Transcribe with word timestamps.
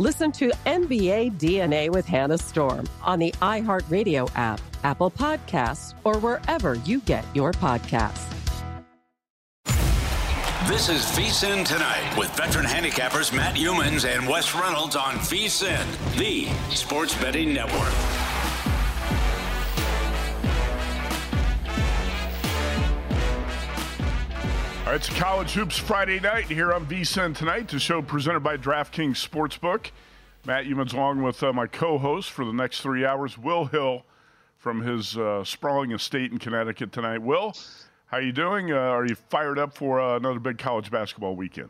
Listen 0.00 0.30
to 0.30 0.50
NBA 0.64 1.40
DNA 1.40 1.90
with 1.90 2.06
Hannah 2.06 2.38
Storm 2.38 2.88
on 3.02 3.18
the 3.18 3.32
iHeartRadio 3.42 4.30
app, 4.36 4.60
Apple 4.84 5.10
Podcasts, 5.10 5.92
or 6.04 6.18
wherever 6.18 6.74
you 6.74 7.00
get 7.00 7.24
your 7.34 7.50
podcasts. 7.50 8.32
This 10.68 10.88
is 10.88 11.02
VSIN 11.16 11.64
Tonight 11.66 12.16
with 12.16 12.30
veteran 12.36 12.64
handicappers 12.66 13.34
Matt 13.34 13.56
Youmans 13.56 14.04
and 14.04 14.28
Wes 14.28 14.54
Reynolds 14.54 14.94
on 14.94 15.14
VSIN, 15.14 16.16
the 16.16 16.46
sports 16.72 17.20
betting 17.20 17.52
network. 17.52 18.17
Right, 24.88 24.96
it's 24.96 25.18
College 25.18 25.52
Hoops 25.52 25.76
Friday 25.76 26.18
night 26.18 26.46
here 26.46 26.72
on 26.72 26.86
VSIN 26.86 27.36
tonight. 27.36 27.68
The 27.68 27.78
show 27.78 28.00
presented 28.00 28.40
by 28.40 28.56
DraftKings 28.56 29.16
Sportsbook. 29.16 29.90
Matt 30.46 30.64
Youmans 30.64 30.94
along 30.94 31.22
with 31.22 31.42
uh, 31.42 31.52
my 31.52 31.66
co-host 31.66 32.30
for 32.30 32.46
the 32.46 32.54
next 32.54 32.80
three 32.80 33.04
hours, 33.04 33.36
Will 33.36 33.66
Hill, 33.66 34.04
from 34.56 34.80
his 34.80 35.18
uh, 35.18 35.44
sprawling 35.44 35.92
estate 35.92 36.32
in 36.32 36.38
Connecticut 36.38 36.90
tonight. 36.90 37.18
Will, 37.18 37.54
how 38.06 38.16
you 38.16 38.32
doing? 38.32 38.72
Uh, 38.72 38.76
are 38.76 39.04
you 39.04 39.14
fired 39.14 39.58
up 39.58 39.74
for 39.74 40.00
uh, 40.00 40.16
another 40.16 40.38
big 40.38 40.56
college 40.56 40.90
basketball 40.90 41.36
weekend? 41.36 41.68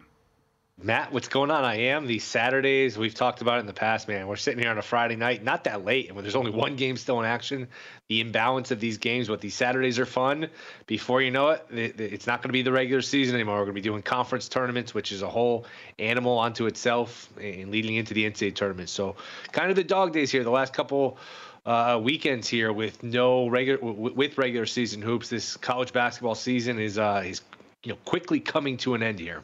Matt, 0.81 1.13
what's 1.13 1.27
going 1.27 1.51
on? 1.51 1.65
I 1.65 1.75
am. 1.75 2.07
These 2.07 2.23
Saturdays, 2.23 2.97
we've 2.97 3.15
talked 3.15 3.41
about 3.41 3.57
it 3.57 3.61
in 3.61 3.67
the 3.67 3.73
past, 3.73 4.07
man. 4.07 4.29
We're 4.29 4.37
sitting 4.37 4.61
here 4.61 4.71
on 4.71 4.79
a 4.79 4.83
Friday 4.83 5.17
night, 5.17 5.43
not 5.43 5.65
that 5.65 5.85
late, 5.85 6.07
and 6.07 6.15
when 6.15 6.23
there's 6.23 6.37
only 6.37 6.53
one 6.53 6.77
game 6.77 6.97
still 6.97 7.19
in 7.19 7.27
action, 7.27 7.67
the 8.07 8.21
imbalance 8.21 8.71
of 8.71 8.79
these 8.79 8.99
games, 8.99 9.27
but 9.27 9.41
these 9.41 9.57
Saturdays 9.57 9.99
are 9.99 10.07
fun. 10.07 10.49
Before 10.87 11.21
you 11.21 11.33
know 11.33 11.49
it, 11.49 11.67
it's 11.73 12.29
not 12.29 12.43
going 12.43 12.51
to 12.51 12.53
be 12.53 12.63
the 12.63 12.71
regular 12.71 13.03
season 13.03 13.35
anymore. 13.35 13.57
We're 13.57 13.65
going 13.65 13.75
to 13.75 13.81
be 13.81 13.89
doing 13.89 14.03
conference 14.03 14.49
tournaments, 14.49 14.95
which 14.95 15.11
is 15.11 15.23
a 15.23 15.29
whole 15.29 15.67
animal 15.99 16.39
unto 16.39 16.67
itself, 16.67 17.29
and 17.41 17.73
leading 17.73 17.97
into 17.97 18.15
the 18.15 18.31
NCAA 18.31 18.55
tournament. 18.55 18.89
So, 18.89 19.17
kind 19.51 19.71
of 19.71 19.77
the 19.77 19.83
dog 19.83 20.13
days 20.13 20.31
here, 20.31 20.45
the 20.45 20.51
last 20.51 20.75
couple 20.75 21.19
uh, 21.67 21.99
weekends 22.01 22.47
here 22.47 22.73
with 22.73 23.03
no 23.03 23.49
regular 23.49 23.81
with 23.81 24.39
regular 24.39 24.65
season 24.65 25.03
hoops. 25.03 25.29
This 25.29 25.57
college 25.57 25.93
basketball 25.93 26.37
season 26.37 26.79
is 26.79 26.99
uh, 26.99 27.25
is 27.27 27.41
you 27.83 27.91
know 27.91 27.99
quickly 28.05 28.39
coming 28.39 28.77
to 28.77 28.95
an 28.95 29.03
end 29.03 29.19
here. 29.19 29.43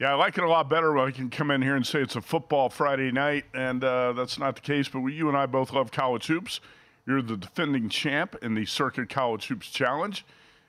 Yeah, 0.00 0.12
I 0.12 0.14
like 0.14 0.38
it 0.38 0.44
a 0.44 0.48
lot 0.48 0.70
better 0.70 0.94
when 0.94 1.08
I 1.08 1.10
can 1.10 1.28
come 1.28 1.50
in 1.50 1.60
here 1.60 1.76
and 1.76 1.86
say 1.86 2.00
it's 2.00 2.16
a 2.16 2.22
football 2.22 2.70
Friday 2.70 3.12
night, 3.12 3.44
and 3.52 3.84
uh, 3.84 4.14
that's 4.14 4.38
not 4.38 4.54
the 4.54 4.62
case. 4.62 4.88
But 4.88 5.00
we, 5.00 5.12
you 5.12 5.28
and 5.28 5.36
I 5.36 5.44
both 5.44 5.74
love 5.74 5.92
college 5.92 6.26
hoops. 6.26 6.58
You're 7.06 7.20
the 7.20 7.36
defending 7.36 7.90
champ 7.90 8.34
in 8.40 8.54
the 8.54 8.64
Circa 8.64 9.04
College 9.04 9.48
Hoops 9.48 9.68
Challenge. 9.68 10.24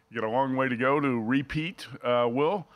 You 0.09 0.19
got 0.19 0.27
a 0.27 0.29
long 0.29 0.57
way 0.57 0.67
to 0.67 0.75
go 0.75 0.99
to 0.99 1.21
repeat, 1.21 1.87
uh, 2.03 2.27
Will. 2.29 2.67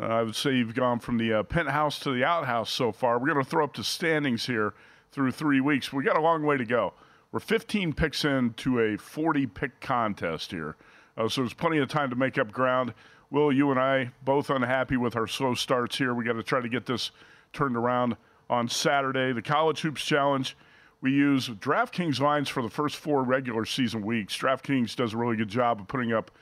Uh, 0.00 0.04
I 0.04 0.22
would 0.22 0.36
say 0.36 0.54
you've 0.54 0.76
gone 0.76 1.00
from 1.00 1.18
the 1.18 1.32
uh, 1.32 1.42
penthouse 1.42 1.98
to 2.00 2.12
the 2.12 2.22
outhouse 2.22 2.70
so 2.70 2.92
far. 2.92 3.18
We're 3.18 3.34
going 3.34 3.44
to 3.44 3.50
throw 3.50 3.64
up 3.64 3.74
the 3.74 3.82
standings 3.82 4.46
here 4.46 4.74
through 5.10 5.32
three 5.32 5.60
weeks. 5.60 5.92
We 5.92 6.04
got 6.04 6.16
a 6.16 6.22
long 6.22 6.44
way 6.44 6.56
to 6.56 6.64
go. 6.64 6.92
We're 7.32 7.40
15 7.40 7.94
picks 7.94 8.24
into 8.24 8.78
a 8.78 8.96
40 8.96 9.46
pick 9.48 9.80
contest 9.80 10.52
here, 10.52 10.76
uh, 11.16 11.28
so 11.28 11.40
there's 11.40 11.52
plenty 11.52 11.78
of 11.78 11.88
time 11.88 12.10
to 12.10 12.16
make 12.16 12.38
up 12.38 12.52
ground. 12.52 12.94
Will, 13.32 13.52
you 13.52 13.70
and 13.70 13.78
I 13.78 14.10
both 14.24 14.50
unhappy 14.50 14.96
with 14.96 15.14
our 15.14 15.28
slow 15.28 15.54
starts 15.54 15.96
here. 15.96 16.14
We 16.14 16.24
got 16.24 16.32
to 16.32 16.42
try 16.42 16.60
to 16.60 16.68
get 16.68 16.84
this 16.84 17.12
turned 17.52 17.76
around 17.76 18.16
on 18.48 18.68
Saturday. 18.68 19.32
The 19.32 19.42
College 19.42 19.80
Hoops 19.82 20.04
Challenge. 20.04 20.56
We 21.00 21.12
use 21.12 21.48
DraftKings 21.48 22.18
lines 22.18 22.48
for 22.48 22.60
the 22.60 22.68
first 22.68 22.96
four 22.96 23.22
regular 23.22 23.64
season 23.64 24.04
weeks. 24.04 24.36
DraftKings 24.36 24.96
does 24.96 25.14
a 25.14 25.16
really 25.16 25.36
good 25.36 25.48
job 25.48 25.80
of 25.80 25.86
putting 25.86 26.12
up 26.12 26.32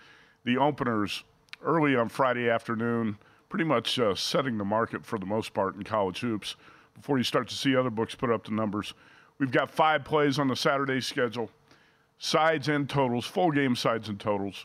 the 0.45 0.57
openers 0.57 1.25
early 1.63 1.95
on 1.95 2.09
Friday 2.09 2.49
afternoon, 2.49 3.19
pretty 3.51 3.67
much 3.67 3.99
uh, 3.99 4.15
setting 4.15 4.57
the 4.57 4.65
market 4.65 5.05
for 5.05 5.19
the 5.19 5.27
most 5.27 5.53
part 5.53 5.77
in 5.77 5.83
college 5.83 6.21
hoops 6.21 6.57
before 6.95 7.19
you 7.19 7.25
start 7.25 7.49
to 7.49 7.55
see 7.55 7.77
other 7.77 7.91
books 7.91 8.15
put 8.15 8.31
up 8.31 8.45
the 8.47 8.51
numbers. 8.51 8.95
We've 9.39 9.53
got 9.53 9.71
five 9.71 10.05
plays 10.05 10.39
on 10.39 10.49
the 10.49 10.57
Saturday 10.57 11.03
schedule, 11.03 11.51
sides 12.19 12.69
and 12.69 12.89
totals, 12.89 13.27
full 13.27 13.51
game 13.51 13.77
sides 13.77 14.09
and 14.09 14.19
totals 14.19 14.65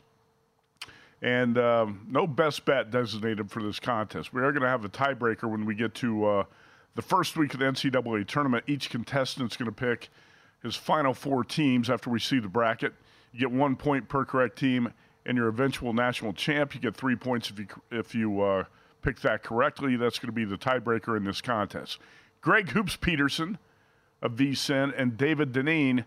and 1.23 1.57
um, 1.57 2.05
no 2.09 2.27
best 2.27 2.65
bet 2.65 2.91
designated 2.91 3.49
for 3.49 3.63
this 3.63 3.79
contest. 3.79 4.33
We 4.33 4.41
are 4.41 4.51
going 4.51 4.61
to 4.61 4.67
have 4.67 4.83
a 4.83 4.89
tiebreaker 4.89 5.49
when 5.49 5.65
we 5.65 5.73
get 5.73 5.95
to 5.95 6.25
uh, 6.25 6.43
the 6.95 7.01
first 7.01 7.37
week 7.37 7.53
of 7.53 7.61
the 7.61 7.65
NCAA 7.65 8.27
tournament. 8.27 8.65
Each 8.67 8.89
contestant 8.89 9.53
is 9.53 9.57
going 9.57 9.71
to 9.71 9.75
pick 9.75 10.09
his 10.61 10.75
final 10.75 11.13
four 11.13 11.45
teams 11.45 11.89
after 11.89 12.09
we 12.09 12.19
see 12.19 12.39
the 12.39 12.49
bracket. 12.49 12.93
You 13.31 13.39
get 13.39 13.51
one 13.51 13.77
point 13.77 14.09
per 14.09 14.25
correct 14.25 14.59
team, 14.59 14.93
and 15.25 15.37
your 15.37 15.47
eventual 15.47 15.93
national 15.93 16.33
champ. 16.33 16.75
You 16.75 16.81
get 16.81 16.95
three 16.95 17.15
points 17.15 17.49
if 17.49 17.57
you 17.57 17.67
if 17.89 18.13
you 18.13 18.41
uh, 18.41 18.65
pick 19.01 19.21
that 19.21 19.43
correctly. 19.43 19.95
That's 19.95 20.19
going 20.19 20.27
to 20.27 20.33
be 20.33 20.45
the 20.45 20.57
tiebreaker 20.57 21.15
in 21.15 21.23
this 21.23 21.41
contest. 21.41 21.99
Greg 22.41 22.69
Hoops 22.71 22.97
Peterson 22.97 23.57
of 24.21 24.33
VSIN 24.33 24.93
and 24.97 25.17
David 25.17 25.53
Dineen, 25.53 26.03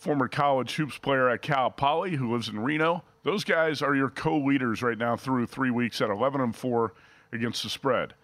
former 0.00 0.26
college 0.26 0.74
hoops 0.74 0.98
player 0.98 1.28
at 1.28 1.42
Cal 1.42 1.70
Poly, 1.70 2.16
who 2.16 2.32
lives 2.32 2.48
in 2.48 2.58
Reno 2.58 3.04
those 3.22 3.44
guys 3.44 3.82
are 3.82 3.94
your 3.94 4.08
co-leaders 4.08 4.82
right 4.82 4.96
now 4.96 5.16
through 5.16 5.46
three 5.46 5.70
weeks 5.70 6.00
at 6.00 6.10
11 6.10 6.40
and 6.40 6.56
4 6.56 6.94
against 7.32 7.62
the 7.62 7.68
spread. 7.68 8.14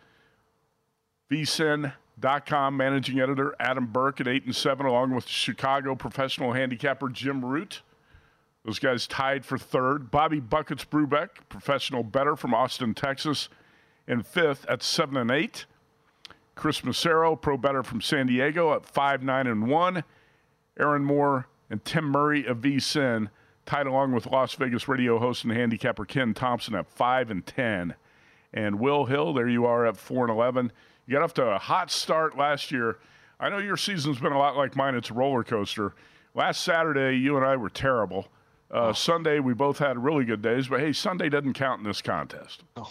VSIN.com 1.30 2.76
managing 2.76 3.20
editor 3.20 3.54
Adam 3.60 3.86
Burke 3.86 4.20
at 4.20 4.28
8 4.28 4.46
and 4.46 4.56
7, 4.56 4.86
along 4.86 5.14
with 5.14 5.26
Chicago 5.26 5.94
professional 5.94 6.52
handicapper 6.52 7.08
Jim 7.08 7.44
Root. 7.44 7.82
Those 8.64 8.78
guys 8.78 9.06
tied 9.06 9.44
for 9.44 9.58
third. 9.58 10.10
Bobby 10.10 10.40
Buckets 10.40 10.84
Brubeck, 10.84 11.28
professional 11.48 12.02
better 12.02 12.34
from 12.34 12.54
Austin, 12.54 12.94
Texas, 12.94 13.48
in 14.08 14.22
fifth 14.22 14.64
at 14.66 14.82
7 14.82 15.16
and 15.16 15.30
8. 15.30 15.66
Chris 16.54 16.80
Macero, 16.80 17.38
pro 17.40 17.58
better 17.58 17.82
from 17.82 18.00
San 18.00 18.28
Diego, 18.28 18.72
at 18.72 18.86
5 18.86 19.22
9 19.22 19.46
and 19.46 19.68
1. 19.68 20.04
Aaron 20.78 21.04
Moore 21.04 21.46
and 21.70 21.84
Tim 21.84 22.04
Murray 22.04 22.46
of 22.46 22.58
VSIN 22.58 23.28
tied 23.64 23.86
along 23.86 24.12
with 24.12 24.26
Las 24.26 24.54
Vegas 24.54 24.88
radio 24.88 25.18
host 25.18 25.44
and 25.44 25.52
handicapper 25.52 26.04
Ken 26.04 26.34
Thompson 26.34 26.74
at 26.74 26.86
5 26.86 27.30
and 27.30 27.44
10. 27.44 27.94
And 28.52 28.78
Will 28.78 29.06
Hill, 29.06 29.34
there 29.34 29.48
you 29.48 29.66
are 29.66 29.86
at 29.86 29.96
4 29.96 30.24
and 30.28 30.32
11. 30.32 30.72
You 31.06 31.12
got 31.12 31.22
off 31.22 31.34
to 31.34 31.44
a 31.44 31.58
hot 31.58 31.90
start 31.90 32.36
last 32.36 32.70
year. 32.70 32.98
I 33.38 33.48
know 33.48 33.58
your 33.58 33.76
season's 33.76 34.18
been 34.18 34.32
a 34.32 34.38
lot 34.38 34.56
like 34.56 34.76
mine. 34.76 34.94
It's 34.94 35.10
a 35.10 35.14
roller 35.14 35.44
coaster. 35.44 35.94
Last 36.34 36.62
Saturday, 36.62 37.16
you 37.18 37.36
and 37.36 37.44
I 37.44 37.56
were 37.56 37.70
terrible. 37.70 38.28
Uh, 38.70 38.88
oh. 38.88 38.92
Sunday, 38.92 39.40
we 39.40 39.54
both 39.54 39.78
had 39.78 40.02
really 40.02 40.24
good 40.24 40.42
days, 40.42 40.68
but 40.68 40.80
hey, 40.80 40.92
Sunday 40.92 41.28
doesn't 41.28 41.54
count 41.54 41.80
in 41.80 41.86
this 41.86 42.02
contest. 42.02 42.62
Oh. 42.76 42.90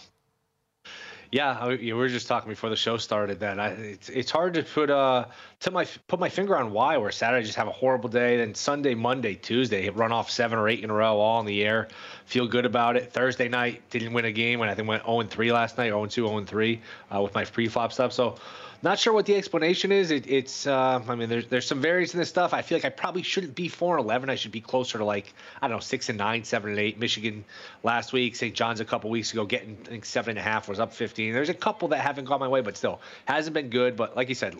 Yeah, 1.35 1.67
we 1.67 1.91
were 1.91 2.07
just 2.07 2.29
talking 2.29 2.49
before 2.49 2.69
the 2.69 2.77
show 2.77 2.95
started 2.95 3.41
that 3.41 3.59
I, 3.59 3.67
it's 3.71 4.07
it's 4.07 4.31
hard 4.31 4.53
to 4.53 4.63
put 4.63 4.89
uh 4.89 5.25
to 5.59 5.71
my 5.71 5.85
put 6.07 6.17
my 6.17 6.29
finger 6.29 6.55
on 6.55 6.71
why. 6.71 6.95
Where 6.95 7.11
Saturday 7.11 7.43
just 7.43 7.57
have 7.57 7.67
a 7.67 7.73
horrible 7.73 8.07
day, 8.07 8.37
then 8.37 8.55
Sunday, 8.55 8.95
Monday, 8.95 9.35
Tuesday 9.35 9.89
run 9.89 10.13
off 10.13 10.31
seven 10.31 10.57
or 10.57 10.69
eight 10.69 10.81
in 10.81 10.89
a 10.89 10.93
row, 10.93 11.19
all 11.19 11.41
in 11.41 11.45
the 11.45 11.61
air. 11.65 11.89
Feel 12.25 12.47
good 12.47 12.65
about 12.65 12.95
it. 12.95 13.11
Thursday 13.11 13.49
night 13.49 13.81
didn't 13.89 14.13
win 14.13 14.23
a 14.23 14.31
game, 14.31 14.61
and 14.61 14.71
I 14.71 14.75
think 14.75 14.87
went 14.87 15.03
0 15.03 15.23
3 15.23 15.51
last 15.51 15.77
night, 15.77 15.87
0 15.87 16.05
2, 16.05 16.25
0 16.25 16.45
3 16.45 16.81
uh, 17.13 17.21
with 17.21 17.35
my 17.35 17.43
pre-flop 17.43 17.91
stuff. 17.91 18.13
So 18.13 18.37
not 18.85 18.99
sure 18.99 19.13
what 19.13 19.25
the 19.25 19.35
explanation 19.35 19.91
is. 19.91 20.11
It, 20.11 20.27
it's, 20.27 20.67
uh, 20.67 21.01
I 21.07 21.15
mean, 21.15 21.27
there's 21.27 21.47
there's 21.47 21.65
some 21.65 21.81
variance 21.81 22.13
in 22.13 22.19
this 22.19 22.29
stuff. 22.29 22.53
I 22.53 22.61
feel 22.61 22.77
like 22.77 22.85
I 22.85 22.89
probably 22.89 23.23
shouldn't 23.23 23.55
be 23.55 23.67
four 23.67 23.97
and 23.97 24.05
eleven. 24.05 24.29
I 24.29 24.35
should 24.35 24.51
be 24.51 24.61
closer 24.61 24.99
to 24.99 25.03
like 25.03 25.33
I 25.59 25.67
don't 25.67 25.77
know 25.77 25.81
six 25.81 26.07
and 26.09 26.17
nine, 26.19 26.43
seven 26.43 26.69
and 26.69 26.79
eight. 26.79 26.99
Michigan 26.99 27.43
last 27.83 28.13
week, 28.13 28.35
St. 28.35 28.53
John's 28.53 28.79
a 28.79 28.85
couple 28.85 29.09
weeks 29.09 29.33
ago, 29.33 29.43
getting 29.43 29.75
I 29.87 29.89
think 29.89 30.05
seven 30.05 30.37
and 30.37 30.39
a 30.39 30.43
half 30.43 30.69
was 30.69 30.79
up 30.79 30.93
15. 30.93 31.33
There's 31.33 31.49
a 31.49 31.53
couple 31.55 31.87
that 31.89 31.97
haven't 31.97 32.25
gone 32.25 32.39
my 32.39 32.47
way, 32.47 32.61
but 32.61 32.77
still 32.77 33.01
hasn't 33.25 33.55
been 33.55 33.69
good. 33.69 33.95
But 33.95 34.15
like 34.15 34.29
you 34.29 34.35
said. 34.35 34.55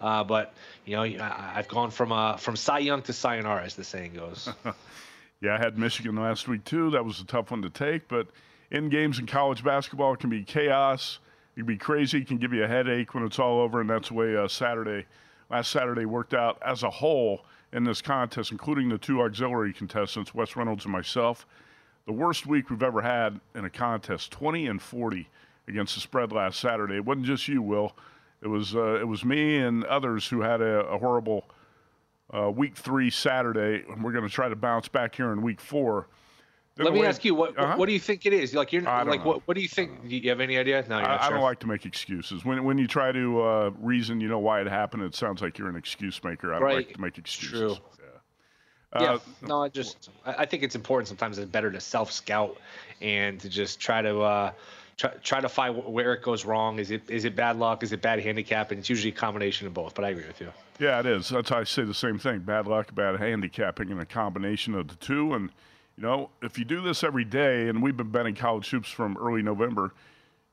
Uh, 0.00 0.22
but 0.22 0.52
you 0.84 0.94
know, 0.94 1.02
I, 1.02 1.52
I've 1.56 1.68
gone 1.68 1.90
from 1.90 2.12
uh, 2.12 2.36
from 2.36 2.54
Cy 2.54 2.80
Young 2.80 3.00
to 3.02 3.14
Sayonara, 3.14 3.64
as 3.64 3.76
the 3.76 3.84
saying 3.84 4.12
goes. 4.12 4.50
yeah, 5.40 5.54
I 5.54 5.58
had 5.58 5.78
Michigan 5.78 6.16
last 6.16 6.48
week 6.48 6.64
too. 6.64 6.90
That 6.90 7.06
was 7.06 7.18
a 7.18 7.24
tough 7.24 7.50
one 7.50 7.62
to 7.62 7.70
take, 7.70 8.08
but 8.08 8.26
in 8.70 8.90
games 8.90 9.18
in 9.18 9.26
college 9.26 9.64
basketball 9.64 10.16
can 10.16 10.28
be 10.28 10.44
chaos. 10.44 11.18
It 11.54 11.60
can 11.60 11.66
be 11.66 11.76
crazy. 11.76 12.24
Can 12.24 12.38
give 12.38 12.52
you 12.52 12.64
a 12.64 12.68
headache 12.68 13.14
when 13.14 13.24
it's 13.24 13.38
all 13.38 13.60
over, 13.60 13.80
and 13.80 13.88
that's 13.88 14.08
the 14.08 14.14
way 14.14 14.36
uh, 14.36 14.48
Saturday, 14.48 15.06
last 15.50 15.70
Saturday 15.70 16.04
worked 16.04 16.34
out 16.34 16.60
as 16.64 16.82
a 16.82 16.90
whole 16.90 17.44
in 17.72 17.84
this 17.84 18.02
contest, 18.02 18.50
including 18.50 18.88
the 18.88 18.98
two 18.98 19.22
auxiliary 19.22 19.72
contestants, 19.72 20.34
Wes 20.34 20.56
Reynolds 20.56 20.84
and 20.84 20.92
myself. 20.92 21.46
The 22.06 22.12
worst 22.12 22.46
week 22.46 22.70
we've 22.70 22.82
ever 22.82 23.02
had 23.02 23.40
in 23.54 23.64
a 23.64 23.70
contest, 23.70 24.32
20 24.32 24.66
and 24.66 24.82
40 24.82 25.28
against 25.68 25.94
the 25.94 26.00
spread 26.00 26.32
last 26.32 26.58
Saturday. 26.58 26.96
It 26.96 27.04
wasn't 27.04 27.26
just 27.26 27.48
you, 27.48 27.62
Will. 27.62 27.92
It 28.42 28.48
was 28.48 28.74
uh, 28.74 29.00
it 29.00 29.08
was 29.08 29.24
me 29.24 29.56
and 29.58 29.84
others 29.84 30.28
who 30.28 30.42
had 30.42 30.60
a, 30.60 30.86
a 30.86 30.98
horrible 30.98 31.44
uh, 32.32 32.50
week 32.50 32.76
three 32.76 33.10
Saturday, 33.10 33.84
and 33.88 34.02
we're 34.02 34.12
going 34.12 34.26
to 34.26 34.32
try 34.32 34.48
to 34.48 34.56
bounce 34.56 34.88
back 34.88 35.14
here 35.14 35.32
in 35.32 35.40
week 35.40 35.60
four. 35.60 36.08
Let 36.76 36.92
me 36.92 37.04
ask 37.04 37.24
you 37.24 37.34
what 37.34 37.56
uh-huh. 37.56 37.76
what 37.76 37.86
do 37.86 37.92
you 37.92 38.00
think 38.00 38.26
it 38.26 38.32
is? 38.32 38.52
Like 38.52 38.72
you're 38.72 38.82
like 38.82 39.24
what 39.24 39.46
what 39.46 39.54
do 39.54 39.60
you 39.60 39.68
think? 39.68 40.08
Do 40.08 40.16
you 40.16 40.28
have 40.30 40.40
any 40.40 40.58
idea? 40.58 40.84
No, 40.88 40.98
I, 40.98 41.26
I 41.26 41.30
don't 41.30 41.40
like 41.40 41.60
to 41.60 41.68
make 41.68 41.86
excuses. 41.86 42.44
When 42.44 42.64
when 42.64 42.78
you 42.78 42.88
try 42.88 43.12
to 43.12 43.42
uh, 43.42 43.70
reason, 43.78 44.20
you 44.20 44.28
know 44.28 44.40
why 44.40 44.60
it 44.60 44.66
happened. 44.66 45.04
It 45.04 45.14
sounds 45.14 45.40
like 45.40 45.56
you're 45.56 45.68
an 45.68 45.76
excuse 45.76 46.22
maker. 46.24 46.52
I 46.52 46.58
don't 46.58 46.64
right. 46.64 46.76
like 46.76 46.94
to 46.94 47.00
make 47.00 47.18
excuses. 47.18 47.58
True. 47.58 47.76
Yeah. 48.94 49.02
yeah. 49.02 49.12
Uh, 49.12 49.18
no, 49.42 49.62
I 49.62 49.68
just 49.68 50.10
I 50.26 50.46
think 50.46 50.64
it's 50.64 50.74
important. 50.74 51.08
Sometimes 51.08 51.38
it's 51.38 51.50
better 51.50 51.70
to 51.70 51.80
self 51.80 52.10
scout 52.10 52.58
and 53.00 53.40
to 53.40 53.48
just 53.48 53.80
try 53.80 54.02
to. 54.02 54.20
Uh, 54.20 54.52
try, 54.96 55.10
try 55.22 55.40
to 55.40 55.48
find 55.48 55.76
where 55.84 56.14
it 56.14 56.22
goes 56.22 56.44
wrong. 56.44 56.78
Is 56.78 56.90
it 56.90 57.08
is 57.08 57.24
it 57.24 57.36
bad 57.36 57.56
luck? 57.56 57.82
Is 57.82 57.92
it 57.92 58.02
bad 58.02 58.20
handicap? 58.20 58.70
And 58.70 58.80
it's 58.80 58.88
usually 58.88 59.12
a 59.12 59.16
combination 59.16 59.66
of 59.66 59.74
both. 59.74 59.94
But 59.94 60.04
I 60.04 60.10
agree 60.10 60.26
with 60.26 60.40
you. 60.40 60.52
Yeah, 60.78 61.00
it 61.00 61.06
is. 61.06 61.28
That's 61.28 61.50
how 61.50 61.58
I 61.58 61.64
say 61.64 61.84
the 61.84 61.94
same 61.94 62.18
thing. 62.18 62.40
Bad 62.40 62.66
luck, 62.66 62.94
bad 62.94 63.18
handicapping, 63.18 63.90
and 63.90 64.00
a 64.00 64.06
combination 64.06 64.74
of 64.74 64.88
the 64.88 64.96
two. 64.96 65.34
And 65.34 65.50
you 65.96 66.02
know, 66.02 66.30
if 66.42 66.58
you 66.58 66.64
do 66.64 66.80
this 66.82 67.04
every 67.04 67.24
day, 67.24 67.68
and 67.68 67.82
we've 67.82 67.96
been 67.96 68.10
betting 68.10 68.34
college 68.34 68.68
hoops 68.70 68.90
from 68.90 69.16
early 69.16 69.42
November, 69.42 69.92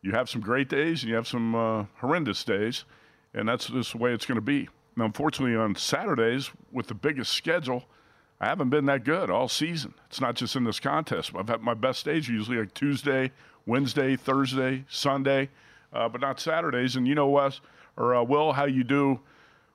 you 0.02 0.12
have 0.12 0.30
some 0.30 0.42
great 0.42 0.70
days 0.70 1.02
and 1.02 1.10
you 1.10 1.16
have 1.16 1.28
some 1.28 1.56
uh, 1.56 1.86
horrendous 1.98 2.44
days, 2.44 2.86
and 3.34 3.48
that's 3.48 3.68
just 3.68 3.94
the 3.94 3.98
way 3.98 4.14
it's 4.14 4.26
going 4.26 4.36
to 4.36 4.42
be. 4.42 4.70
Now, 4.96 5.06
unfortunately, 5.06 5.56
on 5.56 5.76
Saturdays 5.76 6.52
with 6.72 6.88
the 6.88 6.94
biggest 6.94 7.34
schedule, 7.34 7.86
I 8.40 8.48
haven't 8.48 8.70
been 8.70 8.86
that 8.88 9.04
good 9.04 9.30
all 9.30 9.48
season. 9.48 9.94
It's 10.08 10.22
not 10.22 10.36
just 10.36 10.56
in 10.56 10.64
this 10.64 10.80
contest. 10.80 11.32
I've 11.36 11.48
had 11.48 11.62
my 11.62 11.76
best 11.76 12.06
days 12.06 12.28
usually 12.28 12.58
like 12.58 12.74
Tuesday, 12.74 13.32
Wednesday, 13.66 14.16
Thursday, 14.16 14.86
Sunday, 14.90 15.50
uh, 15.94 16.10
but 16.10 16.22
not 16.22 16.40
Saturdays. 16.40 16.96
And 16.96 17.08
you 17.08 17.16
know, 17.16 17.30
Wes 17.30 17.62
or 17.98 18.16
uh, 18.16 18.24
Will, 18.24 18.54
how 18.54 18.66
you 18.66 18.84
do 18.84 19.20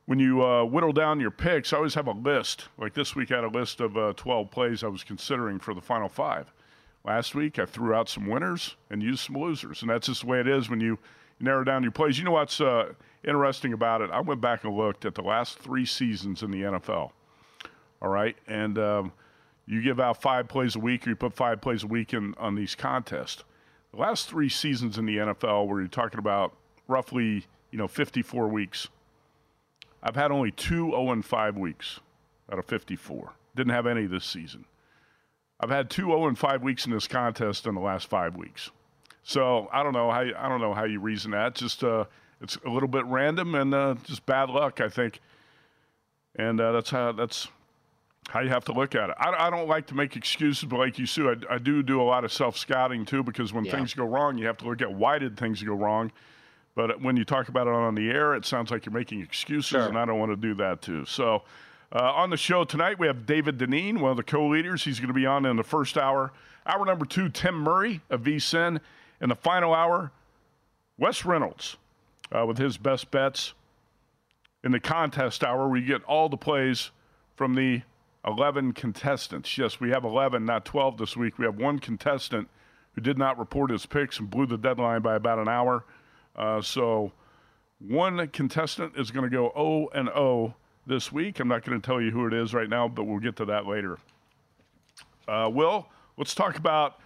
when 0.06 0.20
you 0.20 0.42
uh, 0.44 0.64
whittle 0.64 0.92
down 0.92 1.20
your 1.20 1.32
picks, 1.32 1.72
I 1.72 1.76
always 1.76 1.94
have 1.94 2.06
a 2.06 2.12
list. 2.12 2.68
Like 2.78 2.94
this 2.94 3.14
week, 3.14 3.32
I 3.32 3.36
had 3.36 3.44
a 3.44 3.48
list 3.48 3.80
of 3.80 3.96
uh, 3.96 4.12
12 4.16 4.50
plays 4.50 4.84
I 4.84 4.86
was 4.86 5.04
considering 5.04 5.58
for 5.58 5.74
the 5.74 5.80
final 5.80 6.08
five. 6.08 6.52
Last 7.04 7.34
week, 7.34 7.58
I 7.58 7.66
threw 7.66 7.92
out 7.92 8.08
some 8.08 8.26
winners 8.26 8.76
and 8.88 9.02
used 9.02 9.20
some 9.20 9.36
losers. 9.36 9.82
And 9.82 9.90
that's 9.90 10.06
just 10.06 10.22
the 10.22 10.28
way 10.28 10.40
it 10.40 10.48
is 10.48 10.70
when 10.70 10.80
you 10.80 10.98
narrow 11.40 11.64
down 11.64 11.82
your 11.82 11.92
plays. 11.92 12.18
You 12.18 12.24
know 12.24 12.32
what's 12.32 12.60
uh, 12.60 12.92
interesting 13.24 13.72
about 13.72 14.00
it? 14.00 14.10
I 14.10 14.20
went 14.20 14.40
back 14.40 14.64
and 14.64 14.76
looked 14.76 15.04
at 15.04 15.14
the 15.14 15.22
last 15.22 15.58
three 15.58 15.84
seasons 15.84 16.42
in 16.42 16.50
the 16.52 16.62
NFL. 16.62 17.10
All 18.00 18.08
right. 18.08 18.36
And 18.46 18.78
um, 18.78 19.12
you 19.66 19.82
give 19.82 19.98
out 19.98 20.22
five 20.22 20.46
plays 20.46 20.76
a 20.76 20.80
week 20.80 21.06
or 21.06 21.10
you 21.10 21.16
put 21.16 21.34
five 21.34 21.60
plays 21.60 21.82
a 21.82 21.86
week 21.86 22.14
in 22.14 22.34
on 22.38 22.54
these 22.54 22.76
contests. 22.76 23.42
The 23.92 23.98
last 23.98 24.28
three 24.28 24.48
seasons 24.48 24.98
in 24.98 25.06
the 25.06 25.16
NFL, 25.16 25.66
where 25.66 25.80
you're 25.80 25.88
talking 25.88 26.18
about 26.18 26.54
roughly, 26.86 27.46
you 27.70 27.78
know, 27.78 27.88
54 27.88 28.48
weeks 28.48 28.88
I've 30.02 30.16
had 30.16 30.30
only 30.30 30.50
two 30.50 30.90
0 30.90 31.22
5 31.22 31.56
weeks 31.56 32.00
out 32.50 32.58
of 32.58 32.64
54. 32.66 33.32
Didn't 33.54 33.72
have 33.72 33.86
any 33.86 34.06
this 34.06 34.24
season. 34.24 34.64
I've 35.58 35.70
had 35.70 35.90
two 35.90 36.06
0 36.06 36.34
5 36.34 36.62
weeks 36.62 36.86
in 36.86 36.92
this 36.92 37.08
contest 37.08 37.66
in 37.66 37.74
the 37.74 37.80
last 37.80 38.08
five 38.08 38.36
weeks. 38.36 38.70
So 39.22 39.68
I 39.72 39.82
don't 39.82 39.92
know 39.92 40.10
how 40.10 40.20
you, 40.20 40.34
I 40.38 40.48
don't 40.48 40.60
know 40.60 40.74
how 40.74 40.84
you 40.84 41.00
reason 41.00 41.32
that. 41.32 41.54
Just 41.54 41.82
uh, 41.82 42.04
it's 42.40 42.56
a 42.64 42.70
little 42.70 42.88
bit 42.88 43.04
random 43.06 43.54
and 43.54 43.74
uh, 43.74 43.94
just 44.04 44.24
bad 44.26 44.50
luck, 44.50 44.80
I 44.80 44.88
think. 44.88 45.20
And 46.36 46.60
uh, 46.60 46.72
that's 46.72 46.90
how 46.90 47.12
that's 47.12 47.48
how 48.28 48.40
you 48.40 48.50
have 48.50 48.64
to 48.66 48.72
look 48.72 48.94
at 48.94 49.10
it. 49.10 49.16
I, 49.18 49.46
I, 49.46 49.50
don't 49.50 49.68
like 49.68 49.86
to 49.86 49.94
make 49.94 50.16
excuses, 50.16 50.64
but 50.64 50.78
like 50.78 50.98
you, 50.98 51.06
Sue, 51.06 51.30
I, 51.30 51.54
I 51.54 51.58
do 51.58 51.82
do 51.82 52.00
a 52.00 52.04
lot 52.04 52.24
of 52.24 52.32
self 52.32 52.56
scouting 52.56 53.04
too 53.04 53.22
because 53.22 53.52
when 53.52 53.64
yeah. 53.64 53.72
things 53.72 53.94
go 53.94 54.04
wrong, 54.04 54.36
you 54.36 54.46
have 54.46 54.58
to 54.58 54.64
look 54.64 54.82
at 54.82 54.92
why 54.92 55.18
did 55.18 55.36
things 55.36 55.62
go 55.62 55.74
wrong 55.74 56.12
but 56.76 57.00
when 57.02 57.16
you 57.16 57.24
talk 57.24 57.48
about 57.48 57.66
it 57.66 57.72
on 57.72 57.94
the 57.96 58.10
air, 58.10 58.34
it 58.34 58.44
sounds 58.44 58.70
like 58.70 58.86
you're 58.86 58.92
making 58.92 59.22
excuses, 59.22 59.70
sure. 59.70 59.88
and 59.88 59.98
I 59.98 60.04
don't 60.04 60.20
want 60.20 60.30
to 60.30 60.36
do 60.36 60.54
that 60.54 60.82
too. 60.82 61.04
So, 61.06 61.42
uh, 61.90 62.12
on 62.12 62.30
the 62.30 62.36
show 62.36 62.64
tonight, 62.64 62.98
we 62.98 63.06
have 63.06 63.26
David 63.26 63.58
Dineen, 63.58 63.98
one 64.00 64.10
of 64.10 64.16
the 64.16 64.22
co-leaders. 64.22 64.84
He's 64.84 65.00
going 65.00 65.08
to 65.08 65.14
be 65.14 65.24
on 65.24 65.46
in 65.46 65.56
the 65.56 65.64
first 65.64 65.96
hour. 65.96 66.32
Hour 66.66 66.84
number 66.84 67.06
two, 67.06 67.28
Tim 67.28 67.54
Murray 67.54 68.02
of 68.10 68.22
VSIN. 68.22 68.80
In 69.20 69.30
the 69.30 69.34
final 69.34 69.72
hour, 69.72 70.12
Wes 70.98 71.24
Reynolds 71.24 71.78
uh, 72.30 72.44
with 72.44 72.58
his 72.58 72.76
best 72.76 73.10
bets. 73.10 73.54
In 74.62 74.72
the 74.72 74.80
contest 74.80 75.42
hour, 75.42 75.68
we 75.68 75.80
get 75.80 76.02
all 76.04 76.28
the 76.28 76.36
plays 76.36 76.90
from 77.36 77.54
the 77.54 77.82
11 78.26 78.72
contestants. 78.72 79.56
Yes, 79.56 79.80
we 79.80 79.90
have 79.90 80.04
11, 80.04 80.44
not 80.44 80.64
12 80.64 80.98
this 80.98 81.16
week. 81.16 81.38
We 81.38 81.46
have 81.46 81.56
one 81.56 81.78
contestant 81.78 82.48
who 82.94 83.00
did 83.00 83.16
not 83.16 83.38
report 83.38 83.70
his 83.70 83.86
picks 83.86 84.18
and 84.18 84.28
blew 84.28 84.46
the 84.46 84.58
deadline 84.58 85.02
by 85.02 85.14
about 85.14 85.38
an 85.38 85.48
hour. 85.48 85.84
Uh, 86.36 86.60
so 86.60 87.12
one 87.78 88.28
contestant 88.28 88.92
is 88.96 89.10
going 89.10 89.24
to 89.24 89.34
go 89.34 89.52
O 89.56 89.88
and 89.88 90.08
O 90.10 90.54
this 90.86 91.10
week. 91.10 91.40
I'm 91.40 91.48
not 91.48 91.64
going 91.64 91.80
to 91.80 91.84
tell 91.84 92.00
you 92.00 92.10
who 92.10 92.26
it 92.26 92.34
is 92.34 92.54
right 92.54 92.68
now, 92.68 92.88
but 92.88 93.04
we'll 93.04 93.18
get 93.18 93.36
to 93.36 93.44
that 93.46 93.66
later. 93.66 93.98
Uh, 95.26 95.50
Will, 95.52 95.88
let's 96.16 96.34
talk 96.34 96.56
about 96.56 97.00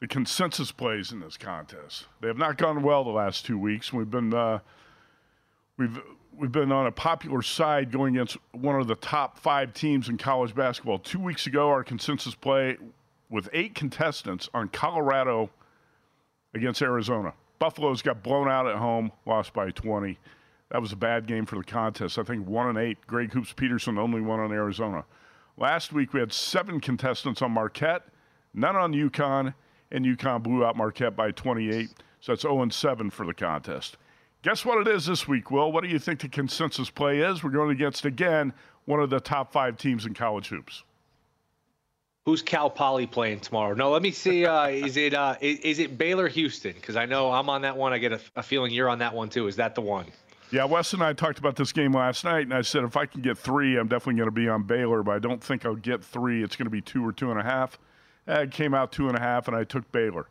the 0.00 0.06
consensus 0.06 0.70
plays 0.72 1.12
in 1.12 1.20
this 1.20 1.36
contest. 1.36 2.06
They 2.20 2.28
have 2.28 2.36
not 2.36 2.58
gone 2.58 2.82
well 2.82 3.04
the 3.04 3.10
last 3.10 3.46
two 3.46 3.58
weeks. 3.58 3.92
We've 3.92 4.10
been 4.10 4.34
uh, 4.34 4.58
we've 5.78 5.98
we've 6.36 6.52
been 6.52 6.70
on 6.70 6.86
a 6.86 6.92
popular 6.92 7.40
side 7.40 7.90
going 7.90 8.16
against 8.16 8.36
one 8.52 8.78
of 8.78 8.88
the 8.88 8.94
top 8.96 9.38
five 9.38 9.72
teams 9.72 10.08
in 10.08 10.18
college 10.18 10.54
basketball. 10.54 10.98
Two 10.98 11.20
weeks 11.20 11.46
ago, 11.46 11.68
our 11.68 11.82
consensus 11.82 12.34
play 12.34 12.76
with 13.30 13.48
eight 13.52 13.74
contestants 13.74 14.48
on 14.52 14.68
Colorado 14.68 15.50
against 16.54 16.82
Arizona. 16.82 17.32
Buffalo's 17.58 18.02
got 18.02 18.22
blown 18.22 18.48
out 18.48 18.66
at 18.66 18.76
home, 18.76 19.12
lost 19.24 19.52
by 19.52 19.70
20. 19.70 20.18
That 20.70 20.80
was 20.80 20.92
a 20.92 20.96
bad 20.96 21.26
game 21.26 21.46
for 21.46 21.56
the 21.56 21.64
contest. 21.64 22.18
I 22.18 22.22
think 22.22 22.46
one 22.46 22.68
and 22.68 22.78
eight. 22.78 22.98
Greg 23.06 23.32
Hoops 23.32 23.52
Peterson 23.52 23.98
only 23.98 24.20
one 24.20 24.40
on 24.40 24.52
Arizona. 24.52 25.04
Last 25.56 25.92
week 25.92 26.12
we 26.12 26.20
had 26.20 26.32
seven 26.32 26.80
contestants 26.80 27.40
on 27.40 27.52
Marquette, 27.52 28.02
none 28.52 28.76
on 28.76 28.92
UConn, 28.92 29.54
and 29.90 30.04
UConn 30.04 30.42
blew 30.42 30.64
out 30.64 30.76
Marquette 30.76 31.16
by 31.16 31.30
28. 31.30 31.88
So 32.20 32.32
that's 32.32 32.42
0 32.42 32.62
and 32.62 32.72
7 32.72 33.10
for 33.10 33.24
the 33.24 33.34
contest. 33.34 33.96
Guess 34.42 34.64
what 34.64 34.86
it 34.86 34.88
is 34.88 35.06
this 35.06 35.26
week, 35.26 35.50
Will? 35.50 35.72
What 35.72 35.82
do 35.82 35.90
you 35.90 35.98
think 35.98 36.20
the 36.20 36.28
consensus 36.28 36.90
play 36.90 37.20
is? 37.20 37.42
We're 37.42 37.50
going 37.50 37.70
against, 37.70 38.04
again, 38.04 38.52
one 38.84 39.00
of 39.00 39.10
the 39.10 39.20
top 39.20 39.52
five 39.52 39.76
teams 39.76 40.06
in 40.06 40.14
college 40.14 40.48
hoops. 40.48 40.82
Who's 42.26 42.42
Cal 42.42 42.68
Poly 42.68 43.06
playing 43.06 43.38
tomorrow? 43.38 43.74
No, 43.74 43.90
let 43.90 44.02
me 44.02 44.10
see. 44.10 44.44
Uh, 44.44 44.66
is 44.68 44.96
it 44.96 45.14
uh, 45.14 45.36
is, 45.40 45.60
is, 45.60 45.78
it 45.78 45.96
Baylor 45.96 46.26
Houston? 46.26 46.72
Because 46.72 46.96
I 46.96 47.06
know 47.06 47.30
I'm 47.30 47.48
on 47.48 47.62
that 47.62 47.76
one. 47.76 47.92
I 47.92 47.98
get 47.98 48.12
a, 48.12 48.20
a, 48.34 48.42
feeling 48.42 48.72
you're 48.72 48.88
on 48.88 48.98
that 48.98 49.14
one 49.14 49.28
too. 49.28 49.46
Is 49.46 49.54
that 49.56 49.76
the 49.76 49.80
one? 49.80 50.06
Yeah, 50.50 50.64
Wes 50.64 50.92
and 50.92 51.04
I 51.04 51.12
talked 51.12 51.38
about 51.38 51.54
this 51.54 51.72
game 51.72 51.92
last 51.92 52.24
night, 52.24 52.42
and 52.42 52.52
I 52.52 52.62
said 52.62 52.82
if 52.82 52.96
I 52.96 53.06
can 53.06 53.22
get 53.22 53.38
three, 53.38 53.76
I'm 53.78 53.86
definitely 53.86 54.18
going 54.18 54.26
to 54.28 54.32
be 54.32 54.48
on 54.48 54.64
Baylor. 54.64 55.04
But 55.04 55.12
I 55.12 55.18
don't 55.20 55.42
think 55.42 55.64
I'll 55.64 55.76
get 55.76 56.02
three. 56.02 56.42
It's 56.42 56.56
going 56.56 56.66
to 56.66 56.70
be 56.70 56.80
two 56.80 57.06
or 57.06 57.12
two 57.12 57.30
and 57.30 57.38
a 57.38 57.44
half. 57.44 57.78
It 58.26 58.50
came 58.50 58.74
out 58.74 58.90
two 58.90 59.06
and 59.06 59.16
a 59.16 59.20
half, 59.20 59.46
and 59.46 59.56
I 59.56 59.62
took 59.62 59.90
Baylor. 59.92 60.26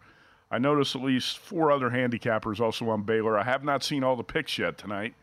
I 0.51 0.57
noticed 0.57 0.97
at 0.97 1.01
least 1.01 1.37
four 1.37 1.71
other 1.71 1.89
handicappers 1.89 2.59
also 2.59 2.89
on 2.89 3.03
Baylor. 3.03 3.39
I 3.39 3.43
have 3.43 3.63
not 3.63 3.83
seen 3.83 4.03
all 4.03 4.17
the 4.17 4.23
picks 4.23 4.57
yet 4.57 4.77
tonight, 4.77 5.13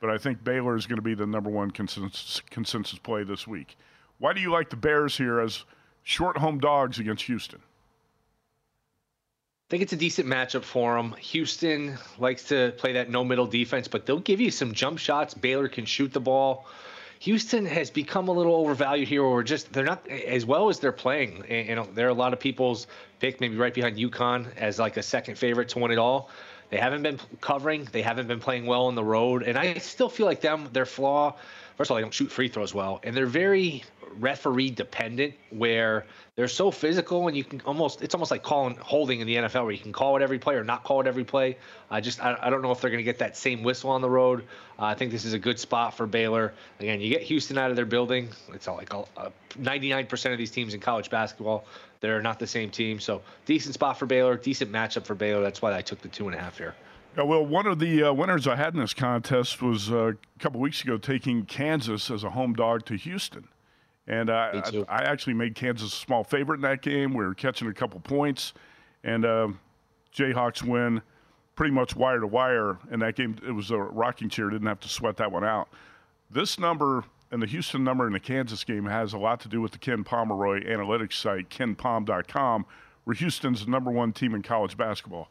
but 0.00 0.08
I 0.08 0.16
think 0.16 0.42
Baylor 0.42 0.76
is 0.76 0.86
going 0.86 0.96
to 0.96 1.02
be 1.02 1.14
the 1.14 1.26
number 1.26 1.50
one 1.50 1.70
consensus, 1.70 2.40
consensus 2.48 2.98
play 2.98 3.22
this 3.22 3.46
week. 3.46 3.76
Why 4.18 4.32
do 4.32 4.40
you 4.40 4.50
like 4.50 4.70
the 4.70 4.76
Bears 4.76 5.18
here 5.18 5.38
as? 5.38 5.64
Short 6.02 6.36
home 6.36 6.58
dogs 6.58 6.98
against 6.98 7.24
Houston. 7.24 7.60
I 9.68 9.70
think 9.70 9.82
it's 9.84 9.92
a 9.94 9.96
decent 9.96 10.28
matchup 10.28 10.64
for 10.64 10.96
them. 10.96 11.14
Houston 11.18 11.96
likes 12.18 12.44
to 12.48 12.72
play 12.76 12.92
that 12.92 13.08
no 13.08 13.24
middle 13.24 13.46
defense, 13.46 13.88
but 13.88 14.04
they'll 14.04 14.20
give 14.20 14.40
you 14.40 14.50
some 14.50 14.74
jump 14.74 14.98
shots. 14.98 15.32
Baylor 15.32 15.68
can 15.68 15.86
shoot 15.86 16.12
the 16.12 16.20
ball. 16.20 16.66
Houston 17.20 17.64
has 17.64 17.88
become 17.88 18.28
a 18.28 18.32
little 18.32 18.54
overvalued 18.54 19.08
here, 19.08 19.22
or 19.22 19.42
just 19.42 19.72
they're 19.72 19.84
not 19.84 20.06
as 20.08 20.44
well 20.44 20.68
as 20.68 20.80
they're 20.80 20.92
playing. 20.92 21.44
You 21.48 21.76
know, 21.76 21.88
there 21.94 22.06
are 22.06 22.10
a 22.10 22.14
lot 22.14 22.32
of 22.32 22.40
people's 22.40 22.88
pick, 23.20 23.40
maybe 23.40 23.56
right 23.56 23.72
behind 23.72 23.96
UConn 23.96 24.54
as 24.56 24.78
like 24.78 24.96
a 24.96 25.02
second 25.02 25.38
favorite 25.38 25.68
to 25.70 25.78
win 25.78 25.92
it 25.92 25.98
all. 25.98 26.28
They 26.72 26.78
haven't 26.78 27.02
been 27.02 27.20
covering. 27.42 27.86
They 27.92 28.00
haven't 28.00 28.28
been 28.28 28.40
playing 28.40 28.64
well 28.64 28.86
on 28.86 28.94
the 28.94 29.04
road, 29.04 29.42
and 29.42 29.58
I 29.58 29.74
still 29.74 30.08
feel 30.08 30.24
like 30.24 30.40
them. 30.40 30.70
Their 30.72 30.86
flaw, 30.86 31.36
first 31.76 31.90
of 31.90 31.92
all, 31.92 31.96
they 31.96 32.02
don't 32.02 32.14
shoot 32.14 32.32
free 32.32 32.48
throws 32.48 32.72
well, 32.72 32.98
and 33.02 33.14
they're 33.14 33.26
very 33.26 33.84
referee 34.18 34.70
dependent 34.70 35.34
where 35.50 36.06
they're 36.34 36.48
so 36.48 36.70
physical 36.70 37.28
and 37.28 37.36
you 37.36 37.44
can 37.44 37.62
almost 37.62 38.02
it's 38.02 38.14
almost 38.14 38.30
like 38.30 38.42
calling 38.42 38.76
holding 38.76 39.20
in 39.20 39.26
the 39.26 39.36
NFL 39.36 39.64
where 39.64 39.72
you 39.72 39.78
can 39.78 39.92
call 39.92 40.16
it 40.16 40.22
every 40.22 40.38
play 40.38 40.54
or 40.54 40.64
not 40.64 40.84
call 40.84 41.00
it 41.00 41.06
every 41.06 41.24
play. 41.24 41.56
I 41.90 42.00
just 42.00 42.22
I, 42.22 42.36
I 42.40 42.50
don't 42.50 42.62
know 42.62 42.72
if 42.72 42.80
they're 42.80 42.90
going 42.90 42.98
to 42.98 43.04
get 43.04 43.18
that 43.18 43.36
same 43.36 43.62
whistle 43.62 43.90
on 43.90 44.00
the 44.00 44.10
road. 44.10 44.44
Uh, 44.78 44.86
I 44.86 44.94
think 44.94 45.12
this 45.12 45.26
is 45.26 45.34
a 45.34 45.38
good 45.38 45.58
spot 45.58 45.96
for 45.96 46.06
Baylor. 46.06 46.54
Again, 46.80 47.00
you 47.00 47.10
get 47.10 47.22
Houston 47.22 47.58
out 47.58 47.70
of 47.70 47.76
their 47.76 47.86
building. 47.86 48.28
It's 48.52 48.66
like 48.66 48.92
a, 48.94 49.04
a 49.18 49.32
99% 49.58 50.32
of 50.32 50.38
these 50.38 50.50
teams 50.50 50.72
in 50.72 50.80
college 50.80 51.10
basketball 51.10 51.66
they're 52.02 52.20
not 52.20 52.38
the 52.38 52.46
same 52.46 52.68
team. 52.68 53.00
So 53.00 53.22
decent 53.46 53.74
spot 53.74 53.98
for 53.98 54.04
Baylor, 54.04 54.36
decent 54.36 54.70
matchup 54.70 55.06
for 55.06 55.14
Baylor. 55.14 55.40
That's 55.40 55.62
why 55.62 55.74
I 55.74 55.80
took 55.80 56.02
the 56.02 56.08
two 56.08 56.26
and 56.26 56.34
a 56.36 56.38
half 56.38 56.58
here. 56.58 56.74
Yeah, 57.16 57.22
well, 57.22 57.46
one 57.46 57.66
of 57.66 57.78
the 57.78 58.04
uh, 58.04 58.12
winners 58.12 58.46
I 58.46 58.56
had 58.56 58.74
in 58.74 58.80
this 58.80 58.92
contest 58.92 59.62
was 59.62 59.90
uh, 59.90 60.08
a 60.08 60.14
couple 60.38 60.60
weeks 60.60 60.82
ago 60.82 60.98
taking 60.98 61.44
Kansas 61.44 62.10
as 62.10 62.24
a 62.24 62.30
home 62.30 62.54
dog 62.54 62.84
to 62.86 62.96
Houston. 62.96 63.48
And 64.08 64.30
uh, 64.30 64.62
I, 64.64 64.84
I, 64.88 65.02
actually 65.04 65.34
made 65.34 65.54
Kansas 65.54 65.92
a 65.92 65.96
small 65.96 66.24
favorite 66.24 66.56
in 66.56 66.62
that 66.62 66.82
game. 66.82 67.14
We 67.14 67.24
were 67.24 67.34
catching 67.34 67.68
a 67.68 67.72
couple 67.72 68.00
points, 68.00 68.52
and 69.04 69.24
uh, 69.24 69.48
Jayhawks 70.12 70.64
win 70.64 71.02
pretty 71.54 71.72
much 71.72 71.94
wire 71.94 72.18
to 72.18 72.26
wire 72.26 72.78
in 72.90 72.98
that 72.98 73.14
game. 73.14 73.36
It 73.46 73.52
was 73.52 73.70
a 73.70 73.78
rocking 73.78 74.28
chair; 74.28 74.50
didn't 74.50 74.66
have 74.66 74.80
to 74.80 74.88
sweat 74.88 75.18
that 75.18 75.30
one 75.30 75.44
out. 75.44 75.68
This 76.32 76.58
number 76.58 77.04
and 77.32 77.42
the 77.42 77.46
Houston 77.46 77.82
number 77.82 78.06
in 78.06 78.12
the 78.12 78.20
Kansas 78.20 78.62
game 78.62 78.86
has 78.86 79.12
a 79.12 79.18
lot 79.18 79.40
to 79.40 79.48
do 79.48 79.60
with 79.60 79.72
the 79.72 79.78
Ken 79.78 80.04
Pomeroy 80.04 80.64
analytics 80.64 81.14
site, 81.14 81.48
KenPom.com, 81.48 82.66
where 83.04 83.14
Houston's 83.14 83.64
the 83.64 83.70
number 83.70 83.90
one 83.90 84.12
team 84.12 84.34
in 84.34 84.42
college 84.42 84.76
basketball. 84.76 85.28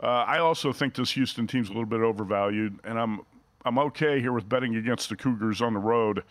Uh, 0.00 0.06
I 0.06 0.38
also 0.38 0.72
think 0.72 0.94
this 0.94 1.12
Houston 1.12 1.46
team's 1.46 1.68
a 1.68 1.72
little 1.72 1.86
bit 1.86 2.00
overvalued, 2.00 2.78
and 2.84 2.98
I'm 2.98 3.20
I'm 3.64 3.78
okay 3.78 4.20
here 4.20 4.32
with 4.32 4.48
betting 4.48 4.76
against 4.76 5.08
the 5.08 5.16
Cougars 5.16 5.60
on 5.60 5.72
the 5.72 5.80
road 5.80 6.22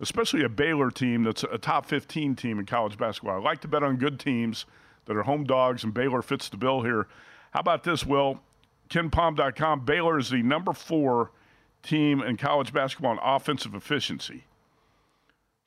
especially 0.00 0.42
a 0.42 0.48
Baylor 0.48 0.90
team 0.90 1.22
that's 1.22 1.44
a 1.44 1.58
top 1.58 1.86
15 1.86 2.34
team 2.34 2.58
in 2.58 2.66
college 2.66 2.96
basketball. 2.96 3.36
I 3.36 3.42
like 3.42 3.60
to 3.60 3.68
bet 3.68 3.82
on 3.82 3.96
good 3.96 4.18
teams 4.18 4.64
that 5.04 5.16
are 5.16 5.22
home 5.22 5.44
dogs, 5.44 5.84
and 5.84 5.94
Baylor 5.94 6.22
fits 6.22 6.48
the 6.48 6.56
bill 6.56 6.82
here. 6.82 7.06
How 7.52 7.60
about 7.60 7.84
this, 7.84 8.04
Will? 8.04 8.40
KenPom.com. 8.88 9.84
Baylor 9.84 10.18
is 10.18 10.30
the 10.30 10.42
number 10.42 10.72
four 10.72 11.30
team 11.82 12.22
in 12.22 12.36
college 12.36 12.72
basketball 12.72 13.12
in 13.12 13.18
offensive 13.22 13.74
efficiency. 13.74 14.44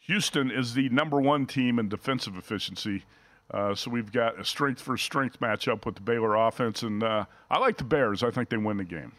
Houston 0.03 0.51
is 0.51 0.74
the 0.74 0.89
number 0.89 1.19
one 1.19 1.45
team 1.45 1.79
in 1.79 1.88
defensive 1.89 2.36
efficiency. 2.36 3.03
Uh, 3.51 3.74
so 3.75 3.89
we've 3.89 4.12
got 4.12 4.39
a 4.39 4.45
strength 4.45 4.81
for 4.81 4.98
strength 4.98 5.39
matchup 5.39 5.86
with 5.86 5.95
the 5.95 6.01
Baylor 6.01 6.36
offense, 6.36 6.81
and 6.81 7.03
uh, 7.03 7.25
I 7.50 7.60
like 7.60 7.77
the 7.77 7.83
Bears. 7.83 8.24
I 8.24 8.31
think 8.31 8.50
they 8.50 8.57
win 8.57 8.77
the 8.77 8.83
game. 8.83 9.13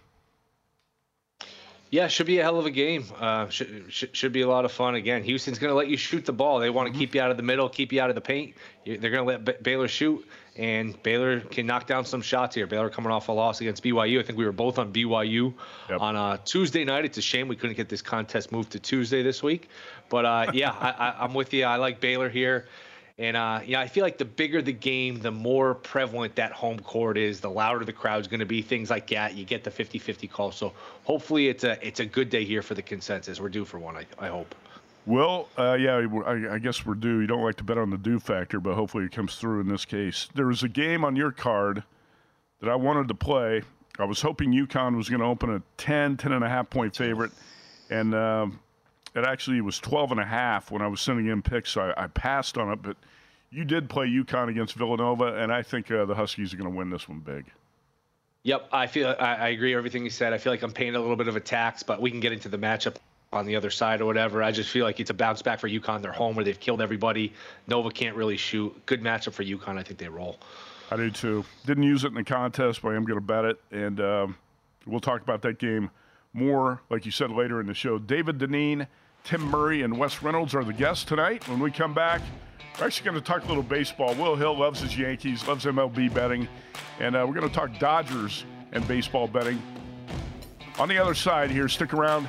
Yeah, 1.91 2.09
should 2.09 2.27
be 2.27 2.41
a 2.41 2.43
hell 2.43 2.59
of 2.59 2.67
a 2.67 2.71
game. 2.71 3.05
Uh, 3.19 3.49
should, 3.49 3.85
should, 3.89 4.17
should 4.17 4.33
be 4.33 4.41
a 4.41 4.49
lot 4.49 4.65
of 4.65 4.73
fun. 4.73 4.97
Again, 4.97 5.23
Houston's 5.23 5.59
going 5.59 5.71
to 5.71 5.77
let 5.77 5.89
you 5.89 5.97
shoot 5.97 6.25
the 6.25 6.33
ball. 6.33 6.59
They 6.59 6.69
want 6.69 6.87
to 6.87 6.91
mm-hmm. 6.91 6.99
keep 6.99 7.15
you 7.15 7.21
out 7.21 7.31
of 7.31 7.37
the 7.37 7.45
middle, 7.45 7.69
keep 7.69 7.93
you 7.93 8.01
out 8.01 8.09
of 8.09 8.17
the 8.17 8.21
paint. 8.21 8.57
They're 8.85 8.99
going 8.99 9.13
to 9.13 9.23
let 9.23 9.45
B- 9.45 9.53
Baylor 9.63 9.87
shoot, 9.87 10.27
and 10.57 11.01
Baylor 11.03 11.41
can 11.41 11.67
knock 11.67 11.87
down 11.87 12.05
some 12.05 12.23
shots 12.23 12.55
here. 12.55 12.67
Baylor 12.67 12.89
coming 12.89 13.11
off 13.11 13.29
a 13.29 13.33
loss 13.33 13.61
against 13.61 13.83
BYU. 13.83 14.21
I 14.21 14.23
think 14.23 14.39
we 14.39 14.45
were 14.45 14.53
both 14.53 14.79
on 14.79 14.93
BYU 14.93 15.53
yep. 15.91 16.01
on 16.01 16.15
a 16.15 16.39
Tuesday 16.45 16.85
night. 16.85 17.05
It's 17.05 17.19
a 17.19 17.23
shame 17.23 17.49
we 17.49 17.57
couldn't 17.57 17.77
get 17.77 17.89
this 17.89 18.03
contest 18.03 18.53
moved 18.53 18.73
to 18.73 18.79
Tuesday 18.79 19.23
this 19.23 19.43
week. 19.43 19.69
But 20.09 20.25
uh, 20.25 20.53
yeah, 20.55 20.71
I, 20.71 20.91
I, 20.91 21.25
I'm 21.25 21.35
with 21.35 21.53
you. 21.53 21.65
I 21.65 21.77
like 21.77 22.01
Baylor 22.01 22.29
here. 22.29 22.67
And 23.17 23.37
uh, 23.37 23.61
yeah, 23.65 23.81
I 23.81 23.87
feel 23.87 24.03
like 24.03 24.19
the 24.19 24.25
bigger 24.25 24.61
the 24.61 24.73
game, 24.73 25.21
the 25.21 25.31
more 25.31 25.75
prevalent 25.75 26.35
that 26.37 26.51
home 26.53 26.81
court 26.81 27.17
is, 27.17 27.41
the 27.41 27.51
louder 27.51 27.85
the 27.85 27.93
crowd's 27.93 28.27
going 28.27 28.41
to 28.41 28.47
be. 28.47 28.61
Things 28.61 28.91
like 28.91 29.09
that, 29.09 29.35
you 29.35 29.45
get 29.45 29.63
the 29.63 29.71
50-50 29.71 30.31
call. 30.31 30.51
So 30.51 30.73
hopefully, 31.05 31.49
it's 31.49 31.63
a 31.63 31.85
it's 31.87 32.01
a 32.01 32.07
good 32.07 32.29
day 32.29 32.45
here 32.45 32.61
for 32.61 32.75
the 32.75 32.83
consensus. 32.83 33.41
We're 33.41 33.51
due 33.51 33.65
for 33.65 33.79
one, 33.79 33.97
I, 33.97 34.07
I 34.19 34.29
hope. 34.29 34.53
Well, 35.07 35.49
uh, 35.59 35.77
yeah, 35.79 36.07
I, 36.27 36.55
I, 36.55 36.59
guess 36.59 36.87
we're 36.87 36.95
due. 36.95 37.21
You 37.21 37.27
don't 37.27 37.43
like 37.43 37.57
to 37.57 37.65
bet 37.65 37.77
on 37.77 37.91
the 37.91 37.99
due 37.99 38.19
factor, 38.19 38.59
but 38.59 38.75
hopefully 38.75 39.05
it 39.05 39.13
comes 39.13 39.37
through 39.37 39.61
in 39.61 39.69
this 39.69 39.85
case. 39.85 40.29
There 40.35 40.47
was 40.47 40.63
a 40.63 40.69
game 40.69 41.05
on 41.05 41.15
your 41.15 41.31
card 41.31 41.83
that 42.61 42.71
I 42.71 42.75
wanted 42.75 43.09
to 43.09 43.15
play. 43.15 43.63
I 43.99 44.05
was 44.05 44.23
hoping 44.23 44.53
UConn 44.53 44.97
was 44.97 45.11
going 45.11 45.21
to 45.21 45.27
open 45.27 45.55
a 45.55 45.63
10, 45.77 46.17
10 46.17 46.33
and 46.33 46.43
a 46.43 46.49
half 46.49 46.71
point 46.71 46.97
favorite, 46.97 47.33
and 47.91 48.15
um, 48.15 48.61
it 49.15 49.25
actually 49.25 49.61
was 49.61 49.79
12 49.79 50.13
and 50.13 50.21
a 50.21 50.25
half 50.25 50.71
when 50.71 50.81
I 50.81 50.89
was 50.89 51.03
sending 51.03 51.27
in 51.27 51.43
picks. 51.43 51.73
So 51.73 51.83
I, 51.83 52.05
I 52.05 52.07
passed 52.07 52.57
on 52.57 52.73
it, 52.73 52.81
but 52.81 52.97
you 53.51 53.65
did 53.67 53.91
play 53.91 54.07
UConn 54.07 54.49
against 54.49 54.75
Villanova, 54.75 55.37
and 55.37 55.53
I 55.53 55.63
think 55.63 55.91
uh, 55.91 56.07
the 56.07 56.15
Huskies 56.15 56.55
are 56.55 56.57
going 56.57 56.71
to 56.71 56.77
win 56.77 56.89
this 56.89 57.09
one 57.09 57.21
big. 57.21 57.45
Yep, 58.43 58.69
I 58.73 58.87
feel 58.87 59.15
I, 59.21 59.35
I 59.35 59.49
agree 59.49 59.75
everything 59.75 60.05
you 60.05 60.11
said. 60.11 60.33
I 60.33 60.39
feel 60.39 60.53
like 60.53 60.63
I'm 60.63 60.73
paying 60.73 60.95
a 60.95 61.01
little 61.01 61.17
bit 61.17 61.29
of 61.29 61.37
a 61.37 61.41
tax, 61.41 61.83
but 61.83 62.01
we 62.01 62.11
can 62.11 62.21
get 62.21 62.33
into 62.33 62.49
the 62.49 62.59
matchup 62.59 62.97
on 63.35 63.47
the 63.47 63.57
other 63.57 63.71
side 63.71 64.01
or 64.01 64.07
whatever. 64.07 64.43
I 64.43 64.53
just 64.53 64.71
feel 64.71 64.85
like 64.85 65.01
it's 65.01 65.11
a 65.11 65.15
bounce 65.15 65.43
back 65.43 65.59
for 65.59 65.69
UConn. 65.69 66.01
They're 66.01 66.13
home 66.13 66.37
where 66.37 66.45
they've 66.45 66.59
killed 66.59 66.81
everybody. 66.81 67.33
Nova 67.67 67.91
can't 67.91 68.17
really 68.17 68.37
shoot. 68.37 68.75
Good 68.87 69.03
matchup 69.03 69.33
for 69.33 69.45
UConn. 69.45 69.79
I 69.79 69.83
think 69.83 69.99
they 69.99 70.09
roll. 70.09 70.39
I 70.91 70.97
do 70.97 71.11
too. 71.11 71.45
Didn't 71.67 71.83
use 71.85 72.05
it 72.05 72.09
in 72.09 72.15
the 72.15 72.25
contest, 72.25 72.83
but 72.83 72.91
I 72.91 72.97
am 72.97 73.05
going 73.05 73.19
to 73.19 73.25
bet 73.25 73.45
it, 73.45 73.61
and 73.73 74.01
um, 74.01 74.37
we'll 74.87 75.01
talk 75.01 75.23
about 75.23 75.43
that 75.43 75.59
game 75.59 75.91
more, 76.33 76.81
like 76.91 77.05
you 77.07 77.11
said, 77.11 77.31
later 77.31 77.61
in 77.61 77.67
the 77.67 77.75
show. 77.75 77.99
David 77.99 78.39
Dineen 78.39 78.87
Tim 79.25 79.41
Murray 79.41 79.83
and 79.83 79.97
Wes 79.97 80.23
Reynolds 80.23 80.55
are 80.55 80.63
the 80.63 80.73
guests 80.75 81.03
tonight. 81.05 81.49
When 81.49 81.59
we 81.59 81.71
come 81.71 81.95
back, 81.95 82.21
we're 82.79 82.87
actually 82.87 83.07
going 83.07 83.17
to 83.17 83.23
talk 83.23 83.45
a 83.45 83.49
little 83.49 83.63
baseball. 83.63 84.15
Will 84.17 84.37
Hill 84.37 84.57
loves 84.57 84.81
his 84.81 84.99
Yankees, 84.99 85.49
loves 85.49 85.65
MLB 85.65 86.13
betting, 86.13 86.47
and 87.01 87.17
uh, 87.17 87.25
we're 87.27 87.35
going 87.35 87.49
to 87.49 87.55
talk 87.55 87.79
Dodgers 87.79 88.45
and 88.73 88.87
baseball 88.87 89.27
betting. 89.27 89.63
On 90.79 90.89
the 90.89 90.99
other 90.99 91.15
side 91.15 91.51
here, 91.51 91.69
stick 91.69 91.95
around. 91.95 92.29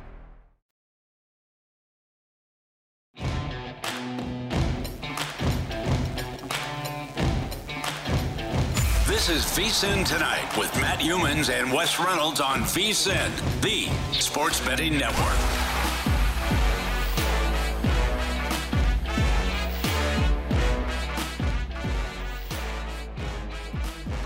This 9.21 9.45
is 9.45 9.45
VSIN 9.55 10.03
Tonight 10.03 10.57
with 10.57 10.73
Matt 10.81 10.97
Youmans 10.97 11.51
and 11.51 11.71
Wes 11.71 11.99
Reynolds 11.99 12.41
on 12.41 12.61
VSIN, 12.61 13.29
the 13.61 13.85
sports 14.19 14.59
betting 14.65 14.97
network. 14.97 15.37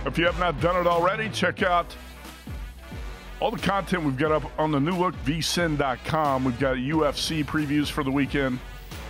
If 0.05 0.17
you 0.17 0.23
have 0.23 0.39
not 0.39 0.61
done 0.61 0.77
it 0.77 0.87
already, 0.87 1.27
check 1.27 1.61
out 1.61 1.93
all 3.41 3.51
the 3.51 3.59
content 3.59 4.05
we've 4.05 4.15
got 4.15 4.31
up 4.31 4.49
on 4.57 4.71
the 4.71 4.79
new 4.79 4.95
look 4.95 5.15
vsin.com. 5.25 6.45
We've 6.45 6.57
got 6.57 6.77
UFC 6.77 7.43
previews 7.43 7.89
for 7.89 8.05
the 8.05 8.11
weekend. 8.11 8.59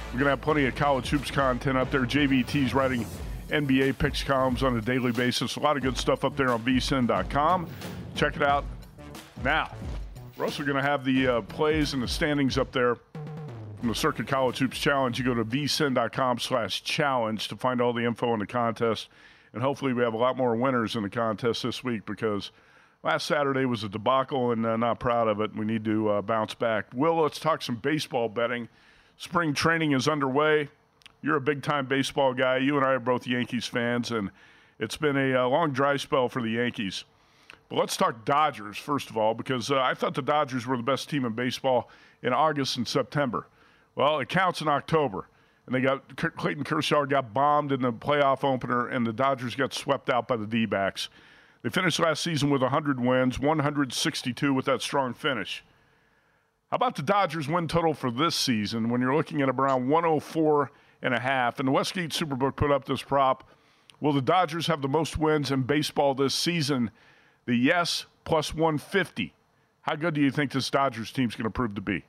We're 0.07 0.13
going 0.13 0.23
to 0.23 0.29
have 0.31 0.41
plenty 0.41 0.65
of 0.65 0.73
college 0.73 1.09
hoops 1.09 1.29
content 1.29 1.77
up 1.77 1.91
there. 1.91 2.07
JVT's 2.07 2.73
writing 2.73 3.05
NBA 3.49 3.97
picks 3.97 4.23
columns 4.23 4.63
on 4.63 4.77
a 4.77 4.81
daily 4.81 5.11
basis. 5.11 5.55
A 5.55 5.59
lot 5.59 5.77
of 5.77 5.83
good 5.83 5.97
stuff 5.97 6.23
up 6.23 6.35
there 6.35 6.49
on 6.49 6.61
vsin.com. 6.63 7.67
Check 8.15 8.35
it 8.35 8.43
out 8.43 8.65
now. 9.43 9.71
We're 10.37 10.45
also 10.45 10.63
going 10.63 10.75
to 10.75 10.81
have 10.81 11.05
the 11.05 11.27
uh, 11.27 11.41
plays 11.41 11.93
and 11.93 12.03
the 12.03 12.07
standings 12.07 12.57
up 12.57 12.71
there 12.71 12.97
from 13.79 13.89
the 13.89 13.95
Circa 13.95 14.23
College 14.23 14.57
Hoops 14.57 14.77
Challenge. 14.77 15.17
You 15.17 15.25
go 15.25 15.33
to 15.33 15.45
vsin.com 15.45 16.39
slash 16.39 16.83
challenge 16.83 17.47
to 17.49 17.55
find 17.55 17.81
all 17.81 17.93
the 17.93 18.03
info 18.03 18.31
on 18.31 18.39
the 18.39 18.47
contest. 18.47 19.07
And 19.53 19.61
hopefully 19.61 19.93
we 19.93 20.03
have 20.03 20.13
a 20.13 20.17
lot 20.17 20.35
more 20.35 20.55
winners 20.55 20.95
in 20.95 21.03
the 21.03 21.09
contest 21.09 21.63
this 21.63 21.83
week 21.83 22.05
because 22.05 22.51
last 23.03 23.27
Saturday 23.27 23.63
was 23.65 23.83
a 23.83 23.89
debacle 23.89 24.51
and 24.51 24.65
uh, 24.65 24.75
not 24.75 24.99
proud 24.99 25.29
of 25.29 25.39
it. 25.39 25.55
We 25.55 25.65
need 25.65 25.85
to 25.85 26.09
uh, 26.09 26.21
bounce 26.21 26.53
back. 26.53 26.87
Will, 26.93 27.21
let's 27.21 27.39
talk 27.39 27.61
some 27.61 27.77
baseball 27.77 28.27
betting. 28.27 28.67
Spring 29.17 29.53
training 29.53 29.93
is 29.93 30.09
underway. 30.09 30.67
You're 31.25 31.37
a 31.37 31.41
big 31.41 31.63
time 31.63 31.87
baseball 31.87 32.35
guy. 32.35 32.57
You 32.57 32.77
and 32.77 32.85
I 32.85 32.91
are 32.91 32.99
both 32.99 33.25
Yankees 33.25 33.65
fans, 33.65 34.11
and 34.11 34.29
it's 34.77 34.95
been 34.95 35.17
a, 35.17 35.33
uh, 35.33 35.47
long 35.47 35.71
dry 35.71 35.97
spell 35.97 36.29
for 36.29 36.39
the 36.39 36.51
Yankees. 36.51 37.03
But 37.67 37.79
let's 37.79 37.97
talk 37.97 38.25
Dodgers 38.25 38.77
first 38.77 39.09
of 39.09 39.17
all, 39.17 39.33
because 39.33 39.71
uh, 39.71 39.79
I 39.81 39.95
thought 39.95 40.13
the 40.13 40.21
Dodgers 40.21 40.67
were 40.67 40.77
the 40.77 40.83
best 40.83 41.09
team 41.09 41.25
in 41.25 41.33
baseball 41.33 41.89
in 42.21 42.31
August 42.31 42.77
and 42.77 42.87
September. 42.87 43.47
Well, 43.95 44.19
it 44.19 44.29
counts 44.29 44.61
in 44.61 44.67
October, 44.67 45.27
and 45.65 45.73
they 45.73 45.81
got 45.81 46.15
Clayton 46.15 46.63
Kershaw 46.63 47.05
got 47.05 47.33
bombed 47.33 47.71
in 47.71 47.81
the 47.81 47.91
playoff 47.91 48.43
opener, 48.43 48.87
and 48.87 49.07
the 49.07 49.11
Dodgers 49.11 49.55
got 49.55 49.73
swept 49.73 50.11
out 50.11 50.27
by 50.27 50.37
the 50.37 50.45
D-backs. 50.45 51.09
They 51.63 51.69
finished 51.71 51.99
last 51.99 52.21
season 52.21 52.51
with 52.51 52.61
100 52.61 52.99
wins, 52.99 53.39
162 53.39 54.53
with 54.53 54.65
that 54.65 54.83
strong 54.83 55.15
finish. 55.15 55.63
How 56.69 56.75
about 56.75 56.95
the 56.95 57.01
Dodgers 57.01 57.47
win 57.47 57.67
total 57.67 57.95
for 57.95 58.11
this 58.11 58.35
season 58.35 58.89
when 58.89 59.01
you're 59.01 59.15
looking 59.15 59.41
at 59.41 59.49
around 59.49 59.89
104 59.89 60.69
and 61.05 61.13
a 61.13 61.19
half? 61.19 61.59
And 61.59 61.67
the 61.67 61.71
Westgate 61.71 62.11
Superbook 62.11 62.55
put 62.55 62.71
up 62.71 62.85
this 62.85 63.01
prop. 63.01 63.49
Will 64.01 64.13
the 64.13 64.21
Dodgers 64.21 64.67
have 64.67 64.81
the 64.81 64.87
most 64.87 65.17
wins 65.17 65.51
in 65.51 65.63
baseball 65.63 66.13
this 66.15 66.35
season? 66.35 66.91
The 67.45 67.55
yes 67.55 68.05
plus 68.25 68.53
150. 68.53 69.33
How 69.81 69.95
good 69.95 70.15
do 70.15 70.21
you 70.21 70.31
think 70.31 70.51
this 70.51 70.69
Dodgers 70.69 71.11
team's 71.11 71.35
going 71.35 71.43
to 71.45 71.49
prove 71.49 71.75
to 71.75 71.81
be? 71.81 72.03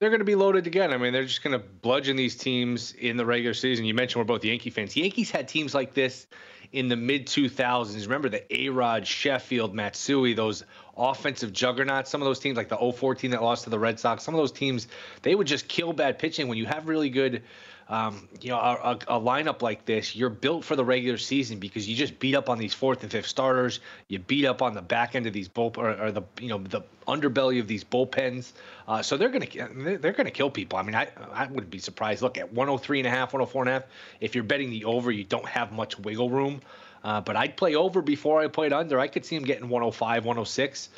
They're 0.00 0.10
going 0.10 0.20
to 0.20 0.24
be 0.24 0.34
loaded 0.34 0.66
again. 0.66 0.92
I 0.92 0.98
mean, 0.98 1.12
they're 1.12 1.24
just 1.24 1.42
going 1.42 1.58
to 1.58 1.64
bludgeon 1.64 2.16
these 2.16 2.36
teams 2.36 2.92
in 2.92 3.16
the 3.16 3.24
regular 3.24 3.54
season. 3.54 3.84
You 3.84 3.94
mentioned 3.94 4.20
we're 4.20 4.24
both 4.24 4.44
Yankee 4.44 4.70
fans. 4.70 4.96
Yankees 4.96 5.30
had 5.30 5.48
teams 5.48 5.72
like 5.72 5.94
this 5.94 6.26
in 6.72 6.88
the 6.88 6.96
mid 6.96 7.26
2000s. 7.26 8.02
Remember 8.02 8.28
the 8.28 8.44
A 8.54 8.68
Rod, 8.68 9.06
Sheffield, 9.06 9.74
Matsui, 9.74 10.34
those 10.34 10.64
offensive 10.96 11.52
juggernauts. 11.52 12.10
Some 12.10 12.22
of 12.22 12.26
those 12.26 12.38
teams, 12.38 12.56
like 12.56 12.68
the 12.68 12.76
014 12.76 13.30
that 13.32 13.42
lost 13.42 13.64
to 13.64 13.70
the 13.70 13.78
Red 13.78 13.98
Sox, 13.98 14.22
some 14.22 14.34
of 14.34 14.38
those 14.38 14.52
teams, 14.52 14.88
they 15.22 15.34
would 15.34 15.46
just 15.46 15.68
kill 15.68 15.92
bad 15.92 16.18
pitching. 16.18 16.48
When 16.48 16.58
you 16.58 16.66
have 16.66 16.88
really 16.88 17.10
good 17.10 17.42
um, 17.94 18.28
you 18.40 18.50
know, 18.50 18.58
a, 18.58 18.98
a, 19.06 19.20
lineup 19.20 19.62
like 19.62 19.84
this, 19.84 20.16
you're 20.16 20.28
built 20.28 20.64
for 20.64 20.74
the 20.74 20.84
regular 20.84 21.16
season 21.16 21.60
because 21.60 21.88
you 21.88 21.94
just 21.94 22.18
beat 22.18 22.34
up 22.34 22.48
on 22.48 22.58
these 22.58 22.74
fourth 22.74 23.04
and 23.04 23.12
fifth 23.12 23.28
starters. 23.28 23.78
You 24.08 24.18
beat 24.18 24.46
up 24.46 24.62
on 24.62 24.74
the 24.74 24.82
back 24.82 25.14
end 25.14 25.28
of 25.28 25.32
these 25.32 25.46
bull 25.46 25.72
or, 25.76 25.90
or 25.90 26.10
the 26.10 26.22
you 26.40 26.48
know 26.48 26.58
the 26.58 26.80
underbelly 27.06 27.60
of 27.60 27.68
these 27.68 27.84
bullpens. 27.84 28.50
Uh, 28.88 29.00
so 29.00 29.16
they're 29.16 29.28
gonna 29.28 29.98
they're 29.98 30.12
gonna 30.12 30.32
kill 30.32 30.50
people. 30.50 30.76
I 30.76 30.82
mean, 30.82 30.96
I 30.96 31.08
I 31.32 31.46
wouldn't 31.46 31.70
be 31.70 31.78
surprised. 31.78 32.20
Look 32.20 32.36
at 32.36 32.52
103 32.52 32.98
and 32.98 33.06
a 33.06 33.10
half, 33.10 33.32
104 33.32 33.62
and 33.62 33.68
a 33.68 33.72
half. 33.74 33.84
If 34.20 34.34
you're 34.34 34.42
betting 34.42 34.70
the 34.70 34.86
over, 34.86 35.12
you 35.12 35.22
don't 35.22 35.46
have 35.46 35.70
much 35.70 35.96
wiggle 35.96 36.30
room. 36.30 36.62
Uh, 37.04 37.20
but 37.20 37.36
I'd 37.36 37.56
play 37.56 37.76
over 37.76 38.02
before 38.02 38.40
I 38.40 38.48
played 38.48 38.72
under. 38.72 38.98
I 38.98 39.06
could 39.06 39.24
see 39.24 39.36
him 39.36 39.44
getting 39.44 39.68
105, 39.68 40.24
106. 40.24 40.88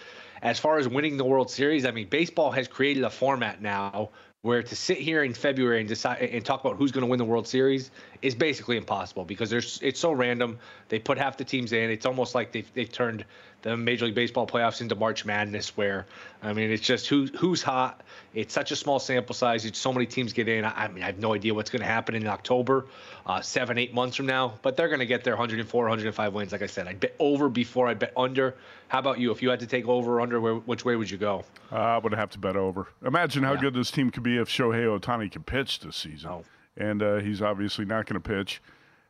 As 0.41 0.59
far 0.59 0.79
as 0.79 0.89
winning 0.89 1.17
the 1.17 1.25
World 1.25 1.51
Series, 1.51 1.85
I 1.85 1.91
mean, 1.91 2.09
baseball 2.09 2.53
has 2.53 2.69
created 2.69 3.05
a 3.05 3.11
format 3.11 3.61
now 3.61 4.11
where 4.47 4.63
to 4.63 4.77
sit 4.77 4.99
here 4.99 5.25
in 5.25 5.35
February 5.35 5.81
and 5.81 5.89
decide 5.89 6.19
and 6.23 6.45
talk 6.45 6.65
about 6.65 6.77
who's 6.77 6.93
going 6.93 7.03
to 7.03 7.09
win 7.09 7.19
the 7.19 7.25
World 7.25 7.49
Series 7.49 7.91
is 8.23 8.35
basically 8.35 8.77
impossible 8.77 9.25
because 9.25 9.51
there's 9.51 9.79
it's 9.83 10.01
so 10.01 10.13
random. 10.13 10.59
They 10.89 10.99
put 10.99 11.19
half 11.19 11.37
the 11.37 11.45
teams 11.45 11.73
in. 11.73 11.91
It's 11.91 12.07
almost 12.07 12.35
like 12.35 12.53
they've 12.53 12.71
they've 12.75 12.91
turned 12.91 13.25
the 13.63 13.77
Major 13.77 14.07
League 14.07 14.15
Baseball 14.15 14.47
playoffs 14.47 14.81
into 14.81 14.95
March 14.95 15.25
Madness, 15.25 15.77
where 15.77 16.07
I 16.43 16.53
mean 16.53 16.71
it's 16.71 16.83
just 16.83 17.07
who 17.07 17.27
who's 17.37 17.63
hot. 17.63 18.03
It's 18.35 18.55
such 18.55 18.71
a 18.71 18.77
small 18.77 18.99
sample 18.99 19.35
size. 19.35 19.65
It's 19.65 19.79
so 19.79 19.93
many 19.93 20.07
teams 20.07 20.33
get 20.33 20.49
in. 20.49 20.65
I, 20.65 20.85
I 20.85 20.89
mean 20.89 21.03
I 21.03 21.07
have 21.07 21.19
no 21.19 21.35
idea 21.35 21.55
what's 21.55 21.71
going 21.71 21.81
to 21.81 21.87
happen 21.87 22.15
in 22.15 22.27
October, 22.27 22.87
uh, 23.27 23.41
seven 23.41 23.79
eight 23.79 23.93
months 23.93 24.17
from 24.17 24.27
now. 24.27 24.55
But 24.63 24.77
they're 24.77 24.89
going 24.89 25.01
to 25.01 25.07
get 25.07 25.25
their 25.25 25.35
104 25.35 25.85
105 25.85 26.35
wins. 26.35 26.53
Like 26.53 26.63
I 26.63 26.67
said, 26.67 26.87
I'd 26.87 27.01
bet 27.01 27.15
over 27.19 27.49
before 27.49 27.89
I'd 27.89 27.99
bet 27.99 28.13
under. 28.17 28.57
How 28.89 29.01
about 29.01 29.19
you? 29.19 29.33
If 29.33 29.43
you 29.43 29.51
had 29.51 29.61
to 29.61 29.67
take 29.67 29.89
over 29.89 30.19
or 30.19 30.21
under, 30.21 30.41
where, 30.41 30.55
which 30.55 30.85
way 30.85 30.95
would 30.95 31.11
you 31.11 31.19
go? 31.19 31.45
Uh, 31.73 31.77
I 31.77 31.99
would 31.99 32.13
have 32.13 32.31
to 32.31 32.39
bet 32.39 32.57
over. 32.57 32.87
Imagine 33.05 33.43
how 33.43 33.55
yeah. 33.55 33.61
good 33.61 33.75
this 33.75 33.91
team 33.91 34.11
could 34.11 34.23
be 34.23 34.37
if 34.37 34.49
Shohei 34.49 34.87
Ohtani 34.87 35.31
could 35.31 35.47
pitch 35.47 35.81
this 35.81 35.97
season. 35.97 36.31
Oh. 36.31 36.45
And 36.77 37.03
uh, 37.03 37.17
he's 37.17 37.41
obviously 37.41 37.85
not 37.85 38.07
going 38.07 38.21
to 38.21 38.29
pitch 38.29 38.61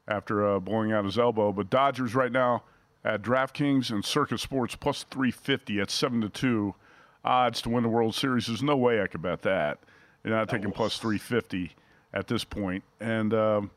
after 0.09 0.47
uh, 0.47 0.61
blowing 0.61 0.93
out 0.93 1.05
his 1.05 1.19
elbow. 1.19 1.53
But 1.53 1.71
Dodgers 1.71 2.15
right 2.15 2.33
now 2.33 2.63
at 3.05 3.23
DraftKings 3.23 3.91
and 3.91 4.05
Circa 4.05 4.39
Sports 4.39 4.77
plus 4.77 5.05
350 5.05 5.81
at 5.81 5.91
7 5.91 6.21
to 6.23 6.29
2 6.29 6.75
odds 7.25 7.61
to 7.63 7.71
win 7.71 7.83
the 7.83 7.89
World 7.89 8.15
Series. 8.15 8.47
There's 8.47 8.63
no 8.63 8.77
way 8.77 9.03
I 9.03 9.07
could 9.07 9.23
bet 9.23 9.43
that. 9.43 9.79
You're 10.25 10.35
not 10.35 10.49
taking 10.49 10.73
plus 10.73 10.99
350 10.99 11.73
at 12.13 12.27
this 12.27 12.45
point. 12.45 12.83
And 13.01 13.33
um, 13.35 13.71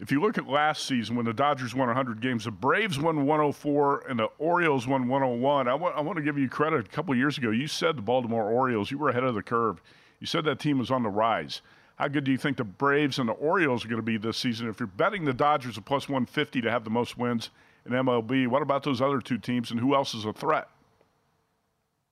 if 0.00 0.10
you 0.10 0.20
look 0.20 0.38
at 0.38 0.48
last 0.48 0.86
season 0.86 1.16
when 1.16 1.26
the 1.26 1.34
Dodgers 1.34 1.74
won 1.74 1.88
100 1.88 2.20
games, 2.22 2.44
the 2.44 2.50
Braves 2.50 2.98
won 2.98 3.26
104 3.26 4.04
and 4.08 4.18
the 4.18 4.28
Orioles 4.38 4.86
won 4.86 5.08
101. 5.08 5.68
I 5.68 5.74
want, 5.74 5.96
I 5.96 6.00
want 6.00 6.16
to 6.16 6.22
give 6.22 6.38
you 6.38 6.48
credit. 6.48 6.86
A 6.86 6.88
couple 6.88 7.14
years 7.14 7.36
ago, 7.36 7.50
you 7.50 7.66
said 7.66 7.96
the 7.96 8.02
Baltimore 8.02 8.44
Orioles, 8.44 8.90
you 8.90 8.96
were 8.96 9.10
ahead 9.10 9.24
of 9.24 9.34
the 9.34 9.42
curve. 9.42 9.82
You 10.18 10.26
said 10.26 10.44
that 10.44 10.58
team 10.58 10.78
was 10.78 10.90
on 10.90 11.02
the 11.02 11.10
rise. 11.10 11.60
How 12.00 12.08
good 12.08 12.24
do 12.24 12.32
you 12.32 12.38
think 12.38 12.56
the 12.56 12.64
Braves 12.64 13.18
and 13.18 13.28
the 13.28 13.34
Orioles 13.34 13.84
are 13.84 13.88
going 13.88 13.98
to 13.98 14.02
be 14.02 14.16
this 14.16 14.38
season? 14.38 14.66
If 14.70 14.80
you're 14.80 14.86
betting 14.86 15.26
the 15.26 15.34
Dodgers 15.34 15.76
a 15.76 15.82
plus 15.82 16.08
150 16.08 16.62
to 16.62 16.70
have 16.70 16.82
the 16.82 16.88
most 16.88 17.18
wins 17.18 17.50
in 17.84 17.92
MLB, 17.92 18.48
what 18.48 18.62
about 18.62 18.84
those 18.84 19.02
other 19.02 19.20
two 19.20 19.36
teams 19.36 19.70
and 19.70 19.78
who 19.78 19.94
else 19.94 20.14
is 20.14 20.24
a 20.24 20.32
threat? 20.32 20.70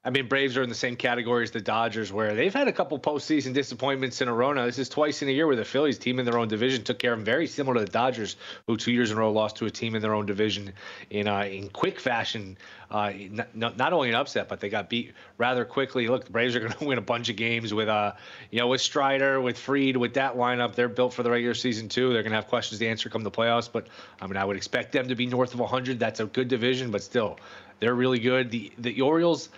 I 0.09 0.11
mean, 0.11 0.27
Braves 0.27 0.57
are 0.57 0.63
in 0.63 0.71
the 0.71 0.75
same 0.75 0.97
category 0.97 1.43
as 1.43 1.51
the 1.51 1.61
Dodgers, 1.61 2.11
where 2.11 2.35
they've 2.35 2.55
had 2.55 2.67
a 2.67 2.73
couple 2.73 2.99
postseason 2.99 3.53
disappointments 3.53 4.23
in 4.23 4.29
a 4.29 4.33
row 4.33 4.55
now. 4.55 4.65
This 4.65 4.79
is 4.79 4.89
twice 4.89 5.21
in 5.21 5.29
a 5.29 5.33
year 5.33 5.47
where 5.47 5.55
the 5.55 5.67
Phillies, 5.67 5.99
team 5.99 6.19
in 6.19 6.25
their 6.25 6.39
own 6.39 6.49
division, 6.49 6.83
took 6.83 6.99
care 6.99 7.13
of 7.13 7.19
them, 7.19 7.27
very 7.27 7.47
similar 7.47 7.75
to 7.75 7.85
the 7.85 7.93
Dodgers, 7.93 8.37
who 8.67 8.79
two 8.79 8.91
years 8.91 9.11
in 9.11 9.19
a 9.19 9.21
row 9.21 9.31
lost 9.31 9.57
to 9.57 9.67
a 9.67 9.71
team 9.71 9.95
in 9.95 10.01
their 10.01 10.15
own 10.15 10.25
division 10.25 10.73
in 11.11 11.29
uh, 11.29 11.43
in 11.43 11.69
quick 11.69 12.01
fashion. 12.01 12.57
Uh, 12.91 13.13
not, 13.53 13.77
not 13.77 13.93
only 13.93 14.09
an 14.09 14.15
upset, 14.15 14.49
but 14.49 14.61
they 14.61 14.71
got 14.71 14.89
beat 14.89 15.13
rather 15.37 15.67
quickly. 15.67 16.09
Look, 16.09 16.25
the 16.25 16.31
Braves 16.31 16.57
are 16.57 16.61
going 16.61 16.73
to 16.79 16.85
win 16.87 16.97
a 16.97 17.03
bunch 17.03 17.29
of 17.29 17.37
games 17.37 17.75
with, 17.75 17.91
uh, 17.91 18.15
you 18.51 18.61
know, 18.61 18.69
with 18.69 18.81
Strider, 18.81 19.43
with 19.43 19.59
Fried, 19.59 19.99
with 19.99 20.15
that 20.15 20.37
lineup. 20.37 20.75
They're 20.75 20.89
built 20.89 21.13
for 21.13 21.23
the 21.23 21.31
regular 21.31 21.53
season 21.53 21.91
too. 21.91 22.15
They're 22.15 22.23
going 22.23 22.33
to 22.33 22.37
have 22.37 22.49
questions 22.49 22.79
to 22.79 22.87
answer 22.87 23.11
come 23.11 23.25
the 23.25 23.31
playoffs. 23.31 23.69
But 23.71 23.89
I 24.23 24.27
mean, 24.27 24.39
I 24.39 24.47
would 24.47 24.57
expect 24.57 24.93
them 24.93 25.09
to 25.09 25.15
be 25.15 25.27
north 25.27 25.53
of 25.53 25.61
100. 25.61 25.99
That's 25.99 26.21
a 26.21 26.25
good 26.25 26.49
division, 26.49 26.91
but 26.91 27.03
still, 27.03 27.39
they're 27.79 27.95
really 27.95 28.21
good. 28.21 28.51
The 28.51 28.73
the 28.79 29.03
Orioles. 29.03 29.51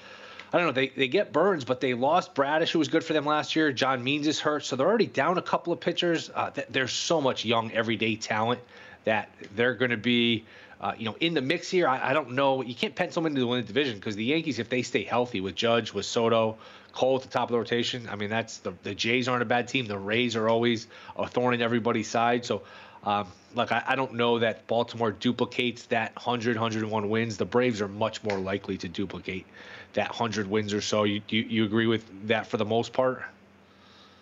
I 0.52 0.58
don't 0.58 0.66
know. 0.66 0.72
They 0.72 0.88
they 0.88 1.08
get 1.08 1.32
Burnes, 1.32 1.64
but 1.64 1.80
they 1.80 1.94
lost 1.94 2.34
Bradish, 2.34 2.72
who 2.72 2.80
was 2.80 2.88
good 2.88 3.04
for 3.04 3.12
them 3.12 3.24
last 3.24 3.54
year. 3.54 3.72
John 3.72 4.02
Means 4.02 4.26
is 4.26 4.40
hurt, 4.40 4.64
so 4.64 4.76
they're 4.76 4.88
already 4.88 5.06
down 5.06 5.38
a 5.38 5.42
couple 5.42 5.72
of 5.72 5.80
pitchers. 5.80 6.30
Uh, 6.34 6.50
th- 6.50 6.66
there's 6.70 6.92
so 6.92 7.20
much 7.20 7.44
young, 7.44 7.70
everyday 7.72 8.16
talent 8.16 8.60
that 9.04 9.30
they're 9.54 9.74
going 9.74 9.92
to 9.92 9.96
be, 9.96 10.44
uh, 10.80 10.92
you 10.98 11.04
know, 11.04 11.16
in 11.20 11.34
the 11.34 11.40
mix 11.40 11.70
here. 11.70 11.86
I, 11.86 12.10
I, 12.10 12.12
don't 12.12 12.32
know. 12.32 12.62
You 12.62 12.74
can't 12.74 12.94
pencil 12.94 13.22
them 13.22 13.30
into 13.30 13.40
the 13.40 13.46
win 13.46 13.64
division 13.64 13.96
because 13.96 14.16
the 14.16 14.24
Yankees, 14.24 14.58
if 14.58 14.68
they 14.68 14.82
stay 14.82 15.04
healthy 15.04 15.40
with 15.40 15.54
Judge, 15.54 15.92
with 15.92 16.04
Soto, 16.04 16.58
Cole 16.92 17.16
at 17.16 17.22
the 17.22 17.28
top 17.28 17.48
of 17.48 17.52
the 17.52 17.58
rotation, 17.58 18.08
I 18.10 18.16
mean, 18.16 18.30
that's 18.30 18.58
the 18.58 18.72
the 18.82 18.94
Jays 18.94 19.28
aren't 19.28 19.42
a 19.42 19.46
bad 19.46 19.68
team. 19.68 19.86
The 19.86 19.98
Rays 19.98 20.34
are 20.34 20.48
always 20.48 20.88
a 21.16 21.28
thorn 21.28 21.54
in 21.54 21.62
everybody's 21.62 22.08
side. 22.08 22.44
So 22.44 22.62
um, 23.04 23.28
like 23.54 23.72
I, 23.72 23.82
I, 23.86 23.96
don't 23.96 24.14
know 24.14 24.40
that 24.40 24.66
Baltimore 24.66 25.10
duplicates 25.10 25.84
that 25.86 26.14
100, 26.16 26.56
101 26.56 27.08
wins. 27.08 27.36
The 27.38 27.46
Braves 27.46 27.80
are 27.80 27.88
much 27.88 28.22
more 28.22 28.38
likely 28.38 28.76
to 28.78 28.88
duplicate 28.88 29.46
that 29.94 30.08
100 30.08 30.46
wins 30.46 30.72
or 30.72 30.80
so. 30.80 31.04
You 31.04 31.20
you, 31.28 31.42
you 31.42 31.64
agree 31.64 31.86
with 31.86 32.28
that 32.28 32.46
for 32.46 32.56
the 32.56 32.64
most 32.64 32.92
part? 32.92 33.22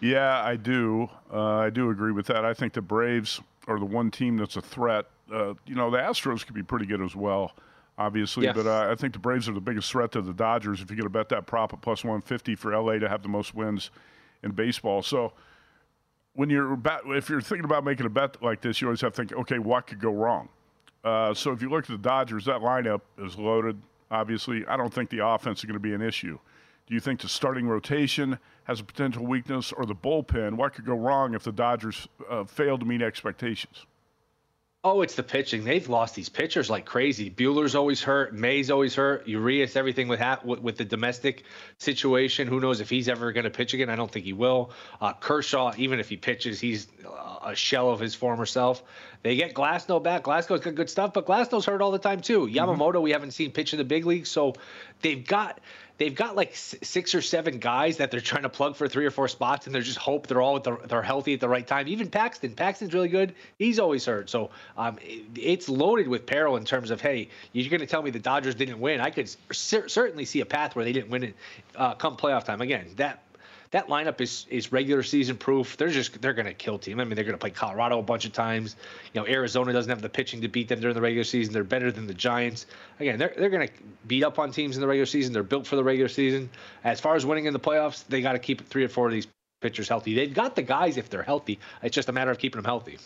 Yeah, 0.01 0.43
I 0.43 0.57
do. 0.57 1.09
Uh, 1.33 1.57
I 1.57 1.71
do 1.71 1.91
agree 1.91 2.13
with 2.13 2.27
that. 2.27 2.45
I 2.45 2.55
think 2.55 2.73
the 2.73 2.83
Braves 2.83 3.41
are 3.67 3.79
the 3.79 3.85
one 3.85 4.11
team 4.11 4.37
that's 4.37 4.57
a 4.57 4.61
threat. 4.61 5.07
Uh, 5.33 5.55
you 5.67 5.75
know, 5.75 5.91
the 5.91 5.99
Astros 5.99 6.47
could 6.47 6.55
be 6.55 6.63
pretty 6.63 6.87
good 6.87 7.03
as 7.03 7.15
well, 7.17 7.53
obviously, 7.99 8.47
but 8.47 8.67
uh, 8.67 8.89
I 8.91 8.95
think 8.95 9.13
the 9.13 9.19
Braves 9.19 9.49
are 9.49 9.53
the 9.53 9.61
biggest 9.61 9.91
threat 9.91 10.13
to 10.13 10.23
the 10.23 10.33
Dodgers. 10.33 10.81
If 10.81 10.89
you're 10.89 10.97
going 10.97 11.05
to 11.05 11.11
bet 11.11 11.29
that 11.31 11.47
prop 11.47 11.73
at 11.73 11.81
plus 11.81 12.05
150 12.05 12.55
for 12.55 12.77
LA 12.81 12.99
to 12.99 13.09
have 13.09 13.23
the 13.23 13.29
most 13.29 13.55
wins 13.55 13.91
in 14.43 14.53
baseball, 14.53 15.03
so 15.03 15.33
when 16.35 16.49
you're 16.49 16.77
bet, 16.77 17.01
if 17.07 17.29
you're 17.29 17.41
thinking 17.41 17.65
about 17.65 17.85
making 17.85 18.07
a 18.07 18.11
bet 18.11 18.41
like 18.43 18.61
this, 18.61 18.81
you 18.81 18.87
always 18.87 19.01
have 19.01 19.13
to 19.13 19.17
think, 19.17 19.33
okay, 19.33 19.59
what 19.59 19.89
could 19.89 20.01
go 20.01 20.13
wrong? 20.13 20.49
Uh, 21.05 21.35
so 21.35 21.51
if 21.53 21.61
you 21.61 21.69
look 21.69 21.85
at 21.85 21.91
the 21.91 21.99
Dodgers, 21.99 22.45
that 22.45 22.61
lineup 22.61 23.01
is 23.19 23.37
loaded. 23.37 23.81
Obviously, 24.11 24.67
I 24.67 24.77
don't 24.77 24.93
think 24.93 25.11
the 25.11 25.27
offense 25.27 25.59
is 25.61 25.65
going 25.65 25.75
to 25.75 25.81
be 25.81 25.95
an 25.95 26.03
issue. 26.03 26.39
Do 26.87 26.95
you 26.95 27.01
think 27.01 27.21
the 27.21 27.29
starting 27.29 27.69
rotation 27.69 28.39
has 28.65 28.81
a 28.81 28.85
potential 28.85 29.27
weakness, 29.27 29.73
or 29.73 29.85
the 29.85 29.95
bullpen? 29.95 30.55
What 30.55 30.75
could 30.75 30.87
go 30.87 30.97
wrong 30.97 31.35
if 31.35 31.43
the 31.43 31.53
Dodgers 31.53 32.09
uh, 32.31 32.45
fail 32.45 32.79
to 32.79 32.85
meet 32.85 33.03
expectations? 33.03 33.87
Oh, 34.85 35.03
it's 35.03 35.17
the 35.17 35.25
pitching. 35.25 35.65
They've 35.65 35.89
lost 35.89 36.15
these 36.15 36.29
pitchers 36.29 36.71
like 36.71 36.87
crazy. 36.87 37.31
Buehler's 37.31 37.75
always 37.75 38.01
hurt. 38.01 38.33
May's 38.33 38.71
always 38.71 38.95
hurt. 38.95 39.27
Urias, 39.27 39.75
everything 39.75 40.07
with, 40.07 40.21
ha- 40.21 40.39
with, 40.45 40.61
with 40.61 40.77
the 40.77 40.85
domestic 40.85 41.43
situation. 41.79 42.47
Who 42.47 42.61
knows 42.61 42.81
if 42.81 42.89
he's 42.89 43.09
ever 43.09 43.33
going 43.33 43.43
to 43.43 43.51
pitch 43.51 43.75
again? 43.75 43.91
I 43.91 43.97
don't 43.97 44.11
think 44.11 44.25
he 44.25 44.33
will. 44.33 44.71
Uh, 45.01 45.15
Kershaw, 45.15 45.73
even 45.77 45.99
if 45.99 46.09
he 46.09 46.17
pitches, 46.17 46.61
he's 46.61 46.87
a 47.45 47.57
shell 47.57 47.91
of 47.91 47.99
his 47.99 48.15
former 48.15 48.47
self. 48.47 48.85
They 49.25 49.35
get 49.35 49.53
Glasnow 49.53 50.01
back. 50.01 50.23
Glasnow's 50.23 50.61
got 50.61 50.77
good 50.77 50.89
stuff, 50.89 51.13
but 51.13 51.27
Glasnow's 51.27 51.67
hurt 51.67 51.83
all 51.83 51.91
the 51.91 51.99
time 51.99 52.21
too. 52.21 52.47
Mm-hmm. 52.47 52.57
Yamamoto, 52.57 52.93
mm-hmm. 52.93 53.03
we 53.03 53.11
haven't 53.11 53.33
seen 53.33 53.51
pitch 53.51 53.73
in 53.73 53.79
the 53.79 53.85
big 53.85 54.07
leagues, 54.07 54.31
so 54.31 54.55
they've 55.03 55.27
got 55.27 55.59
they've 55.99 56.15
got 56.15 56.37
like 56.37 56.55
six 56.57 57.15
or 57.15 57.21
seven 57.21 57.59
guys 57.59 57.99
that 57.99 58.11
they're 58.11 58.21
trying 58.21 58.45
to 58.45 58.49
plug 58.49 58.77
for 58.77 58.89
three 58.89 59.05
or 59.05 59.11
four 59.11 59.29
spots, 59.29 59.67
and 59.67 59.75
they're 59.75 59.83
just 59.83 59.99
hope 59.99 60.27
they're 60.27 60.41
all 60.41 60.59
the, 60.59 60.79
they're 60.89 61.03
healthy 61.03 61.35
at 61.35 61.41
the 61.41 61.49
right 61.49 61.67
time. 61.67 61.87
Even 61.89 62.09
Paxton, 62.09 62.55
Paxton's 62.55 62.95
really 62.95 63.09
good. 63.09 63.35
He's 63.59 63.79
always 63.79 64.07
hurt, 64.07 64.31
so 64.31 64.51
um, 64.77 64.99
it, 65.03 65.25
it's 65.37 65.69
loaded 65.69 66.09
with 66.09 66.25
peril 66.25 66.57
in 66.57 66.65
terms 66.65 66.91
of 66.91 67.01
hey, 67.01 67.29
you're 67.53 67.69
going 67.69 67.81
to 67.81 67.87
tell 67.87 68.03
me 68.03 68.11
the 68.11 68.19
Dodgers 68.19 68.55
didn't 68.55 68.81
win. 68.81 69.01
I 69.01 69.11
could 69.11 69.29
cer- 69.53 69.89
certainly 69.89 70.25
see 70.25 70.41
a 70.41 70.47
path 70.47 70.75
where 70.75 70.85
they 70.85 70.93
didn't 70.93 71.11
win 71.11 71.25
it 71.25 71.35
uh, 71.77 71.95
come 71.95 72.17
playoff 72.17 72.45
time. 72.45 72.61
Again, 72.61 72.87
that 72.97 73.23
that 73.71 73.89
lineup 73.89 74.21
is 74.21 74.47
is 74.49 74.73
regular 74.73 75.03
season 75.03 75.37
proof. 75.37 75.77
They're 75.77 75.89
just 75.89 76.21
they're 76.21 76.33
going 76.33 76.47
to 76.47 76.55
kill 76.55 76.79
team. 76.79 77.01
I 77.01 77.05
mean, 77.05 77.15
they're 77.15 77.25
going 77.25 77.35
to 77.35 77.39
play 77.39 77.51
Colorado 77.51 77.99
a 77.99 78.03
bunch 78.03 78.25
of 78.25 78.33
times. 78.33 78.77
You 79.13 79.21
know, 79.21 79.27
Arizona 79.27 79.73
doesn't 79.73 79.91
have 79.91 80.03
the 80.03 80.09
pitching 80.09 80.41
to 80.43 80.49
beat 80.49 80.69
them 80.69 80.81
during 80.81 80.95
the 80.95 81.01
regular 81.01 81.25
season. 81.25 81.53
They're 81.53 81.65
better 81.65 81.93
than 81.93 82.07
the 82.07 82.15
Giants. 82.15 82.67
Again, 83.01 83.19
they're 83.19 83.35
they're 83.37 83.51
going 83.51 83.69
to 83.69 83.75
beat 84.07 84.25
up 84.25 84.39
on 84.39 84.53
teams 84.53 84.77
in 84.77 84.81
the 84.81 84.87
regular 84.87 85.07
season. 85.07 85.33
They're 85.33 85.43
built 85.43 85.67
for 85.67 85.77
the 85.77 85.85
regular 85.85 86.09
season. 86.09 86.49
As 86.85 87.01
far 87.01 87.15
as 87.15 87.27
winning 87.27 87.47
in 87.47 87.53
the 87.53 87.61
playoffs, 87.61 88.07
they 88.07 88.23
got 88.23 88.33
to 88.33 88.39
keep 88.39 88.67
three 88.69 88.85
or 88.85 88.89
four 88.89 89.07
of 89.07 89.13
these 89.13 89.27
pitchers 89.61 89.89
healthy. 89.89 90.15
They've 90.15 90.33
got 90.33 90.57
the 90.57 90.63
guys 90.63 90.97
if 90.97 91.11
they're 91.11 91.23
healthy. 91.23 91.59
It's 91.83 91.95
just 91.95 92.09
a 92.09 92.13
matter 92.13 92.31
of 92.31 92.39
keeping 92.39 92.59
them 92.59 92.65
healthy. 92.65 92.99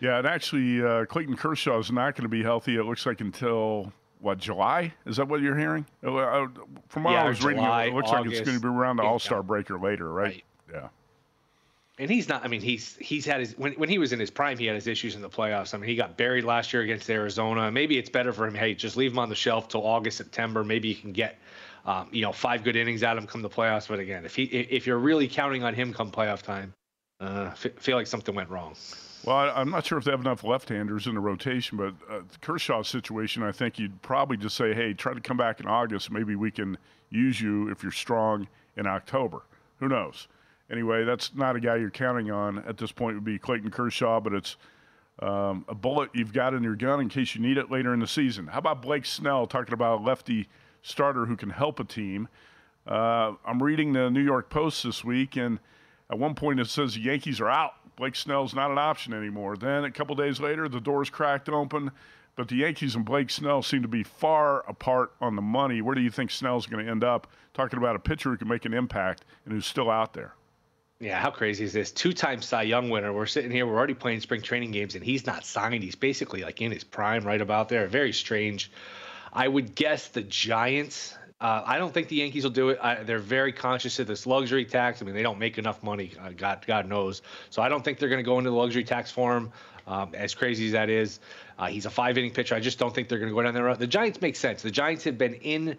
Yeah, 0.00 0.18
and 0.18 0.26
actually, 0.26 0.82
uh, 0.82 1.04
Clayton 1.04 1.36
Kershaw 1.36 1.78
is 1.78 1.92
not 1.92 2.16
going 2.16 2.22
to 2.22 2.28
be 2.30 2.42
healthy. 2.42 2.76
It 2.76 2.84
looks 2.84 3.04
like 3.04 3.20
until 3.20 3.92
what 4.20 4.38
July? 4.38 4.92
Is 5.06 5.16
that 5.16 5.28
what 5.28 5.40
you're 5.40 5.56
hearing? 5.56 5.86
Uh, 6.04 6.14
uh, 6.14 6.48
from 6.88 7.04
what 7.04 7.12
yeah, 7.12 7.24
I 7.24 7.28
was 7.28 7.38
July, 7.38 7.84
reading, 7.84 7.94
it 7.94 7.96
looks 7.96 8.10
August, 8.10 8.26
like 8.26 8.26
it's 8.26 8.40
going 8.40 8.56
to 8.56 8.62
be 8.62 8.68
around 8.68 8.96
the 8.96 9.02
All 9.02 9.18
Star 9.18 9.42
break 9.42 9.70
or 9.70 9.78
later, 9.78 10.10
right? 10.12 10.24
right? 10.24 10.44
Yeah. 10.72 10.88
And 11.98 12.10
he's 12.10 12.28
not. 12.28 12.44
I 12.44 12.48
mean, 12.48 12.62
he's 12.62 12.96
he's 12.96 13.26
had 13.26 13.40
his 13.40 13.58
when 13.58 13.72
when 13.74 13.88
he 13.88 13.98
was 13.98 14.12
in 14.12 14.20
his 14.20 14.30
prime, 14.30 14.56
he 14.56 14.66
had 14.66 14.74
his 14.74 14.86
issues 14.86 15.14
in 15.14 15.22
the 15.22 15.28
playoffs. 15.28 15.74
I 15.74 15.78
mean, 15.78 15.88
he 15.88 15.96
got 15.96 16.16
buried 16.16 16.44
last 16.44 16.72
year 16.72 16.82
against 16.82 17.10
Arizona. 17.10 17.70
Maybe 17.70 17.98
it's 17.98 18.08
better 18.08 18.32
for 18.32 18.46
him. 18.46 18.54
Hey, 18.54 18.74
just 18.74 18.96
leave 18.96 19.12
him 19.12 19.18
on 19.18 19.28
the 19.28 19.34
shelf 19.34 19.68
till 19.68 19.86
August, 19.86 20.16
September. 20.16 20.64
Maybe 20.64 20.88
you 20.88 20.94
can 20.94 21.12
get. 21.12 21.38
Um, 21.86 22.08
you 22.12 22.20
know, 22.20 22.30
five 22.30 22.62
good 22.62 22.76
innings 22.76 23.02
out 23.02 23.16
of 23.16 23.22
him 23.22 23.26
come 23.26 23.40
the 23.40 23.48
playoffs. 23.48 23.88
But 23.88 24.00
again, 24.00 24.26
if 24.26 24.36
he 24.36 24.44
if 24.44 24.86
you're 24.86 24.98
really 24.98 25.26
counting 25.26 25.62
on 25.62 25.72
him 25.74 25.94
come 25.94 26.10
playoff 26.10 26.42
time, 26.42 26.74
uh, 27.20 27.50
feel 27.52 27.96
like 27.96 28.06
something 28.06 28.34
went 28.34 28.50
wrong. 28.50 28.74
Well, 29.24 29.36
I, 29.36 29.60
am 29.60 29.70
not 29.70 29.84
sure 29.84 29.98
if 29.98 30.04
they 30.04 30.12
have 30.12 30.20
enough 30.20 30.44
left-handers 30.44 31.06
in 31.06 31.14
the 31.14 31.20
rotation, 31.20 31.76
but 31.76 31.94
uh, 32.10 32.22
Kershaw's 32.40 32.88
situation, 32.88 33.42
I 33.42 33.52
think 33.52 33.78
you'd 33.78 34.00
probably 34.00 34.38
just 34.38 34.56
say, 34.56 34.72
hey, 34.72 34.94
try 34.94 35.12
to 35.12 35.20
come 35.20 35.36
back 35.36 35.60
in 35.60 35.66
August. 35.66 36.10
Maybe 36.10 36.36
we 36.36 36.50
can 36.50 36.78
use 37.10 37.40
you 37.40 37.68
if 37.68 37.82
you're 37.82 37.92
strong 37.92 38.48
in 38.76 38.86
October. 38.86 39.42
Who 39.78 39.88
knows? 39.88 40.26
Anyway, 40.70 41.04
that's 41.04 41.34
not 41.34 41.54
a 41.54 41.60
guy 41.60 41.76
you're 41.76 41.90
counting 41.90 42.30
on 42.30 42.60
at 42.60 42.78
this 42.78 42.92
point. 42.92 43.16
Would 43.16 43.24
be 43.24 43.38
Clayton 43.38 43.70
Kershaw, 43.70 44.20
but 44.20 44.32
it's 44.32 44.56
um, 45.18 45.64
a 45.68 45.74
bullet 45.74 46.10
you've 46.14 46.32
got 46.32 46.54
in 46.54 46.62
your 46.62 46.76
gun 46.76 47.00
in 47.00 47.08
case 47.08 47.34
you 47.34 47.42
need 47.42 47.58
it 47.58 47.70
later 47.70 47.92
in 47.92 48.00
the 48.00 48.06
season. 48.06 48.46
How 48.46 48.58
about 48.58 48.80
Blake 48.80 49.04
Snell 49.04 49.46
talking 49.46 49.74
about 49.74 50.00
a 50.00 50.02
lefty 50.02 50.48
starter 50.80 51.26
who 51.26 51.36
can 51.36 51.50
help 51.50 51.78
a 51.78 51.84
team? 51.84 52.28
Uh, 52.86 53.34
I'm 53.44 53.62
reading 53.62 53.92
the 53.92 54.10
New 54.10 54.22
York 54.22 54.48
Post 54.48 54.84
this 54.84 55.04
week, 55.04 55.36
and 55.36 55.58
at 56.08 56.18
one 56.18 56.34
point 56.34 56.58
it 56.58 56.68
says 56.68 56.94
the 56.94 57.00
Yankees 57.00 57.40
are 57.40 57.50
out 57.50 57.74
Blake 58.00 58.16
Snell's 58.16 58.54
not 58.54 58.70
an 58.70 58.78
option 58.78 59.12
anymore. 59.12 59.58
Then 59.58 59.84
a 59.84 59.90
couple 59.90 60.14
days 60.14 60.40
later, 60.40 60.70
the 60.70 60.80
doors 60.80 61.10
cracked 61.10 61.50
open, 61.50 61.90
but 62.34 62.48
the 62.48 62.56
Yankees 62.56 62.94
and 62.94 63.04
Blake 63.04 63.28
Snell 63.28 63.60
seem 63.60 63.82
to 63.82 63.88
be 63.88 64.02
far 64.02 64.64
apart 64.66 65.12
on 65.20 65.36
the 65.36 65.42
money. 65.42 65.82
Where 65.82 65.94
do 65.94 66.00
you 66.00 66.10
think 66.10 66.30
Snell's 66.30 66.64
going 66.64 66.82
to 66.82 66.90
end 66.90 67.04
up? 67.04 67.26
Talking 67.52 67.78
about 67.78 67.96
a 67.96 67.98
pitcher 67.98 68.30
who 68.30 68.38
can 68.38 68.48
make 68.48 68.64
an 68.64 68.72
impact 68.72 69.26
and 69.44 69.52
who's 69.52 69.66
still 69.66 69.90
out 69.90 70.14
there. 70.14 70.32
Yeah, 70.98 71.18
how 71.18 71.30
crazy 71.30 71.62
is 71.62 71.74
this? 71.74 71.92
Two-time 71.92 72.40
Cy 72.40 72.62
Young 72.62 72.88
winner. 72.88 73.12
We're 73.12 73.26
sitting 73.26 73.50
here. 73.50 73.66
We're 73.66 73.76
already 73.76 73.92
playing 73.92 74.20
spring 74.20 74.40
training 74.40 74.70
games, 74.70 74.94
and 74.94 75.04
he's 75.04 75.26
not 75.26 75.44
signed. 75.44 75.84
He's 75.84 75.94
basically 75.94 76.40
like 76.40 76.62
in 76.62 76.72
his 76.72 76.84
prime, 76.84 77.24
right 77.24 77.40
about 77.42 77.68
there. 77.68 77.86
Very 77.86 78.14
strange. 78.14 78.72
I 79.30 79.46
would 79.46 79.74
guess 79.74 80.08
the 80.08 80.22
Giants 80.22 81.14
uh, 81.40 81.62
I 81.64 81.78
don't 81.78 81.92
think 81.92 82.08
the 82.08 82.16
Yankees 82.16 82.44
will 82.44 82.50
do 82.50 82.68
it. 82.68 82.78
I, 82.82 83.02
they're 83.02 83.18
very 83.18 83.52
conscious 83.52 83.98
of 83.98 84.06
this 84.06 84.26
luxury 84.26 84.66
tax. 84.66 85.00
I 85.00 85.06
mean, 85.06 85.14
they 85.14 85.22
don't 85.22 85.38
make 85.38 85.56
enough 85.56 85.82
money. 85.82 86.12
Uh, 86.20 86.30
God, 86.36 86.64
God 86.66 86.86
knows. 86.86 87.22
So 87.48 87.62
I 87.62 87.70
don't 87.70 87.82
think 87.82 87.98
they're 87.98 88.10
going 88.10 88.22
to 88.22 88.28
go 88.28 88.38
into 88.38 88.50
the 88.50 88.56
luxury 88.56 88.84
tax 88.84 89.10
for 89.10 89.36
him. 89.36 89.52
Um, 89.86 90.14
as 90.14 90.34
crazy 90.34 90.66
as 90.66 90.72
that 90.72 90.90
is, 90.90 91.18
uh, 91.58 91.66
he's 91.66 91.86
a 91.86 91.90
five 91.90 92.18
inning 92.18 92.32
pitcher. 92.32 92.54
I 92.54 92.60
just 92.60 92.78
don't 92.78 92.94
think 92.94 93.08
they're 93.08 93.18
going 93.18 93.30
to 93.30 93.34
go 93.34 93.42
down 93.42 93.54
that 93.54 93.62
road. 93.62 93.78
The 93.78 93.86
Giants 93.86 94.20
make 94.20 94.36
sense. 94.36 94.62
The 94.62 94.70
Giants 94.70 95.04
have 95.04 95.16
been 95.16 95.34
in, 95.34 95.78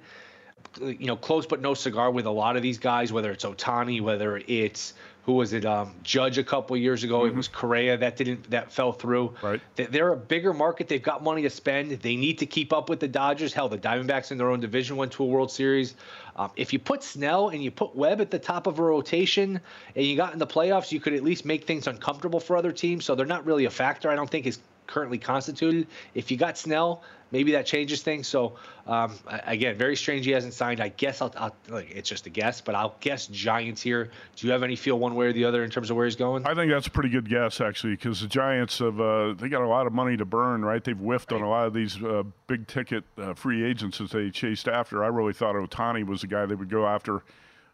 you 0.81 1.05
know, 1.05 1.15
close 1.15 1.45
but 1.45 1.61
no 1.61 1.75
cigar 1.75 2.09
with 2.09 2.25
a 2.25 2.31
lot 2.31 2.57
of 2.57 2.63
these 2.63 2.79
guys. 2.79 3.13
Whether 3.13 3.31
it's 3.31 3.45
Ohtani, 3.45 4.01
whether 4.01 4.41
it's 4.47 4.93
who 5.23 5.33
was 5.33 5.53
it? 5.53 5.65
Um, 5.65 5.93
Judge 6.03 6.37
a 6.37 6.43
couple 6.43 6.75
years 6.77 7.03
ago. 7.03 7.19
Mm-hmm. 7.19 7.29
It 7.29 7.35
was 7.35 7.47
Correa 7.47 7.97
that 7.97 8.17
didn't 8.17 8.49
that 8.49 8.71
fell 8.71 8.91
through. 8.91 9.35
Right. 9.41 9.61
They're 9.75 10.13
a 10.13 10.17
bigger 10.17 10.53
market. 10.53 10.87
They've 10.87 11.01
got 11.01 11.23
money 11.23 11.43
to 11.43 11.49
spend. 11.49 11.91
They 11.91 12.15
need 12.15 12.39
to 12.39 12.45
keep 12.45 12.73
up 12.73 12.89
with 12.89 12.99
the 12.99 13.07
Dodgers. 13.07 13.53
Hell, 13.53 13.69
the 13.69 13.77
Diamondbacks 13.77 14.31
in 14.31 14.37
their 14.37 14.49
own 14.49 14.59
division 14.59 14.97
went 14.97 15.11
to 15.13 15.23
a 15.23 15.27
World 15.27 15.51
Series. 15.51 15.95
Um, 16.35 16.49
if 16.55 16.73
you 16.73 16.79
put 16.79 17.03
Snell 17.03 17.49
and 17.49 17.63
you 17.63 17.69
put 17.71 17.95
Webb 17.95 18.21
at 18.21 18.31
the 18.31 18.39
top 18.39 18.65
of 18.65 18.79
a 18.79 18.83
rotation, 18.83 19.59
and 19.95 20.05
you 20.05 20.15
got 20.15 20.33
in 20.33 20.39
the 20.39 20.47
playoffs, 20.47 20.91
you 20.91 20.99
could 20.99 21.13
at 21.13 21.23
least 21.23 21.45
make 21.45 21.65
things 21.65 21.87
uncomfortable 21.87 22.39
for 22.39 22.57
other 22.57 22.71
teams. 22.71 23.05
So 23.05 23.13
they're 23.15 23.25
not 23.25 23.45
really 23.45 23.65
a 23.65 23.69
factor. 23.69 24.09
I 24.09 24.15
don't 24.15 24.29
think 24.29 24.47
is 24.47 24.59
currently 24.87 25.17
constituted. 25.17 25.87
If 26.15 26.31
you 26.31 26.37
got 26.37 26.57
Snell, 26.57 27.03
maybe 27.31 27.51
that 27.53 27.65
changes 27.65 28.01
things. 28.01 28.27
So 28.27 28.57
um, 28.87 29.17
again, 29.27 29.77
very 29.77 29.95
strange 29.95 30.25
he 30.25 30.31
hasn't 30.31 30.53
signed. 30.53 30.79
I 30.79 30.89
guess 30.89 31.21
I'll, 31.21 31.33
I'll 31.37 31.55
like, 31.69 31.91
it's 31.91 32.09
just 32.09 32.27
a 32.27 32.29
guess, 32.29 32.61
but 32.61 32.75
I'll 32.75 32.95
guess 32.99 33.27
Giants 33.27 33.81
here. 33.81 34.11
Do 34.35 34.47
you 34.47 34.53
have 34.53 34.63
any 34.63 34.75
feel 34.75 34.99
one 34.99 35.15
way 35.15 35.27
or 35.27 35.33
the 35.33 35.45
other 35.45 35.63
in 35.63 35.69
terms 35.69 35.89
of 35.89 35.95
where 35.95 36.05
he's 36.05 36.15
going? 36.15 36.45
I 36.45 36.53
think 36.53 36.71
that's 36.71 36.87
a 36.87 36.91
pretty 36.91 37.09
good 37.09 37.29
guess 37.29 37.61
actually, 37.61 37.93
because 37.93 38.21
the 38.21 38.27
Giants 38.27 38.79
have 38.79 38.99
uh, 38.99 39.33
they 39.33 39.49
got 39.49 39.61
a 39.61 39.67
lot 39.67 39.87
of 39.87 39.93
money 39.93 40.17
to 40.17 40.25
burn, 40.25 40.63
right? 40.63 40.83
They've 40.83 40.97
whiffed 40.97 41.31
right. 41.31 41.41
on 41.41 41.47
a 41.47 41.49
lot 41.49 41.67
of 41.67 41.73
these 41.73 42.01
uh, 42.03 42.23
big 42.47 42.67
ticket 42.67 43.03
uh, 43.17 43.33
free 43.33 43.63
agents 43.63 43.97
that 43.99 44.11
they 44.11 44.29
chased 44.29 44.67
after. 44.67 45.03
I 45.03 45.07
really 45.07 45.33
thought 45.33 45.55
Ohtani 45.55 46.05
was 46.05 46.21
the 46.21 46.27
guy 46.27 46.45
they 46.45 46.55
would 46.55 46.69
go 46.69 46.87
after 46.87 47.23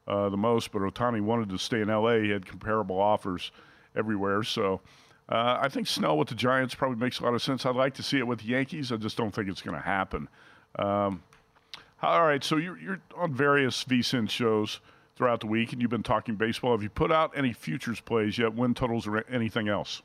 uh, 0.07 0.29
the 0.29 0.37
most, 0.37 0.71
but 0.71 0.81
Ohtani 0.81 1.21
wanted 1.21 1.49
to 1.49 1.57
stay 1.57 1.81
in 1.81 1.89
L.A. 1.89 2.21
He 2.21 2.29
had 2.29 2.45
comparable 2.45 2.99
offers 2.99 3.51
everywhere, 3.95 4.43
so. 4.43 4.81
Uh, 5.29 5.57
I 5.61 5.67
think 5.69 5.87
Snell 5.87 6.17
with 6.17 6.29
the 6.29 6.35
Giants 6.35 6.73
probably 6.73 6.97
makes 6.97 7.19
a 7.19 7.23
lot 7.23 7.33
of 7.33 7.43
sense. 7.43 7.65
I'd 7.65 7.75
like 7.75 7.95
to 7.95 8.03
see 8.03 8.17
it 8.17 8.25
with 8.25 8.39
the 8.39 8.45
Yankees. 8.45 8.91
I 8.91 8.97
just 8.97 9.17
don't 9.17 9.33
think 9.33 9.49
it's 9.49 9.61
going 9.61 9.75
to 9.75 9.83
happen. 9.83 10.29
Um, 10.79 11.23
all 12.01 12.25
right, 12.25 12.43
so 12.43 12.57
you're, 12.57 12.77
you're 12.77 13.01
on 13.15 13.33
various 13.33 13.83
VSIN 13.83 14.29
shows 14.29 14.79
throughout 15.15 15.41
the 15.41 15.47
week, 15.47 15.73
and 15.73 15.81
you've 15.81 15.91
been 15.91 16.03
talking 16.03 16.35
baseball. 16.35 16.71
Have 16.71 16.83
you 16.83 16.89
put 16.89 17.11
out 17.11 17.31
any 17.35 17.51
futures 17.51 17.99
plays 17.99 18.37
yet, 18.37 18.53
win 18.53 18.73
totals, 18.73 19.07
or 19.07 19.25
anything 19.29 19.67
else? 19.67 20.01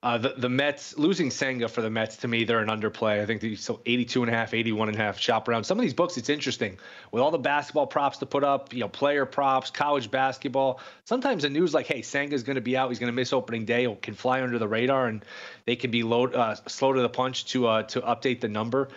Uh, 0.00 0.16
the, 0.16 0.34
the 0.36 0.48
Mets 0.48 0.96
losing 0.96 1.28
Senga 1.28 1.66
for 1.66 1.82
the 1.82 1.90
Mets 1.90 2.18
to 2.18 2.28
me, 2.28 2.44
they're 2.44 2.60
an 2.60 2.68
underplay. 2.68 3.20
I 3.20 3.26
think 3.26 3.40
they 3.40 3.56
so 3.56 3.80
82 3.84 4.22
and 4.22 4.30
a 4.30 4.34
half, 4.34 4.54
81 4.54 4.88
and 4.88 4.96
a 4.96 5.00
half 5.00 5.18
shop 5.18 5.48
around. 5.48 5.64
Some 5.64 5.76
of 5.76 5.82
these 5.82 5.94
books, 5.94 6.16
it's 6.16 6.28
interesting 6.28 6.78
with 7.10 7.20
all 7.20 7.32
the 7.32 7.38
basketball 7.38 7.88
props 7.88 8.18
to 8.18 8.26
put 8.26 8.44
up, 8.44 8.72
you 8.72 8.78
know, 8.78 8.88
player 8.88 9.26
props, 9.26 9.72
college 9.72 10.08
basketball. 10.08 10.80
Sometimes 11.04 11.42
the 11.42 11.50
news 11.50 11.74
like, 11.74 11.86
hey, 11.86 12.02
Senga's 12.02 12.44
going 12.44 12.54
to 12.54 12.62
be 12.62 12.76
out, 12.76 12.90
he's 12.90 13.00
going 13.00 13.10
to 13.10 13.16
miss 13.16 13.32
opening 13.32 13.64
day, 13.64 13.92
can 14.00 14.14
fly 14.14 14.40
under 14.40 14.60
the 14.60 14.68
radar, 14.68 15.08
and 15.08 15.24
they 15.66 15.74
can 15.74 15.90
be 15.90 16.04
low, 16.04 16.28
uh, 16.28 16.54
slow 16.68 16.92
to 16.92 17.02
the 17.02 17.08
punch 17.08 17.46
to 17.46 17.66
uh, 17.66 17.82
to 17.84 18.00
update 18.02 18.40
the 18.40 18.48
number 18.48 18.90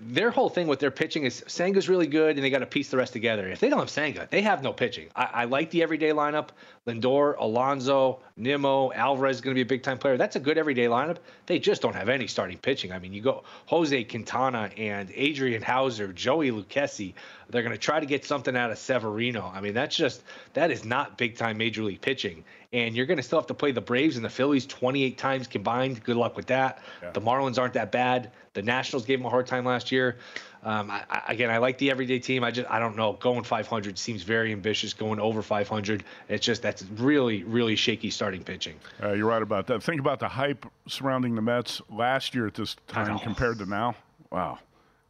their 0.00 0.30
whole 0.30 0.48
thing 0.48 0.66
with 0.66 0.78
their 0.78 0.90
pitching 0.90 1.24
is 1.24 1.42
Senga's 1.46 1.88
really 1.88 2.06
good, 2.06 2.36
and 2.36 2.44
they 2.44 2.50
got 2.50 2.60
to 2.60 2.66
piece 2.66 2.90
the 2.90 2.96
rest 2.96 3.12
together. 3.12 3.48
If 3.48 3.60
they 3.60 3.68
don't 3.68 3.80
have 3.80 3.90
Senga, 3.90 4.28
they 4.30 4.42
have 4.42 4.62
no 4.62 4.72
pitching. 4.72 5.08
I, 5.14 5.28
I 5.32 5.44
like 5.44 5.70
the 5.70 5.82
everyday 5.82 6.10
lineup. 6.10 6.48
Lindor, 6.86 7.36
Alonso, 7.38 8.20
Nimmo, 8.36 8.92
Alvarez 8.92 9.36
is 9.36 9.40
going 9.40 9.54
to 9.54 9.58
be 9.58 9.62
a 9.62 9.66
big 9.66 9.82
time 9.82 9.98
player. 9.98 10.16
That's 10.16 10.36
a 10.36 10.40
good 10.40 10.58
everyday 10.58 10.84
lineup. 10.84 11.16
They 11.46 11.58
just 11.58 11.80
don't 11.80 11.94
have 11.94 12.08
any 12.08 12.26
starting 12.26 12.58
pitching. 12.58 12.92
I 12.92 12.98
mean, 12.98 13.12
you 13.12 13.22
go 13.22 13.44
Jose 13.66 14.04
Quintana 14.04 14.70
and 14.76 15.10
Adrian 15.14 15.62
Houser, 15.62 16.12
Joey 16.12 16.50
Lucchesi. 16.50 17.14
They're 17.48 17.62
going 17.62 17.72
to 17.72 17.78
try 17.78 18.00
to 18.00 18.06
get 18.06 18.24
something 18.24 18.56
out 18.56 18.70
of 18.70 18.78
Severino. 18.78 19.50
I 19.52 19.60
mean, 19.60 19.74
that's 19.74 19.96
just 19.96 20.22
that 20.52 20.70
is 20.70 20.84
not 20.84 21.16
big 21.16 21.36
time 21.36 21.56
major 21.56 21.82
league 21.82 22.00
pitching 22.00 22.44
and 22.74 22.96
you're 22.96 23.06
going 23.06 23.18
to 23.18 23.22
still 23.22 23.38
have 23.38 23.46
to 23.46 23.54
play 23.54 23.70
the 23.70 23.80
Braves 23.80 24.16
and 24.16 24.24
the 24.24 24.30
Phillies 24.30 24.66
28 24.66 25.16
times 25.16 25.46
combined. 25.46 26.02
Good 26.02 26.16
luck 26.16 26.36
with 26.36 26.46
that. 26.46 26.82
Yeah. 27.00 27.12
The 27.12 27.20
Marlins 27.20 27.56
aren't 27.56 27.74
that 27.74 27.92
bad. 27.92 28.32
The 28.54 28.62
Nationals 28.62 29.04
gave 29.04 29.20
them 29.20 29.26
a 29.26 29.30
hard 29.30 29.46
time 29.46 29.64
last 29.64 29.92
year. 29.92 30.16
Um, 30.64 30.90
I, 30.90 31.04
I, 31.08 31.22
again, 31.28 31.50
I 31.50 31.58
like 31.58 31.78
the 31.78 31.90
everyday 31.90 32.18
team. 32.18 32.42
I 32.42 32.50
just 32.50 32.68
I 32.68 32.80
don't 32.80 32.96
know. 32.96 33.12
Going 33.12 33.44
500 33.44 33.96
seems 33.96 34.22
very 34.22 34.50
ambitious. 34.50 34.92
Going 34.92 35.20
over 35.20 35.40
500, 35.40 36.02
it's 36.28 36.44
just 36.44 36.62
that's 36.62 36.82
really 36.96 37.44
really 37.44 37.76
shaky 37.76 38.10
starting 38.10 38.42
pitching. 38.42 38.74
Uh, 39.02 39.12
you're 39.12 39.28
right 39.28 39.42
about 39.42 39.66
that. 39.68 39.82
Think 39.82 40.00
about 40.00 40.20
the 40.20 40.28
hype 40.28 40.66
surrounding 40.88 41.34
the 41.34 41.42
Mets 41.42 41.82
last 41.90 42.34
year 42.34 42.46
at 42.46 42.54
this 42.54 42.76
time 42.88 43.18
compared 43.18 43.58
to 43.58 43.66
now. 43.66 43.94
Wow, 44.32 44.58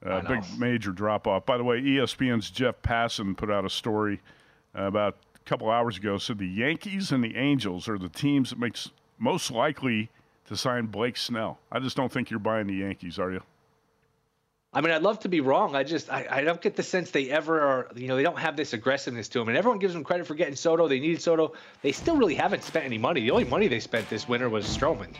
uh, 0.04 0.22
big 0.22 0.42
major 0.58 0.90
drop 0.90 1.28
off. 1.28 1.46
By 1.46 1.56
the 1.56 1.64
way, 1.64 1.80
ESPN's 1.80 2.50
Jeff 2.50 2.82
Passan 2.82 3.36
put 3.36 3.48
out 3.48 3.64
a 3.64 3.70
story 3.70 4.20
about 4.74 5.16
couple 5.44 5.70
hours 5.70 5.98
ago 5.98 6.18
said 6.18 6.38
the 6.38 6.46
Yankees 6.46 7.12
and 7.12 7.22
the 7.22 7.36
Angels 7.36 7.88
are 7.88 7.98
the 7.98 8.08
teams 8.08 8.50
that 8.50 8.58
makes 8.58 8.90
most 9.18 9.50
likely 9.50 10.10
to 10.46 10.56
sign 10.56 10.86
Blake 10.86 11.16
Snell. 11.16 11.58
I 11.70 11.78
just 11.78 11.96
don't 11.96 12.12
think 12.12 12.30
you're 12.30 12.40
buying 12.40 12.66
the 12.66 12.74
Yankees, 12.74 13.18
are 13.18 13.30
you? 13.30 13.42
I 14.72 14.80
mean, 14.80 14.90
I'd 14.90 15.02
love 15.02 15.20
to 15.20 15.28
be 15.28 15.40
wrong. 15.40 15.76
I 15.76 15.84
just 15.84 16.10
I, 16.10 16.26
I 16.28 16.40
don't 16.42 16.60
get 16.60 16.74
the 16.74 16.82
sense 16.82 17.12
they 17.12 17.30
ever 17.30 17.60
are. 17.60 17.88
You 17.94 18.08
know, 18.08 18.16
they 18.16 18.24
don't 18.24 18.38
have 18.38 18.56
this 18.56 18.72
aggressiveness 18.72 19.28
to 19.28 19.38
them, 19.38 19.48
and 19.48 19.56
everyone 19.56 19.78
gives 19.78 19.94
them 19.94 20.02
credit 20.02 20.26
for 20.26 20.34
getting 20.34 20.56
Soto. 20.56 20.88
They 20.88 20.98
needed 20.98 21.22
Soto. 21.22 21.52
They 21.82 21.92
still 21.92 22.16
really 22.16 22.34
haven't 22.34 22.64
spent 22.64 22.84
any 22.84 22.98
money. 22.98 23.20
The 23.20 23.30
only 23.30 23.44
money 23.44 23.68
they 23.68 23.78
spent 23.78 24.10
this 24.10 24.28
winter 24.28 24.48
was 24.48 24.64
Stroman. 24.64 25.14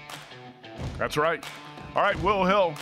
That's 0.99 1.17
right. 1.17 1.45
All 1.95 2.03
right, 2.03 2.21
Will 2.21 2.45
Hill. 2.45 2.75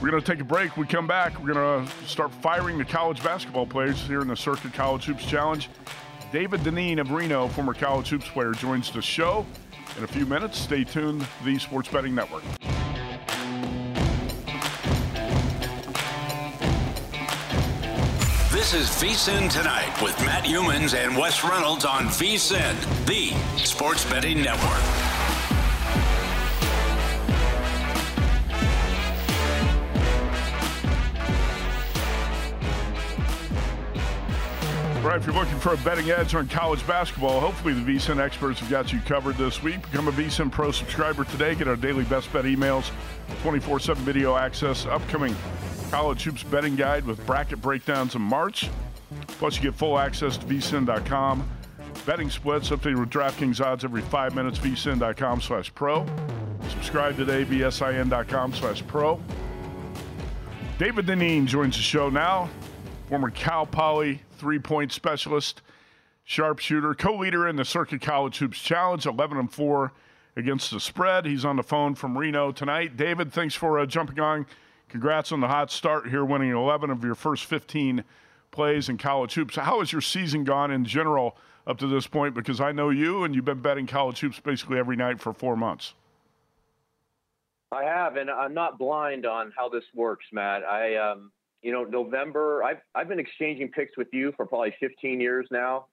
We're 0.00 0.10
going 0.10 0.22
to 0.22 0.32
take 0.32 0.40
a 0.40 0.44
break. 0.44 0.76
We 0.76 0.86
come 0.86 1.08
back. 1.08 1.42
We're 1.42 1.52
going 1.52 1.84
to 1.86 2.06
start 2.06 2.32
firing 2.34 2.78
the 2.78 2.84
college 2.84 3.22
basketball 3.24 3.66
players 3.66 4.00
here 4.02 4.20
in 4.20 4.28
the 4.28 4.36
Circa 4.36 4.68
College 4.68 5.06
Hoops 5.06 5.24
Challenge. 5.24 5.68
David 6.30 6.62
Dineen 6.62 6.98
of 6.98 7.10
Reno, 7.10 7.48
former 7.48 7.72
college 7.72 8.10
hoops 8.10 8.28
player, 8.28 8.52
joins 8.52 8.90
the 8.90 9.00
show 9.00 9.46
in 9.96 10.04
a 10.04 10.06
few 10.06 10.26
minutes. 10.26 10.58
Stay 10.58 10.84
tuned, 10.84 11.26
the 11.42 11.58
Sports 11.58 11.88
Betting 11.88 12.14
Network. 12.14 12.42
This 18.52 18.74
is 18.74 18.88
VSIN 18.88 19.50
Tonight 19.50 20.02
with 20.02 20.18
Matt 20.20 20.44
Youmans 20.44 20.94
and 20.94 21.16
Wes 21.16 21.42
Reynolds 21.42 21.86
on 21.86 22.04
VSIN, 22.08 23.06
the 23.06 23.32
Sports 23.64 24.04
Betting 24.10 24.42
Network. 24.42 25.07
Right, 35.08 35.16
if 35.18 35.24
you're 35.24 35.34
looking 35.34 35.58
for 35.58 35.72
a 35.72 35.76
betting 35.78 36.10
edge 36.10 36.34
on 36.34 36.48
college 36.48 36.86
basketball, 36.86 37.40
hopefully 37.40 37.72
the 37.72 37.80
VSIN 37.80 38.18
experts 38.18 38.60
have 38.60 38.68
got 38.68 38.92
you 38.92 39.00
covered 39.00 39.38
this 39.38 39.62
week. 39.62 39.80
Become 39.90 40.08
a 40.08 40.12
VSIN 40.12 40.52
Pro 40.52 40.70
subscriber 40.70 41.24
today. 41.24 41.54
Get 41.54 41.66
our 41.66 41.76
daily 41.76 42.04
best 42.04 42.30
bet 42.30 42.44
emails, 42.44 42.90
24-7 43.42 43.96
video 43.96 44.36
access, 44.36 44.84
upcoming 44.84 45.34
college 45.90 46.24
hoops 46.24 46.42
betting 46.42 46.76
guide 46.76 47.06
with 47.06 47.24
bracket 47.24 47.62
breakdowns 47.62 48.16
in 48.16 48.20
March. 48.20 48.68
Plus, 49.38 49.56
you 49.56 49.62
get 49.62 49.74
full 49.74 49.98
access 49.98 50.36
to 50.36 50.44
vsin.com. 50.44 51.48
Betting 52.04 52.28
splits 52.28 52.68
updated 52.68 53.00
with 53.00 53.08
DraftKings 53.08 53.64
odds 53.64 53.84
every 53.84 54.02
five 54.02 54.34
minutes, 54.34 54.58
vsin.com 54.58 55.40
slash 55.40 55.74
pro. 55.74 56.04
Subscribe 56.68 57.16
today, 57.16 57.46
vsin.com 57.46 58.52
slash 58.52 58.86
pro. 58.86 59.18
David 60.76 61.06
Dineen 61.06 61.46
joins 61.46 61.76
the 61.76 61.82
show 61.82 62.10
now, 62.10 62.50
former 63.08 63.30
Cal 63.30 63.64
Poly 63.64 64.20
three 64.32 64.58
point 64.58 64.92
specialist, 64.92 65.62
sharpshooter, 66.24 66.94
co 66.94 67.16
leader 67.16 67.48
in 67.48 67.56
the 67.56 67.64
Circa 67.64 67.98
College 67.98 68.36
Hoops 68.36 68.60
Challenge, 68.60 69.06
11 69.06 69.38
and 69.38 69.50
4 69.50 69.92
against 70.36 70.70
the 70.70 70.78
spread. 70.78 71.24
He's 71.24 71.44
on 71.44 71.56
the 71.56 71.62
phone 71.62 71.94
from 71.94 72.18
Reno 72.18 72.52
tonight. 72.52 72.98
David, 72.98 73.32
thanks 73.32 73.54
for 73.54 73.78
uh, 73.78 73.86
jumping 73.86 74.20
on. 74.20 74.46
Congrats 74.90 75.32
on 75.32 75.40
the 75.40 75.48
hot 75.48 75.70
start 75.70 76.08
here, 76.08 76.22
winning 76.22 76.50
11 76.50 76.90
of 76.90 77.02
your 77.02 77.14
first 77.14 77.46
15 77.46 78.04
plays 78.50 78.90
in 78.90 78.98
college 78.98 79.34
hoops. 79.34 79.56
How 79.56 79.78
has 79.78 79.90
your 79.90 80.02
season 80.02 80.44
gone 80.44 80.70
in 80.70 80.84
general 80.84 81.34
up 81.66 81.78
to 81.78 81.86
this 81.86 82.06
point? 82.06 82.34
Because 82.34 82.60
I 82.60 82.72
know 82.72 82.90
you, 82.90 83.24
and 83.24 83.34
you've 83.34 83.44
been 83.46 83.62
betting 83.62 83.86
college 83.86 84.20
hoops 84.20 84.38
basically 84.38 84.78
every 84.78 84.96
night 84.96 85.18
for 85.18 85.32
four 85.32 85.56
months. 85.56 85.94
I 87.72 87.84
have, 87.84 88.16
and 88.16 88.30
I'm 88.30 88.54
not 88.54 88.78
blind 88.78 89.24
on 89.24 89.52
how 89.56 89.70
this 89.70 89.84
works, 89.94 90.26
Matt. 90.32 90.62
I 90.64 90.96
um, 90.96 91.32
you 91.62 91.72
know, 91.72 91.84
November, 91.84 92.62
I've, 92.62 92.78
I've 92.94 93.08
been 93.08 93.18
exchanging 93.18 93.68
picks 93.68 93.96
with 93.96 94.08
you 94.12 94.32
for 94.36 94.46
probably 94.46 94.74
15 94.80 95.20
years 95.20 95.46
now. 95.50 95.86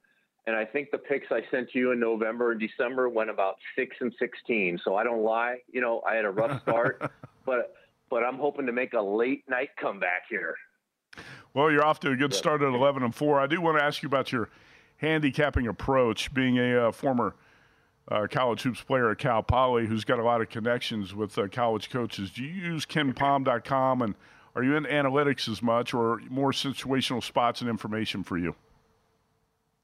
And 0.48 0.56
I 0.56 0.64
think 0.64 0.92
the 0.92 1.00
picks 1.00 1.28
I 1.32 1.42
sent 1.50 1.74
you 1.74 1.92
in 1.92 2.00
November 2.00 2.52
and 2.52 2.60
December 2.60 3.10
went 3.10 3.32
about 3.32 3.56
six 3.76 3.96
and 4.00 4.14
16. 4.20 4.80
So 4.84 4.96
I 4.96 5.04
don't 5.04 5.24
lie. 5.24 5.58
You 5.72 5.82
know, 5.82 6.02
I 6.08 6.16
had 6.16 6.26
a 6.26 6.30
rough 6.30 6.62
start, 6.62 7.12
but, 7.46 7.74
but 8.12 8.24
I'm 8.24 8.38
hoping 8.38 8.68
to 8.68 8.72
make 8.72 8.94
a 8.94 9.02
late 9.02 9.44
night 9.50 9.70
comeback 9.82 10.24
here. 10.30 10.56
Well, 11.56 11.72
you're 11.72 11.86
off 11.86 12.00
to 12.02 12.12
a 12.12 12.16
good 12.16 12.34
start 12.34 12.62
at 12.62 12.68
11 12.68 13.02
and 13.02 13.16
4. 13.16 13.40
I 13.40 13.48
do 13.48 13.60
want 13.60 13.80
to 13.80 13.84
ask 13.84 14.04
you 14.04 14.08
about 14.08 14.32
your 14.32 14.50
handicapping 14.98 15.68
approach, 15.68 16.34
being 16.34 16.60
a 16.60 16.90
uh, 16.90 16.92
former 16.92 17.36
uh, 18.10 18.28
college 18.30 18.62
hoops 18.62 18.82
player 18.82 19.10
at 19.10 19.18
Cal 19.18 19.42
Poly 19.42 19.88
who's 19.88 20.04
got 20.04 20.20
a 20.20 20.24
lot 20.24 20.42
of 20.42 20.50
connections 20.50 21.16
with 21.16 21.38
uh, 21.40 21.48
college 21.48 21.90
coaches. 21.90 22.32
Do 22.32 22.44
you 22.44 22.50
use 22.50 22.86
KenPom.com 22.86 24.02
and 24.02 24.16
are 24.56 24.64
you 24.64 24.76
in 24.76 24.86
analytics 24.86 25.50
as 25.50 25.62
much 25.62 25.94
or 25.94 26.22
more 26.30 26.52
situational 26.52 27.22
spots 27.22 27.62
and 27.62 27.70
information 27.70 28.24
for 28.24 28.38
you? 28.38 28.56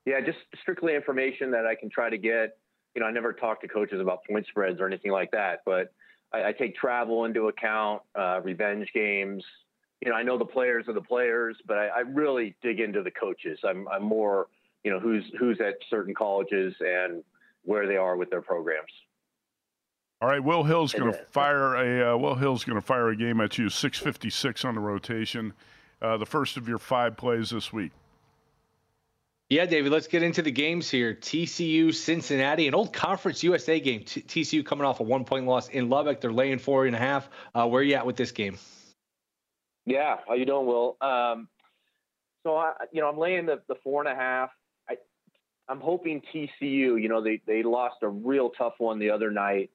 Yeah, 0.06 0.22
just 0.22 0.40
strictly 0.62 0.96
information 0.96 1.52
that 1.52 1.66
I 1.66 1.76
can 1.76 1.90
try 1.90 2.10
to 2.10 2.18
get. 2.18 2.58
You 2.96 3.02
know, 3.02 3.08
I 3.08 3.12
never 3.12 3.34
talk 3.34 3.62
to 3.62 3.68
coaches 3.68 4.02
about 4.02 4.26
point 4.30 4.48
spreads 4.48 4.80
or 4.80 4.88
anything 4.88 5.12
like 5.12 5.32
that, 5.32 5.62
but 5.66 5.94
I, 6.34 6.50
I 6.50 6.52
take 6.54 6.76
travel 6.76 7.26
into 7.26 7.48
account, 7.48 8.02
uh, 8.16 8.42
revenge 8.44 8.90
games. 8.94 9.44
You 10.02 10.12
know, 10.12 10.18
I 10.18 10.24
know 10.24 10.38
the 10.38 10.46
players 10.46 10.88
are 10.88 10.94
the 10.94 11.02
players, 11.02 11.58
but 11.68 11.78
I, 11.78 11.88
I 11.88 12.00
really 12.00 12.56
dig 12.64 12.80
into 12.80 13.04
the 13.04 13.12
coaches. 13.12 13.60
I'm, 13.64 13.88
I'm 13.88 14.04
more, 14.04 14.48
you 14.84 14.92
know, 14.92 15.00
who's 15.00 15.24
who's 15.40 15.60
at 15.62 15.76
certain 15.90 16.16
colleges 16.16 16.74
and 16.80 17.24
where 17.64 17.88
they 17.88 17.98
are 17.98 18.18
with 18.18 18.30
their 18.30 18.42
programs. 18.42 18.92
All 20.22 20.28
right, 20.28 20.44
Will 20.44 20.64
Hill's 20.64 20.94
going 20.94 21.12
to 21.12 21.18
fire 21.32 21.76
a 21.76 22.14
uh, 22.14 22.18
Will 22.18 22.36
Hill's 22.36 22.64
going 22.64 22.80
to 22.80 22.86
fire 22.86 23.10
a 23.10 23.16
game 23.16 23.42
at 23.42 23.58
you. 23.58 23.70
Six 23.70 23.98
fifty 23.98 24.30
six 24.30 24.64
on 24.64 24.76
the 24.76 24.82
rotation, 24.82 25.54
uh, 26.00 26.18
the 26.18 26.28
first 26.28 26.58
of 26.58 26.68
your 26.68 26.78
five 26.78 27.18
plays 27.18 27.50
this 27.50 27.74
week. 27.74 27.92
Yeah, 29.50 29.66
David, 29.66 29.92
let's 29.92 30.08
get 30.08 30.24
into 30.24 30.42
the 30.44 30.52
games 30.52 30.90
here. 30.90 31.14
TCU, 31.14 31.94
Cincinnati, 31.94 32.68
an 32.68 32.76
old 32.76 32.94
Conference 32.94 33.44
USA 33.44 33.80
game. 33.80 34.04
T- 34.04 34.22
TCU 34.22 34.66
coming 34.66 34.86
off 34.86 35.00
a 35.00 35.04
one 35.04 35.26
point 35.26 35.48
loss 35.48 35.70
in 35.70 35.90
Lubbock. 35.90 36.22
They're 36.22 36.32
laying 36.32 36.60
four 36.60 36.86
and 36.86 36.96
a 36.96 37.00
half. 37.00 37.28
Uh, 37.56 37.68
where 37.68 37.82
are 37.82 37.84
you 37.84 37.96
at 37.96 38.06
with 38.06 38.16
this 38.16 38.32
game? 38.32 38.58
Yeah, 39.88 40.18
how 40.28 40.36
you 40.36 40.46
doing, 40.46 40.68
Will? 40.68 40.98
Um, 41.02 41.50
so 42.44 42.56
I, 42.56 42.74
you 42.94 43.02
know, 43.02 43.10
I'm 43.10 43.18
laying 43.18 43.48
the, 43.48 43.60
the 43.68 43.76
four 43.84 44.02
and 44.02 44.10
a 44.10 44.16
half. 44.16 44.52
I, 44.88 44.98
I'm 45.68 45.82
hoping 45.82 46.22
TCU. 46.34 47.02
You 47.02 47.10
know, 47.10 47.22
they 47.22 47.42
they 47.48 47.64
lost 47.64 47.98
a 48.04 48.08
real 48.08 48.52
tough 48.52 48.76
one 48.78 49.00
the 49.00 49.10
other 49.10 49.32
night. 49.32 49.72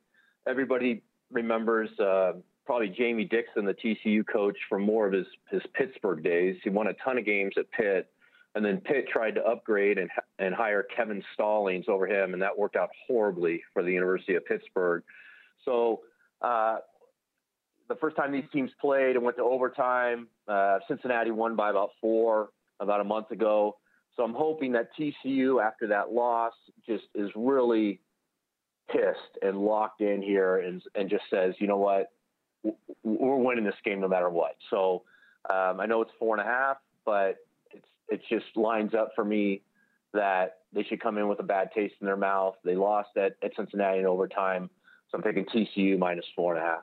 Everybody 0.47 1.03
remembers 1.31 1.91
uh, 1.99 2.33
probably 2.65 2.89
Jamie 2.89 3.25
Dixon, 3.25 3.65
the 3.65 3.75
TCU 3.75 4.25
coach, 4.27 4.57
from 4.69 4.83
more 4.83 5.07
of 5.07 5.13
his 5.13 5.27
his 5.51 5.63
Pittsburgh 5.75 6.23
days. 6.23 6.57
He 6.63 6.71
won 6.71 6.87
a 6.87 6.95
ton 7.05 7.19
of 7.19 7.25
games 7.25 7.55
at 7.57 7.71
Pitt 7.71 8.11
and 8.57 8.65
then 8.65 8.79
Pitt 8.79 9.07
tried 9.13 9.35
to 9.35 9.45
upgrade 9.45 9.99
and 9.99 10.11
and 10.39 10.55
hire 10.55 10.83
Kevin 10.83 11.23
Stallings 11.35 11.85
over 11.89 12.07
him, 12.07 12.33
and 12.33 12.43
that 12.43 12.59
worked 12.59 12.75
out 12.75 12.89
horribly 13.07 13.63
for 13.73 13.83
the 13.83 13.93
University 13.93 14.35
of 14.35 14.47
Pittsburgh. 14.47 15.03
So 15.65 16.01
uh, 16.41 16.79
the 17.89 17.97
first 17.97 18.17
time 18.17 18.33
these 18.33 18.49
teams 18.53 18.71
played 18.81 19.15
and 19.15 19.25
went 19.25 19.37
to 19.37 19.43
overtime, 19.43 20.29
uh, 20.49 20.79
Cincinnati 20.89 21.31
won 21.31 21.55
by 21.55 21.69
about 21.69 21.91
four 22.01 22.49
about 22.81 23.03
a 23.03 23.05
month 23.05 23.31
ago. 23.31 23.77
So 24.17 24.23
I'm 24.23 24.35
hoping 24.35 24.73
that 24.73 24.89
TCU, 24.99 25.63
after 25.63 25.87
that 25.89 26.13
loss, 26.13 26.55
just 26.87 27.05
is 27.15 27.29
really 27.37 28.01
pissed 28.90 29.38
and 29.42 29.59
locked 29.59 30.01
in 30.01 30.22
here 30.22 30.59
and 30.59 30.83
and 30.94 31.11
just 31.11 31.25
says, 31.31 31.55
you 31.59 31.66
know 31.66 31.79
what, 31.79 32.12
we're 33.03 33.37
winning 33.37 33.64
this 33.64 33.75
game 33.85 34.01
no 34.01 34.09
matter 34.09 34.31
what. 34.31 34.57
So 34.70 35.03
um, 35.49 35.81
I 35.81 35.87
know 35.87 36.03
it's 36.03 36.12
four 36.18 36.37
and 36.37 36.46
a 36.46 36.51
half, 36.51 36.79
but 37.05 37.37
it's 37.70 37.87
it 38.09 38.22
just 38.29 38.57
lines 38.57 38.94
up 38.94 39.11
for 39.14 39.25
me 39.25 39.62
that 40.12 40.59
they 40.72 40.83
should 40.85 41.01
come 41.01 41.18
in 41.18 41.29
with 41.29 41.40
a 41.40 41.44
bad 41.44 41.70
taste 41.75 41.94
in 42.01 42.07
their 42.07 42.16
mouth. 42.16 42.57
They 42.64 42.75
lost 42.75 43.11
at, 43.16 43.37
at 43.42 43.53
Cincinnati 43.57 43.99
in 43.99 44.07
overtime, 44.07 44.70
so 45.11 45.18
I'm 45.18 45.22
picking 45.22 45.44
TCU 45.44 45.99
minus 45.99 46.25
four 46.35 46.55
and 46.55 46.62
a 46.62 46.66
half. 46.66 46.83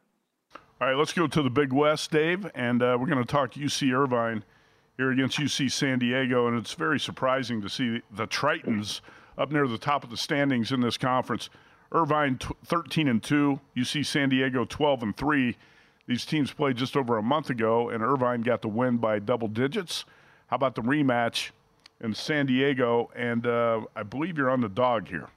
All 0.81 0.87
right, 0.87 0.97
let's 0.97 1.13
go 1.13 1.27
to 1.27 1.41
the 1.41 1.49
Big 1.49 1.71
West, 1.71 2.11
Dave, 2.11 2.49
and 2.55 2.81
uh, 2.81 2.97
we're 2.99 3.07
going 3.07 3.19
to 3.19 3.25
talk 3.25 3.53
UC 3.53 3.93
Irvine 3.93 4.43
here 4.97 5.11
against 5.11 5.39
UC 5.39 5.71
San 5.71 5.99
Diego, 5.99 6.47
and 6.47 6.57
it's 6.57 6.73
very 6.73 6.99
surprising 6.99 7.61
to 7.61 7.69
see 7.69 8.01
the 8.11 8.27
Tritons 8.27 9.01
up 9.37 9.51
near 9.51 9.67
the 9.67 9.77
top 9.77 10.03
of 10.03 10.09
the 10.09 10.17
standings 10.17 10.71
in 10.71 10.81
this 10.81 10.97
conference. 10.97 11.49
Irvine 11.93 12.37
t- 12.37 12.47
13 12.65 13.07
and 13.07 13.21
2, 13.21 13.59
UC 13.77 14.05
San 14.05 14.29
Diego 14.29 14.65
12 14.65 15.03
and 15.03 15.17
3. 15.17 15.55
These 16.07 16.25
teams 16.25 16.51
played 16.51 16.75
just 16.75 16.97
over 16.97 17.17
a 17.17 17.23
month 17.23 17.49
ago, 17.49 17.89
and 17.89 18.03
Irvine 18.03 18.41
got 18.41 18.61
the 18.61 18.67
win 18.67 18.97
by 18.97 19.19
double 19.19 19.47
digits. 19.47 20.05
How 20.47 20.55
about 20.55 20.75
the 20.75 20.81
rematch 20.81 21.51
in 22.01 22.13
San 22.13 22.47
Diego? 22.47 23.09
And 23.15 23.47
uh, 23.47 23.81
I 23.95 24.03
believe 24.03 24.37
you're 24.37 24.49
on 24.49 24.61
the 24.61 24.69
dog 24.69 25.07
here. 25.07 25.29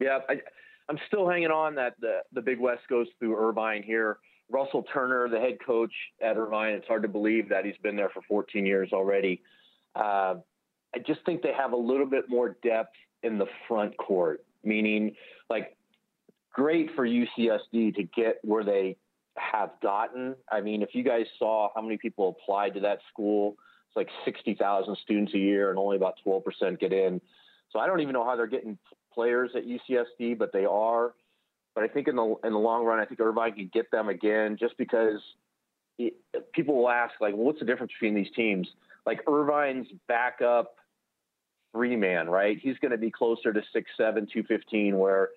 Yeah, 0.00 0.20
I, 0.28 0.40
am 0.88 0.98
still 1.06 1.28
hanging 1.28 1.50
on 1.50 1.74
that 1.74 1.94
the, 2.00 2.20
the 2.32 2.40
Big 2.40 2.60
West 2.60 2.82
goes 2.88 3.08
through 3.18 3.36
Irvine 3.36 3.82
here. 3.82 4.18
Russell 4.50 4.84
Turner, 4.94 5.28
the 5.28 5.38
head 5.38 5.58
coach 5.64 5.92
at 6.22 6.36
Irvine, 6.36 6.72
it's 6.72 6.86
hard 6.86 7.02
to 7.02 7.08
believe 7.08 7.48
that 7.50 7.66
he's 7.66 7.76
been 7.82 7.96
there 7.96 8.08
for 8.08 8.22
14 8.22 8.64
years 8.64 8.92
already. 8.92 9.42
Uh, 9.94 10.36
I 10.94 10.98
just 11.06 11.20
think 11.26 11.42
they 11.42 11.52
have 11.52 11.72
a 11.72 11.76
little 11.76 12.06
bit 12.06 12.30
more 12.30 12.56
depth 12.62 12.94
in 13.22 13.36
the 13.36 13.46
front 13.66 13.96
court, 13.98 14.44
meaning 14.64 15.14
like 15.50 15.76
great 16.52 16.90
for 16.94 17.06
UCSD 17.06 17.94
to 17.96 18.02
get 18.02 18.38
where 18.42 18.64
they 18.64 18.96
have 19.36 19.70
gotten. 19.82 20.34
I 20.50 20.60
mean, 20.60 20.82
if 20.82 20.90
you 20.94 21.04
guys 21.04 21.26
saw 21.38 21.70
how 21.74 21.82
many 21.82 21.96
people 21.96 22.36
applied 22.40 22.74
to 22.74 22.80
that 22.80 22.98
school 23.12 23.56
it's 23.88 23.96
like 23.96 24.08
60,000 24.24 24.96
students 25.02 25.34
a 25.34 25.38
year 25.38 25.70
and 25.70 25.78
only 25.78 25.96
about 25.96 26.14
12% 26.26 26.78
get 26.78 26.92
in. 26.92 27.20
So 27.70 27.78
I 27.78 27.86
don't 27.86 28.00
even 28.00 28.12
know 28.12 28.24
how 28.24 28.36
they're 28.36 28.46
getting 28.46 28.78
players 29.12 29.50
at 29.54 29.64
UCSD, 29.64 30.38
but 30.38 30.52
they 30.52 30.64
are. 30.64 31.14
But 31.74 31.84
I 31.84 31.88
think 31.88 32.08
in 32.08 32.16
the 32.16 32.34
in 32.44 32.52
the 32.52 32.58
long 32.58 32.84
run, 32.84 32.98
I 32.98 33.04
think 33.04 33.20
Irvine 33.20 33.52
can 33.52 33.70
get 33.72 33.90
them 33.90 34.08
again, 34.08 34.56
just 34.58 34.76
because 34.78 35.20
it, 35.98 36.14
people 36.52 36.74
will 36.74 36.88
ask 36.88 37.14
like, 37.20 37.34
well, 37.34 37.44
what's 37.44 37.60
the 37.60 37.66
difference 37.66 37.92
between 37.92 38.14
these 38.14 38.32
teams? 38.34 38.68
Like 39.06 39.20
Irvine's 39.28 39.86
backup 40.08 40.74
three 41.72 41.96
man, 41.96 42.28
right? 42.28 42.58
He's 42.60 42.78
going 42.78 42.92
to 42.92 42.98
be 42.98 43.10
closer 43.10 43.52
to 43.52 43.62
six 43.72 43.90
seven, 43.96 44.26
two 44.32 44.42
fifteen, 44.44 44.98
where 44.98 45.30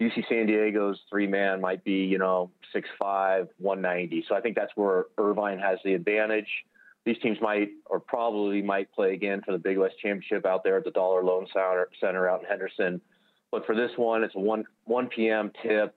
UC 0.00 0.28
San 0.28 0.46
Diego's 0.46 1.00
three 1.08 1.26
man 1.26 1.60
might 1.60 1.84
be, 1.84 2.04
you 2.04 2.18
know, 2.18 2.50
six 2.72 2.88
five, 3.00 3.48
one 3.58 3.80
ninety. 3.80 4.24
So 4.28 4.34
I 4.34 4.40
think 4.40 4.56
that's 4.56 4.72
where 4.74 5.06
Irvine 5.18 5.58
has 5.58 5.78
the 5.84 5.94
advantage 5.94 6.48
these 7.04 7.18
teams 7.18 7.38
might 7.40 7.70
or 7.86 7.98
probably 7.98 8.62
might 8.62 8.92
play 8.92 9.12
again 9.12 9.42
for 9.44 9.52
the 9.52 9.58
Big 9.58 9.78
West 9.78 9.94
Championship 10.00 10.46
out 10.46 10.62
there 10.62 10.76
at 10.76 10.84
the 10.84 10.90
Dollar 10.90 11.24
Loan 11.24 11.46
Center, 11.52 11.88
Center 12.00 12.28
out 12.28 12.40
in 12.40 12.46
Henderson. 12.46 13.00
But 13.50 13.66
for 13.66 13.74
this 13.74 13.90
one, 13.96 14.22
it's 14.22 14.34
a 14.34 14.40
1, 14.40 14.64
1 14.84 15.08
p.m. 15.08 15.50
tip. 15.62 15.96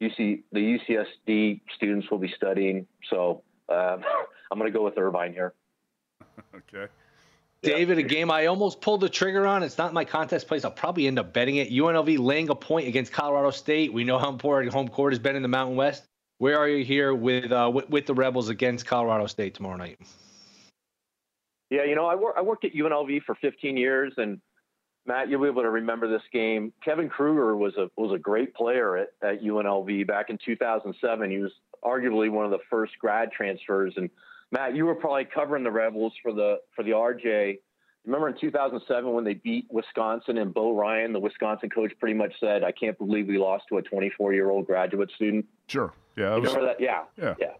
UC, 0.00 0.42
the 0.52 0.78
UCSD 0.78 1.60
students 1.76 2.10
will 2.10 2.18
be 2.18 2.32
studying. 2.36 2.86
So 3.10 3.42
uh, 3.68 3.98
I'm 4.50 4.58
going 4.58 4.72
to 4.72 4.76
go 4.76 4.84
with 4.84 4.96
Irvine 4.96 5.32
here. 5.32 5.52
okay. 6.54 6.90
David, 7.62 7.98
a 7.98 8.02
game 8.02 8.30
I 8.30 8.46
almost 8.46 8.80
pulled 8.80 9.00
the 9.00 9.08
trigger 9.08 9.46
on. 9.46 9.62
It's 9.62 9.78
not 9.78 9.92
my 9.92 10.04
contest 10.04 10.46
place. 10.46 10.64
I'll 10.64 10.70
probably 10.70 11.06
end 11.06 11.18
up 11.18 11.32
betting 11.32 11.56
it. 11.56 11.70
UNLV 11.70 12.18
laying 12.18 12.50
a 12.50 12.54
point 12.54 12.86
against 12.86 13.12
Colorado 13.12 13.50
State. 13.50 13.92
We 13.92 14.04
know 14.04 14.18
how 14.18 14.28
important 14.28 14.72
home 14.72 14.88
court 14.88 15.12
has 15.12 15.18
been 15.18 15.34
in 15.34 15.42
the 15.42 15.48
Mountain 15.48 15.76
West. 15.76 16.04
Where 16.38 16.56
are 16.56 16.68
you 16.68 16.84
here 16.84 17.12
with 17.12 17.50
uh, 17.50 17.70
with, 17.74 17.90
with 17.90 18.06
the 18.06 18.14
Rebels 18.14 18.48
against 18.48 18.86
Colorado 18.86 19.26
State 19.26 19.54
tomorrow 19.54 19.76
night? 19.76 19.98
Yeah, 21.70 21.84
you 21.84 21.96
know, 21.96 22.06
I, 22.06 22.14
wor- 22.14 22.38
I 22.38 22.42
worked 22.42 22.64
at 22.64 22.72
UNLV 22.72 23.22
for 23.24 23.34
15 23.34 23.76
years, 23.76 24.14
and 24.16 24.40
Matt, 25.04 25.28
you'll 25.28 25.42
be 25.42 25.48
able 25.48 25.62
to 25.62 25.70
remember 25.70 26.08
this 26.08 26.22
game. 26.32 26.72
Kevin 26.84 27.08
Kruger 27.08 27.56
was 27.56 27.74
a 27.76 27.90
was 27.96 28.12
a 28.14 28.18
great 28.18 28.54
player 28.54 28.96
at, 28.96 29.08
at 29.22 29.42
UNLV 29.42 30.06
back 30.06 30.30
in 30.30 30.38
2007. 30.44 31.30
He 31.30 31.38
was 31.38 31.52
arguably 31.84 32.30
one 32.30 32.44
of 32.44 32.50
the 32.50 32.58
first 32.70 32.92
grad 33.00 33.32
transfers. 33.32 33.94
And 33.96 34.10
Matt, 34.50 34.74
you 34.74 34.86
were 34.86 34.94
probably 34.94 35.26
covering 35.26 35.64
the 35.64 35.70
Rebels 35.70 36.14
for 36.22 36.32
the 36.32 36.58
for 36.74 36.82
the 36.82 36.92
RJ. 36.92 37.58
Remember 38.06 38.28
in 38.28 38.36
2007 38.40 39.12
when 39.12 39.24
they 39.24 39.34
beat 39.34 39.66
Wisconsin 39.70 40.38
and 40.38 40.54
Bo 40.54 40.74
Ryan, 40.74 41.12
the 41.12 41.20
Wisconsin 41.20 41.68
coach, 41.68 41.92
pretty 41.98 42.14
much 42.14 42.32
said, 42.40 42.64
"I 42.64 42.72
can't 42.72 42.96
believe 42.96 43.26
we 43.28 43.38
lost 43.38 43.64
to 43.68 43.78
a 43.78 43.82
24 43.82 44.32
year 44.32 44.50
old 44.50 44.66
graduate 44.66 45.10
student." 45.14 45.46
Sure. 45.66 45.92
Yeah. 46.16 46.36
Was, 46.36 46.48
remember 46.54 46.66
that? 46.68 46.80
Yeah. 46.80 47.04
Yeah. 47.16 47.34
Yeah. 47.38 47.52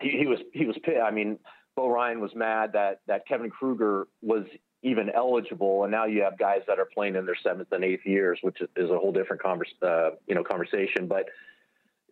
He, 0.00 0.18
he 0.18 0.26
was 0.26 0.38
he 0.52 0.66
was 0.66 0.76
I 1.02 1.10
mean, 1.10 1.38
Bo 1.74 1.88
Ryan 1.88 2.20
was 2.20 2.34
mad 2.34 2.72
that 2.74 3.00
that 3.06 3.26
Kevin 3.26 3.50
Kruger 3.50 4.06
was 4.22 4.44
even 4.82 5.10
eligible, 5.10 5.82
and 5.82 5.90
now 5.90 6.04
you 6.04 6.22
have 6.22 6.38
guys 6.38 6.60
that 6.68 6.78
are 6.78 6.88
playing 6.94 7.16
in 7.16 7.26
their 7.26 7.36
seventh 7.42 7.72
and 7.72 7.82
eighth 7.82 8.06
years, 8.06 8.38
which 8.42 8.58
is 8.76 8.90
a 8.90 8.98
whole 8.98 9.10
different 9.10 9.42
converse, 9.42 9.72
uh, 9.82 10.10
you 10.28 10.34
know 10.36 10.44
conversation. 10.44 11.08
But 11.08 11.26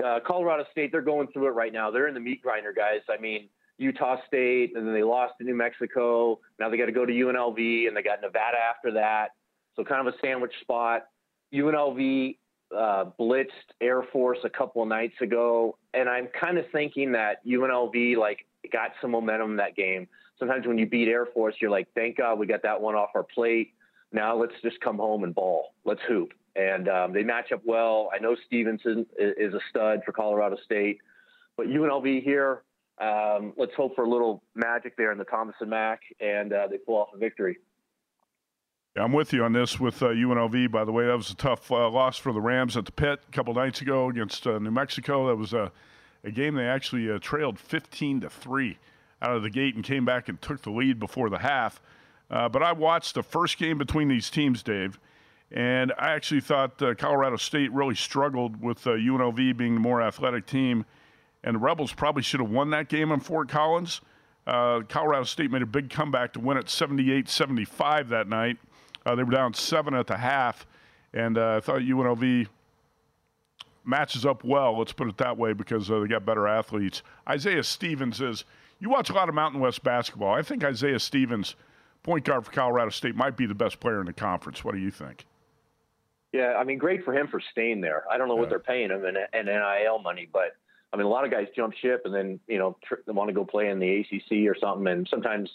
uh, 0.04 0.18
Colorado 0.26 0.64
State, 0.72 0.90
they're 0.90 1.02
going 1.02 1.28
through 1.28 1.46
it 1.46 1.52
right 1.52 1.72
now. 1.72 1.92
They're 1.92 2.08
in 2.08 2.14
the 2.14 2.20
meat 2.20 2.42
grinder, 2.42 2.72
guys. 2.72 3.00
I 3.08 3.20
mean, 3.20 3.48
Utah 3.78 4.16
State, 4.26 4.76
and 4.76 4.86
then 4.86 4.94
they 4.94 5.02
lost 5.02 5.34
to 5.38 5.44
New 5.44 5.54
Mexico. 5.54 6.38
Now 6.58 6.68
they 6.68 6.76
got 6.76 6.86
to 6.86 6.92
go 6.92 7.04
to 7.04 7.12
UNLV, 7.12 7.88
and 7.88 7.96
they 7.96 8.02
got 8.02 8.20
Nevada 8.22 8.56
after 8.70 8.92
that. 8.92 9.28
So 9.76 9.84
kind 9.84 10.06
of 10.06 10.14
a 10.14 10.16
sandwich 10.20 10.52
spot. 10.60 11.06
UNLV 11.52 12.36
uh, 12.76 13.04
blitzed 13.18 13.48
Air 13.80 14.02
Force 14.12 14.38
a 14.44 14.50
couple 14.50 14.84
nights 14.86 15.14
ago, 15.20 15.78
and 15.92 16.08
I'm 16.08 16.28
kind 16.38 16.58
of 16.58 16.64
thinking 16.72 17.12
that 17.12 17.44
UNLV 17.46 18.16
like 18.16 18.46
got 18.72 18.90
some 19.00 19.10
momentum 19.10 19.52
in 19.52 19.56
that 19.56 19.76
game. 19.76 20.08
Sometimes 20.38 20.66
when 20.66 20.78
you 20.78 20.86
beat 20.86 21.08
Air 21.08 21.26
Force, 21.26 21.54
you're 21.60 21.70
like, 21.70 21.88
thank 21.94 22.16
God 22.16 22.38
we 22.38 22.46
got 22.46 22.62
that 22.62 22.80
one 22.80 22.94
off 22.94 23.10
our 23.14 23.22
plate. 23.22 23.72
Now 24.12 24.36
let's 24.36 24.54
just 24.62 24.80
come 24.80 24.96
home 24.96 25.24
and 25.24 25.34
ball. 25.34 25.74
Let's 25.84 26.00
hoop. 26.08 26.32
And 26.56 26.88
um, 26.88 27.12
they 27.12 27.24
match 27.24 27.50
up 27.52 27.62
well. 27.64 28.10
I 28.14 28.18
know 28.18 28.36
Stevenson 28.46 29.06
is 29.18 29.54
a 29.54 29.60
stud 29.70 30.00
for 30.06 30.12
Colorado 30.12 30.56
State, 30.64 30.98
but 31.56 31.66
UNLV 31.66 32.22
here, 32.22 32.62
um, 33.00 33.52
let's 33.56 33.74
hope 33.76 33.94
for 33.94 34.04
a 34.04 34.08
little 34.08 34.42
magic 34.54 34.96
there 34.96 35.12
in 35.12 35.18
the 35.18 35.24
Thomas 35.24 35.56
and 35.60 35.70
Mack, 35.70 36.00
and 36.20 36.52
uh, 36.52 36.68
they 36.68 36.78
pull 36.78 36.96
off 36.96 37.08
a 37.14 37.18
victory. 37.18 37.58
I'm 38.96 39.12
with 39.12 39.32
you 39.32 39.42
on 39.42 39.52
this 39.52 39.80
with 39.80 40.00
uh, 40.02 40.06
UNLV. 40.06 40.70
By 40.70 40.84
the 40.84 40.92
way, 40.92 41.06
that 41.06 41.16
was 41.16 41.30
a 41.30 41.34
tough 41.34 41.70
uh, 41.72 41.90
loss 41.90 42.16
for 42.16 42.32
the 42.32 42.40
Rams 42.40 42.76
at 42.76 42.84
the 42.84 42.92
pit 42.92 43.18
a 43.28 43.32
couple 43.32 43.52
nights 43.52 43.80
ago 43.80 44.08
against 44.08 44.46
uh, 44.46 44.60
New 44.60 44.70
Mexico. 44.70 45.26
That 45.26 45.36
was 45.36 45.52
a 45.52 45.72
a 46.22 46.30
game 46.30 46.54
they 46.54 46.66
actually 46.66 47.10
uh, 47.10 47.18
trailed 47.18 47.58
15 47.58 48.22
to 48.22 48.30
three 48.30 48.78
out 49.20 49.36
of 49.36 49.42
the 49.42 49.50
gate 49.50 49.74
and 49.74 49.84
came 49.84 50.06
back 50.06 50.28
and 50.28 50.40
took 50.40 50.62
the 50.62 50.70
lead 50.70 50.98
before 50.98 51.28
the 51.28 51.38
half. 51.38 51.82
Uh, 52.30 52.48
but 52.48 52.62
I 52.62 52.72
watched 52.72 53.14
the 53.14 53.22
first 53.22 53.58
game 53.58 53.76
between 53.76 54.08
these 54.08 54.30
teams, 54.30 54.62
Dave, 54.62 54.98
and 55.50 55.92
I 55.98 56.12
actually 56.12 56.40
thought 56.40 56.78
Colorado 56.96 57.36
State 57.36 57.70
really 57.72 57.94
struggled 57.94 58.62
with 58.62 58.84
UNLV 58.84 59.56
being 59.56 59.74
the 59.74 59.80
more 59.80 60.00
athletic 60.00 60.46
team, 60.46 60.86
and 61.44 61.54
the 61.54 61.60
Rebels 61.60 61.92
probably 61.92 62.22
should 62.22 62.40
have 62.40 62.50
won 62.50 62.70
that 62.70 62.88
game 62.88 63.12
in 63.12 63.20
Fort 63.20 63.48
Collins. 63.48 64.00
Uh, 64.46 64.80
Colorado 64.88 65.24
State 65.24 65.50
made 65.50 65.62
a 65.62 65.66
big 65.66 65.88
comeback 65.88 66.32
to 66.32 66.40
win 66.40 66.56
it 66.56 66.68
78 66.68 67.28
75 67.28 68.08
that 68.08 68.28
night. 68.28 68.58
Uh, 69.06 69.14
they 69.14 69.22
were 69.22 69.30
down 69.30 69.54
seven 69.54 69.94
at 69.94 70.08
the 70.08 70.16
half, 70.16 70.66
and 71.12 71.38
I 71.38 71.60
thought 71.60 71.82
UNLV 71.82 72.48
matches 73.84 74.26
up 74.26 74.42
well, 74.42 74.78
let's 74.78 74.92
put 74.92 75.08
it 75.08 75.18
that 75.18 75.36
way, 75.38 75.52
because 75.52 75.90
uh, 75.90 76.00
they 76.00 76.08
got 76.08 76.24
better 76.24 76.48
athletes. 76.48 77.02
Isaiah 77.28 77.62
Stevens 77.62 78.20
is, 78.20 78.44
you 78.80 78.88
watch 78.88 79.10
a 79.10 79.12
lot 79.12 79.28
of 79.28 79.34
Mountain 79.34 79.60
West 79.60 79.84
basketball. 79.84 80.34
I 80.34 80.42
think 80.42 80.64
Isaiah 80.64 80.98
Stevens 80.98 81.54
point 82.04 82.24
guard 82.24 82.44
for 82.44 82.52
Colorado 82.52 82.90
State, 82.90 83.16
might 83.16 83.36
be 83.36 83.46
the 83.46 83.54
best 83.54 83.80
player 83.80 83.98
in 83.98 84.06
the 84.06 84.12
conference. 84.12 84.64
What 84.64 84.74
do 84.74 84.80
you 84.80 84.90
think? 84.90 85.26
Yeah, 86.32 86.54
I 86.58 86.64
mean, 86.64 86.78
great 86.78 87.04
for 87.04 87.14
him 87.14 87.26
for 87.28 87.40
staying 87.52 87.80
there. 87.80 88.04
I 88.10 88.18
don't 88.18 88.28
know 88.28 88.34
yeah. 88.34 88.40
what 88.40 88.50
they're 88.50 88.58
paying 88.58 88.90
him 88.90 89.04
in, 89.04 89.16
in 89.32 89.46
NIL 89.46 89.98
money, 90.00 90.28
but 90.32 90.56
I 90.94 90.96
mean, 90.96 91.06
a 91.06 91.10
lot 91.10 91.24
of 91.24 91.32
guys 91.32 91.48
jump 91.56 91.74
ship 91.74 92.02
and 92.04 92.14
then 92.14 92.38
you 92.46 92.58
know 92.58 92.76
tr- 92.84 92.94
want 93.08 93.28
to 93.28 93.34
go 93.34 93.44
play 93.44 93.68
in 93.68 93.80
the 93.80 94.00
ACC 94.00 94.48
or 94.48 94.56
something, 94.58 94.86
and 94.86 95.08
sometimes 95.10 95.50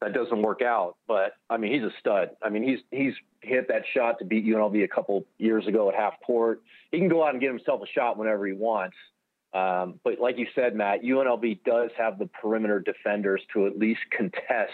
that 0.00 0.14
doesn't 0.14 0.40
work 0.40 0.62
out. 0.62 0.96
But 1.06 1.34
I 1.50 1.58
mean, 1.58 1.74
he's 1.74 1.82
a 1.82 1.92
stud. 2.00 2.30
I 2.42 2.48
mean, 2.48 2.62
he's 2.62 2.78
he's 2.90 3.12
hit 3.42 3.68
that 3.68 3.82
shot 3.92 4.18
to 4.20 4.24
beat 4.24 4.46
UNLV 4.46 4.82
a 4.82 4.88
couple 4.88 5.26
years 5.36 5.66
ago 5.66 5.90
at 5.90 5.94
half 5.94 6.14
court. 6.24 6.62
He 6.90 6.98
can 6.98 7.08
go 7.08 7.22
out 7.22 7.32
and 7.32 7.40
get 7.40 7.50
himself 7.50 7.82
a 7.82 7.86
shot 7.86 8.16
whenever 8.16 8.46
he 8.46 8.54
wants. 8.54 8.96
Um, 9.52 10.00
but 10.02 10.18
like 10.18 10.38
you 10.38 10.46
said, 10.54 10.74
Matt, 10.74 11.02
UNLV 11.02 11.62
does 11.64 11.90
have 11.98 12.18
the 12.18 12.26
perimeter 12.26 12.80
defenders 12.80 13.42
to 13.52 13.66
at 13.66 13.78
least 13.78 14.00
contest 14.16 14.72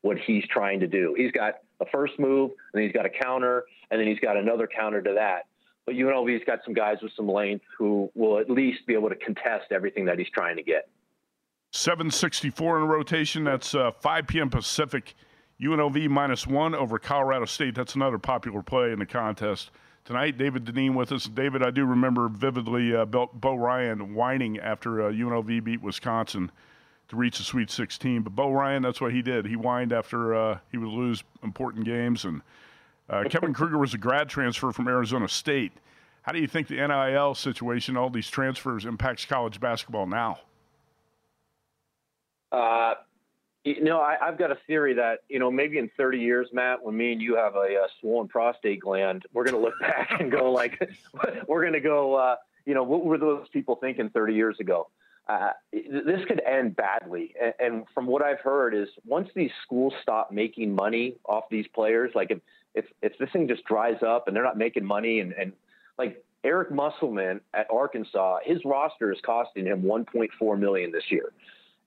what 0.00 0.16
he's 0.18 0.44
trying 0.48 0.80
to 0.80 0.86
do. 0.86 1.14
He's 1.14 1.32
got 1.32 1.56
a 1.80 1.86
first 1.92 2.18
move, 2.18 2.52
and 2.52 2.80
then 2.80 2.84
he's 2.84 2.92
got 2.92 3.04
a 3.04 3.10
counter, 3.10 3.64
and 3.90 4.00
then 4.00 4.08
he's 4.08 4.20
got 4.20 4.38
another 4.38 4.66
counter 4.66 5.02
to 5.02 5.12
that. 5.14 5.46
But 5.86 5.94
UNLV's 5.94 6.44
got 6.44 6.58
some 6.64 6.74
guys 6.74 6.96
with 7.00 7.12
some 7.16 7.28
length 7.28 7.64
who 7.78 8.10
will 8.14 8.38
at 8.38 8.50
least 8.50 8.86
be 8.86 8.94
able 8.94 9.08
to 9.08 9.14
contest 9.14 9.70
everything 9.70 10.04
that 10.06 10.18
he's 10.18 10.28
trying 10.30 10.56
to 10.56 10.62
get. 10.62 10.88
764 11.70 12.82
in 12.82 12.88
rotation. 12.88 13.44
That's 13.44 13.74
uh, 13.74 13.92
5 13.92 14.26
p.m. 14.26 14.50
Pacific. 14.50 15.14
UNLV 15.60 16.08
minus 16.10 16.46
one 16.46 16.74
over 16.74 16.98
Colorado 16.98 17.46
State. 17.46 17.74
That's 17.74 17.94
another 17.94 18.18
popular 18.18 18.62
play 18.62 18.92
in 18.92 18.98
the 18.98 19.06
contest 19.06 19.70
tonight. 20.04 20.36
David 20.36 20.64
Dineen 20.64 20.94
with 20.94 21.12
us. 21.12 21.24
David, 21.24 21.62
I 21.62 21.70
do 21.70 21.84
remember 21.84 22.28
vividly 22.28 22.94
uh, 22.94 23.06
Bo 23.06 23.54
Ryan 23.54 24.14
whining 24.14 24.58
after 24.58 25.06
uh, 25.06 25.12
UNLV 25.12 25.64
beat 25.64 25.80
Wisconsin 25.80 26.50
to 27.08 27.16
reach 27.16 27.38
the 27.38 27.44
Sweet 27.44 27.70
16. 27.70 28.22
But 28.22 28.34
Bo 28.34 28.50
Ryan, 28.50 28.82
that's 28.82 29.00
what 29.00 29.12
he 29.12 29.22
did. 29.22 29.46
He 29.46 29.54
whined 29.54 29.92
after 29.92 30.34
uh, 30.34 30.58
he 30.70 30.78
would 30.78 30.88
lose 30.88 31.24
important 31.42 31.84
games. 31.84 32.24
And 32.24 32.42
uh, 33.08 33.24
Kevin 33.28 33.54
Kruger 33.54 33.78
was 33.78 33.94
a 33.94 33.98
grad 33.98 34.28
transfer 34.28 34.72
from 34.72 34.88
Arizona 34.88 35.28
State. 35.28 35.72
How 36.22 36.32
do 36.32 36.40
you 36.40 36.48
think 36.48 36.66
the 36.66 36.74
NIL 36.74 37.34
situation, 37.34 37.96
all 37.96 38.10
these 38.10 38.28
transfers, 38.28 38.84
impacts 38.84 39.24
college 39.24 39.60
basketball 39.60 40.06
now? 40.06 40.40
Uh, 42.50 42.94
you 43.64 43.82
know, 43.84 44.00
I, 44.00 44.16
have 44.20 44.38
got 44.38 44.50
a 44.50 44.58
theory 44.66 44.94
that 44.94 45.20
you 45.28 45.38
know 45.38 45.50
maybe 45.50 45.78
in 45.78 45.90
30 45.96 46.18
years, 46.18 46.48
Matt, 46.52 46.82
when 46.82 46.96
me 46.96 47.12
and 47.12 47.22
you 47.22 47.36
have 47.36 47.54
a, 47.54 47.58
a 47.58 47.86
swollen 48.00 48.28
prostate 48.28 48.80
gland, 48.80 49.24
we're 49.32 49.44
going 49.44 49.54
to 49.54 49.60
look 49.60 49.74
back 49.80 50.20
and 50.20 50.30
go 50.30 50.50
like, 50.50 50.80
we're 51.48 51.62
going 51.62 51.74
to 51.74 51.80
go, 51.80 52.14
uh, 52.14 52.36
you 52.64 52.74
know, 52.74 52.82
what 52.82 53.04
were 53.04 53.18
those 53.18 53.48
people 53.52 53.76
thinking 53.76 54.08
30 54.10 54.34
years 54.34 54.56
ago? 54.60 54.88
Uh, 55.28 55.50
this 55.72 56.24
could 56.28 56.40
end 56.40 56.76
badly. 56.76 57.34
And, 57.40 57.54
and, 57.58 57.84
from 57.92 58.06
what 58.06 58.22
I've 58.22 58.38
heard 58.38 58.74
is 58.74 58.88
once 59.04 59.28
these 59.34 59.50
schools 59.64 59.92
stop 60.00 60.30
making 60.30 60.72
money 60.72 61.16
off 61.24 61.44
these 61.50 61.66
players, 61.74 62.12
like 62.14 62.30
if 62.30 62.38
if, 62.76 62.84
if 63.02 63.18
this 63.18 63.30
thing 63.32 63.48
just 63.48 63.64
dries 63.64 64.02
up 64.06 64.28
and 64.28 64.36
they're 64.36 64.44
not 64.44 64.58
making 64.58 64.84
money 64.84 65.20
and, 65.20 65.32
and 65.32 65.52
like 65.98 66.22
Eric 66.44 66.70
Musselman 66.70 67.40
at 67.54 67.66
Arkansas, 67.72 68.38
his 68.44 68.58
roster 68.64 69.12
is 69.12 69.18
costing 69.24 69.66
him 69.66 69.82
1.4 69.82 70.58
million 70.58 70.92
this 70.92 71.04
year, 71.10 71.32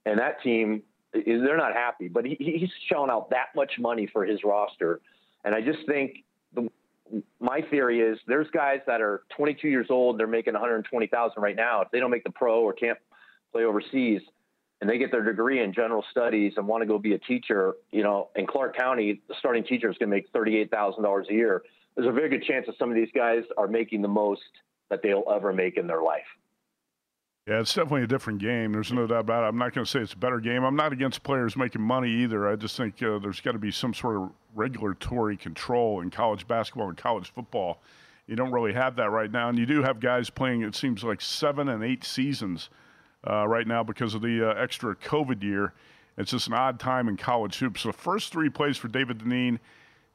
and 0.04 0.18
that 0.18 0.42
team 0.42 0.82
they're 1.12 1.56
not 1.56 1.72
happy. 1.72 2.08
But 2.08 2.26
he, 2.26 2.36
he's 2.38 2.70
shelling 2.88 3.10
out 3.10 3.30
that 3.30 3.46
much 3.56 3.72
money 3.78 4.06
for 4.12 4.24
his 4.26 4.40
roster, 4.44 5.00
and 5.44 5.54
I 5.54 5.60
just 5.60 5.86
think 5.86 6.24
the, 6.54 6.68
my 7.40 7.62
theory 7.70 8.00
is 8.00 8.18
there's 8.26 8.48
guys 8.50 8.80
that 8.86 9.00
are 9.00 9.22
22 9.36 9.68
years 9.68 9.86
old, 9.88 10.18
they're 10.18 10.26
making 10.26 10.52
120,000 10.54 11.42
right 11.42 11.56
now. 11.56 11.82
If 11.82 11.90
they 11.90 12.00
don't 12.00 12.10
make 12.10 12.24
the 12.24 12.30
pro 12.30 12.60
or 12.60 12.72
can't 12.72 12.98
play 13.52 13.64
overseas, 13.64 14.20
and 14.80 14.88
they 14.88 14.98
get 14.98 15.10
their 15.10 15.22
degree 15.22 15.62
in 15.62 15.72
general 15.72 16.04
studies 16.10 16.54
and 16.56 16.66
want 16.66 16.82
to 16.82 16.86
go 16.86 16.98
be 16.98 17.12
a 17.14 17.18
teacher, 17.18 17.74
you 17.90 18.02
know, 18.02 18.30
in 18.34 18.46
Clark 18.46 18.76
County, 18.76 19.20
the 19.28 19.34
starting 19.38 19.64
teacher 19.64 19.90
is 19.90 19.98
going 19.98 20.10
to 20.10 20.16
make 20.16 20.32
$38,000 20.32 21.28
a 21.28 21.32
year. 21.32 21.62
There's 21.94 22.08
a 22.08 22.12
very 22.12 22.30
good 22.30 22.44
chance 22.44 22.66
that 22.66 22.78
some 22.78 22.88
of 22.88 22.94
these 22.94 23.10
guys 23.14 23.42
are 23.58 23.68
making 23.68 24.00
the 24.02 24.08
most 24.08 24.42
that 24.88 25.02
they'll 25.02 25.24
ever 25.32 25.52
make 25.52 25.76
in 25.76 25.86
their 25.86 26.02
life. 26.02 26.24
Yeah, 27.46 27.60
it's 27.60 27.74
definitely 27.74 28.02
a 28.02 28.06
different 28.06 28.38
game. 28.38 28.72
There's 28.72 28.92
no 28.92 29.06
doubt 29.06 29.20
about 29.20 29.44
it. 29.44 29.48
I'm 29.48 29.58
not 29.58 29.74
going 29.74 29.84
to 29.84 29.90
say 29.90 30.00
it's 30.00 30.12
a 30.12 30.16
better 30.16 30.40
game. 30.40 30.62
I'm 30.62 30.76
not 30.76 30.92
against 30.92 31.22
players 31.22 31.56
making 31.56 31.82
money 31.82 32.10
either. 32.10 32.48
I 32.48 32.56
just 32.56 32.76
think 32.76 33.02
uh, 33.02 33.18
there's 33.18 33.40
got 33.40 33.52
to 33.52 33.58
be 33.58 33.72
some 33.72 33.92
sort 33.92 34.16
of 34.16 34.30
regulatory 34.54 35.36
control 35.36 36.00
in 36.00 36.10
college 36.10 36.46
basketball 36.46 36.88
and 36.88 36.96
college 36.96 37.32
football. 37.32 37.82
You 38.26 38.36
don't 38.36 38.52
really 38.52 38.72
have 38.72 38.96
that 38.96 39.10
right 39.10 39.30
now. 39.30 39.48
And 39.48 39.58
you 39.58 39.66
do 39.66 39.82
have 39.82 40.00
guys 40.00 40.30
playing, 40.30 40.62
it 40.62 40.76
seems 40.76 41.02
like 41.02 41.20
seven 41.20 41.68
and 41.68 41.82
eight 41.82 42.04
seasons 42.04 42.70
uh, 43.28 43.46
right 43.46 43.66
now 43.66 43.82
because 43.82 44.14
of 44.14 44.22
the 44.22 44.50
uh, 44.50 44.54
extra 44.54 44.94
COVID 44.96 45.42
year. 45.42 45.72
It's 46.16 46.32
just 46.32 46.48
an 46.48 46.54
odd 46.54 46.78
time 46.78 47.08
in 47.08 47.16
college 47.16 47.58
hoops. 47.58 47.82
So 47.82 47.88
the 47.90 47.96
first 47.96 48.32
three 48.32 48.50
plays 48.50 48.76
for 48.76 48.88
David 48.88 49.18
Dineen 49.18 49.58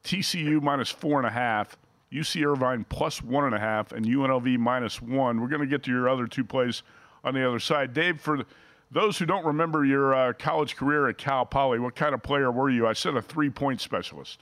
TCU 0.04 0.62
minus 0.62 0.90
four 0.90 1.18
and 1.18 1.26
a 1.26 1.30
half, 1.30 1.76
UC 2.12 2.46
Irvine 2.46 2.84
plus 2.88 3.22
one 3.22 3.44
and 3.44 3.54
a 3.54 3.58
half, 3.58 3.92
and 3.92 4.06
UNLV 4.06 4.58
minus 4.58 5.02
one. 5.02 5.40
We're 5.40 5.48
going 5.48 5.62
to 5.62 5.66
get 5.66 5.82
to 5.84 5.90
your 5.90 6.08
other 6.08 6.26
two 6.26 6.44
plays 6.44 6.82
on 7.24 7.34
the 7.34 7.46
other 7.46 7.58
side. 7.58 7.92
Dave, 7.92 8.20
for 8.20 8.44
those 8.90 9.18
who 9.18 9.26
don't 9.26 9.44
remember 9.44 9.84
your 9.84 10.14
uh, 10.14 10.32
college 10.34 10.76
career 10.76 11.08
at 11.08 11.18
Cal 11.18 11.44
Poly, 11.44 11.80
what 11.80 11.96
kind 11.96 12.14
of 12.14 12.22
player 12.22 12.52
were 12.52 12.70
you? 12.70 12.86
I 12.86 12.92
said 12.92 13.16
a 13.16 13.22
three 13.22 13.50
point 13.50 13.80
specialist. 13.80 14.40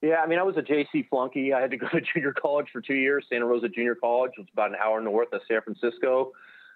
Yeah, 0.00 0.16
I 0.16 0.26
mean, 0.26 0.38
I 0.38 0.42
was 0.42 0.56
a 0.58 0.62
JC 0.62 1.08
flunky. 1.08 1.54
I 1.54 1.60
had 1.60 1.70
to 1.70 1.76
go 1.78 1.88
to 1.88 2.00
junior 2.00 2.32
college 2.32 2.66
for 2.72 2.80
two 2.80 2.94
years, 2.94 3.24
Santa 3.30 3.46
Rosa 3.46 3.68
Junior 3.68 3.94
College, 3.94 4.32
was 4.36 4.46
about 4.52 4.70
an 4.70 4.76
hour 4.82 5.00
north 5.00 5.32
of 5.32 5.40
San 5.48 5.62
Francisco, 5.62 6.32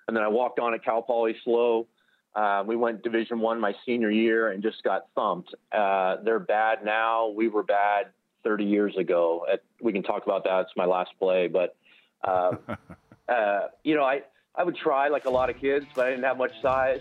and 0.09 0.17
then 0.17 0.25
I 0.25 0.29
walked 0.29 0.59
on 0.59 0.75
at 0.75 0.83
Cal 0.85 1.03
Poly 1.03 1.37
slow. 1.45 1.87
Uh, 2.35 2.65
we 2.67 2.77
went 2.77 3.03
Division 3.03 3.41
One 3.41 3.61
my 3.61 3.75
senior 3.87 4.11
year 4.11 4.51
and 4.51 4.63
just 4.63 4.83
got 4.83 5.07
thumped. 5.15 5.55
Uh, 5.71 6.17
they're 6.25 6.39
bad 6.39 6.85
now. 6.85 7.29
We 7.29 7.49
were 7.49 7.63
bad 7.63 8.07
30 8.43 8.65
years 8.65 8.97
ago. 8.97 9.47
At, 9.53 9.63
we 9.81 9.93
can 9.93 10.03
talk 10.03 10.25
about 10.25 10.45
that. 10.45 10.61
It's 10.63 10.73
my 10.77 10.87
last 10.87 11.11
play, 11.19 11.47
but 11.49 11.77
uh, 12.25 12.53
uh 13.29 13.61
you 13.85 13.95
know, 13.95 14.05
I 14.05 14.23
I 14.55 14.65
would 14.65 14.77
try 14.77 15.09
like 15.09 15.27
a 15.27 15.31
lot 15.31 15.51
of 15.51 15.59
kids, 15.59 15.87
but 15.95 16.07
I 16.07 16.11
didn't 16.11 16.25
have 16.25 16.39
much 16.39 16.53
size. 16.63 17.01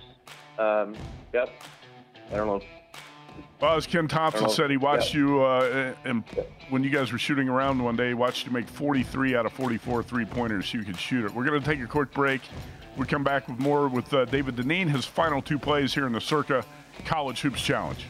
Um, 0.59 0.95
yep. 1.33 1.49
I 2.31 2.35
don't 2.35 2.47
know. 2.47 2.61
Well, 3.61 3.75
as 3.75 3.87
Ken 3.87 4.07
Thompson 4.07 4.49
said, 4.49 4.69
he 4.69 4.77
watched 4.77 5.13
yeah. 5.13 5.19
you 5.19 5.41
uh, 5.41 5.93
and 6.03 6.23
when 6.69 6.83
you 6.83 6.89
guys 6.89 7.11
were 7.11 7.17
shooting 7.17 7.49
around 7.49 7.83
one 7.83 7.95
day, 7.95 8.09
he 8.09 8.13
watched 8.13 8.45
you 8.45 8.51
make 8.51 8.67
43 8.67 9.35
out 9.35 9.45
of 9.45 9.53
44 9.53 10.03
three 10.03 10.25
pointers. 10.25 10.69
So 10.69 10.77
you 10.77 10.83
could 10.83 10.99
shoot 10.99 11.25
it. 11.25 11.33
We're 11.33 11.45
going 11.45 11.59
to 11.59 11.65
take 11.65 11.81
a 11.81 11.87
quick 11.87 12.11
break. 12.11 12.41
We 12.97 13.05
come 13.05 13.23
back 13.23 13.47
with 13.47 13.59
more 13.59 13.87
with 13.87 14.11
uh, 14.13 14.25
David 14.25 14.55
Dineen, 14.55 14.89
his 14.89 15.05
final 15.05 15.41
two 15.41 15.59
plays 15.59 15.93
here 15.93 16.07
in 16.07 16.13
the 16.13 16.21
Circa 16.21 16.65
College 17.05 17.41
Hoops 17.41 17.61
Challenge. 17.61 18.03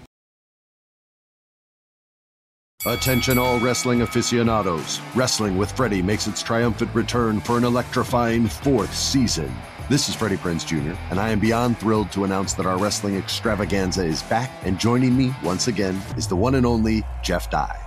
Attention, 2.85 3.38
all 3.38 3.59
wrestling 3.59 4.01
aficionados. 4.01 5.01
Wrestling 5.13 5.57
with 5.57 5.71
Freddie 5.73 6.01
makes 6.01 6.25
its 6.25 6.41
triumphant 6.41 6.93
return 6.93 7.41
for 7.41 7.57
an 7.57 7.65
electrifying 7.65 8.47
fourth 8.47 8.95
season. 8.95 9.53
This 9.89 10.07
is 10.07 10.15
Freddie 10.15 10.38
Prinze 10.38 10.65
Jr., 10.65 10.97
and 11.09 11.19
I 11.19 11.29
am 11.29 11.39
beyond 11.39 11.77
thrilled 11.79 12.11
to 12.13 12.23
announce 12.23 12.53
that 12.53 12.65
our 12.65 12.77
wrestling 12.77 13.17
extravaganza 13.17 14.05
is 14.05 14.21
back, 14.23 14.51
and 14.63 14.79
joining 14.79 15.17
me 15.17 15.33
once 15.43 15.67
again 15.67 15.99
is 16.15 16.27
the 16.27 16.35
one 16.35 16.55
and 16.55 16.65
only 16.65 17.03
Jeff 17.23 17.49
Dye. 17.49 17.86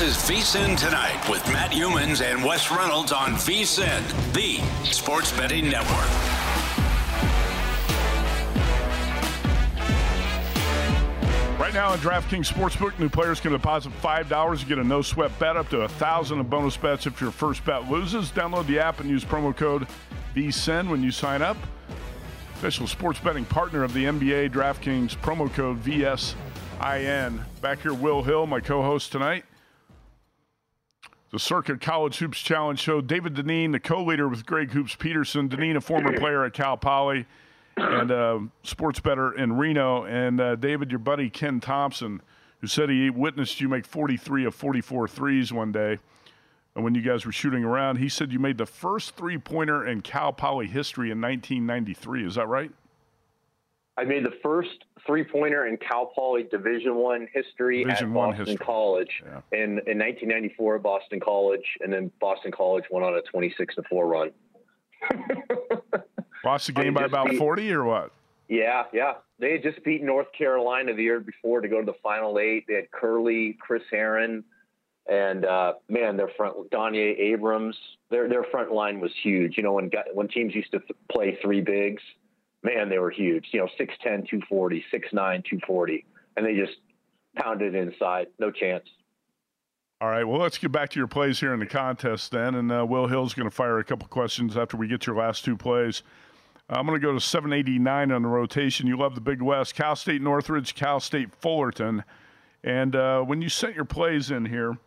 This 0.00 0.30
is 0.30 0.30
VSIN 0.30 0.78
Tonight 0.78 1.28
with 1.28 1.46
Matt 1.48 1.72
Youmans 1.72 2.22
and 2.22 2.42
Wes 2.42 2.70
Reynolds 2.70 3.12
on 3.12 3.32
VSIN, 3.32 4.32
the 4.32 4.56
sports 4.90 5.30
betting 5.36 5.68
network. 5.68 5.90
Right 11.60 11.74
now 11.74 11.90
on 11.90 11.98
DraftKings 11.98 12.50
Sportsbook, 12.50 12.98
new 12.98 13.10
players 13.10 13.40
can 13.40 13.52
deposit 13.52 13.92
$5 14.00 14.60
to 14.60 14.64
get 14.64 14.78
a 14.78 14.84
no 14.84 15.02
sweat 15.02 15.38
bet 15.38 15.58
up 15.58 15.68
to 15.68 15.76
a 15.76 15.80
1000 15.80 16.40
in 16.40 16.46
bonus 16.46 16.78
bets 16.78 17.06
if 17.06 17.20
your 17.20 17.30
first 17.30 17.62
bet 17.66 17.90
loses. 17.90 18.30
Download 18.30 18.66
the 18.66 18.78
app 18.78 19.00
and 19.00 19.10
use 19.10 19.22
promo 19.22 19.54
code 19.54 19.86
VSIN 20.34 20.88
when 20.88 21.02
you 21.02 21.10
sign 21.10 21.42
up. 21.42 21.58
Official 22.54 22.86
sports 22.86 23.20
betting 23.20 23.44
partner 23.44 23.84
of 23.84 23.92
the 23.92 24.04
NBA, 24.04 24.50
DraftKings, 24.50 25.14
promo 25.18 25.52
code 25.52 25.84
VSIN. 25.84 27.44
Back 27.60 27.82
here, 27.82 27.92
Will 27.92 28.22
Hill, 28.22 28.46
my 28.46 28.60
co 28.60 28.80
host 28.80 29.12
tonight. 29.12 29.44
The 31.30 31.38
Circa 31.38 31.78
College 31.78 32.18
Hoops 32.18 32.40
Challenge 32.40 32.78
show. 32.78 33.00
David 33.00 33.34
Dineen, 33.34 33.70
the 33.70 33.78
co 33.78 34.02
leader 34.02 34.28
with 34.28 34.44
Greg 34.44 34.72
Hoops 34.72 34.96
Peterson. 34.96 35.46
Dineen, 35.46 35.76
a 35.76 35.80
former 35.80 36.16
player 36.18 36.44
at 36.44 36.54
Cal 36.54 36.76
Poly 36.76 37.24
and 37.76 38.10
uh, 38.10 38.40
sports 38.64 38.98
better 38.98 39.32
in 39.32 39.52
Reno. 39.52 40.04
And 40.04 40.40
uh, 40.40 40.56
David, 40.56 40.90
your 40.90 40.98
buddy 40.98 41.30
Ken 41.30 41.60
Thompson, 41.60 42.20
who 42.60 42.66
said 42.66 42.90
he 42.90 43.10
witnessed 43.10 43.60
you 43.60 43.68
make 43.68 43.86
43 43.86 44.44
of 44.46 44.54
44 44.56 45.06
threes 45.06 45.52
one 45.52 45.70
day 45.70 45.98
and 46.74 46.84
when 46.84 46.94
you 46.94 47.02
guys 47.02 47.24
were 47.24 47.32
shooting 47.32 47.64
around. 47.64 47.96
He 47.96 48.08
said 48.08 48.32
you 48.32 48.40
made 48.40 48.58
the 48.58 48.66
first 48.66 49.16
three 49.16 49.38
pointer 49.38 49.86
in 49.86 50.02
Cal 50.02 50.32
Poly 50.32 50.66
history 50.66 51.12
in 51.12 51.20
1993. 51.20 52.26
Is 52.26 52.34
that 52.34 52.48
right? 52.48 52.72
I 54.00 54.04
made 54.04 54.24
the 54.24 54.32
first 54.42 54.84
three 55.06 55.24
pointer 55.24 55.66
in 55.66 55.76
Cal 55.76 56.06
Poly 56.06 56.44
Division 56.44 56.94
One 56.94 57.28
history 57.34 57.84
Division 57.84 58.08
at 58.08 58.14
Boston 58.14 58.46
history. 58.46 58.64
College 58.64 59.22
in, 59.52 59.60
in 59.86 59.98
1994 59.98 60.76
at 60.76 60.82
Boston 60.82 61.20
College, 61.20 61.64
and 61.80 61.92
then 61.92 62.10
Boston 62.18 62.50
College 62.50 62.84
went 62.90 63.04
on 63.04 63.14
a 63.14 63.20
26 63.20 63.74
to 63.74 63.82
four 63.90 64.06
run. 64.06 64.30
Lost 66.44 66.68
the 66.68 66.72
game 66.72 66.94
by 66.94 67.04
about 67.04 67.28
beat- 67.28 67.38
40 67.38 67.72
or 67.72 67.84
what? 67.84 68.12
Yeah, 68.48 68.84
yeah. 68.94 69.14
They 69.38 69.52
had 69.52 69.62
just 69.62 69.84
beat 69.84 70.02
North 70.02 70.28
Carolina 70.36 70.94
the 70.94 71.02
year 71.02 71.20
before 71.20 71.60
to 71.60 71.68
go 71.68 71.80
to 71.80 71.86
the 71.86 71.98
Final 72.02 72.38
Eight. 72.38 72.64
They 72.66 72.74
had 72.74 72.90
Curley, 72.90 73.58
Chris 73.60 73.82
Herren, 73.90 74.44
and 75.08 75.44
uh, 75.44 75.74
man, 75.90 76.16
their 76.16 76.30
front 76.38 76.70
Donnie 76.70 76.98
Abrams. 76.98 77.76
Their 78.10 78.30
their 78.30 78.44
front 78.44 78.72
line 78.72 78.98
was 78.98 79.12
huge. 79.22 79.58
You 79.58 79.62
know, 79.62 79.74
when 79.74 79.90
got, 79.90 80.06
when 80.14 80.26
teams 80.28 80.54
used 80.54 80.72
to 80.72 80.80
play 81.12 81.38
three 81.42 81.60
bigs, 81.60 82.02
man, 82.62 82.88
they 82.88 82.98
were 82.98 83.10
huge. 83.10 83.48
You 83.52 83.60
know, 83.60 83.68
6'10", 83.78 84.28
240, 84.28 84.84
6'9", 84.92 85.12
240, 85.12 86.04
and 86.36 86.46
they 86.46 86.54
just 86.54 86.78
pounded 87.36 87.74
inside. 87.74 88.28
No 88.38 88.50
chance. 88.50 88.84
All 90.02 90.08
right, 90.08 90.24
well, 90.24 90.40
let's 90.40 90.56
get 90.56 90.72
back 90.72 90.88
to 90.90 90.98
your 90.98 91.06
plays 91.06 91.40
here 91.40 91.52
in 91.52 91.60
the 91.60 91.66
contest 91.66 92.30
then. 92.30 92.54
And 92.54 92.72
uh, 92.72 92.86
Will 92.88 93.06
Hill's 93.06 93.34
going 93.34 93.48
to 93.48 93.54
fire 93.54 93.78
a 93.78 93.84
couple 93.84 94.08
questions 94.08 94.56
after 94.56 94.78
we 94.78 94.88
get 94.88 95.06
your 95.06 95.16
last 95.16 95.44
two 95.44 95.58
plays. 95.58 96.02
I'm 96.70 96.86
going 96.86 96.98
to 96.98 97.04
go 97.04 97.12
to 97.12 97.20
789 97.20 98.12
on 98.12 98.22
the 98.22 98.28
rotation. 98.28 98.86
You 98.86 98.96
love 98.96 99.14
the 99.14 99.20
Big 99.20 99.42
West. 99.42 99.74
Cal 99.74 99.96
State 99.96 100.22
Northridge, 100.22 100.74
Cal 100.74 101.00
State 101.00 101.34
Fullerton. 101.34 102.04
And 102.64 102.94
uh, 102.96 103.22
when 103.22 103.42
you 103.42 103.48
sent 103.48 103.74
your 103.74 103.84
plays 103.84 104.30
in 104.30 104.46
here, 104.46 104.78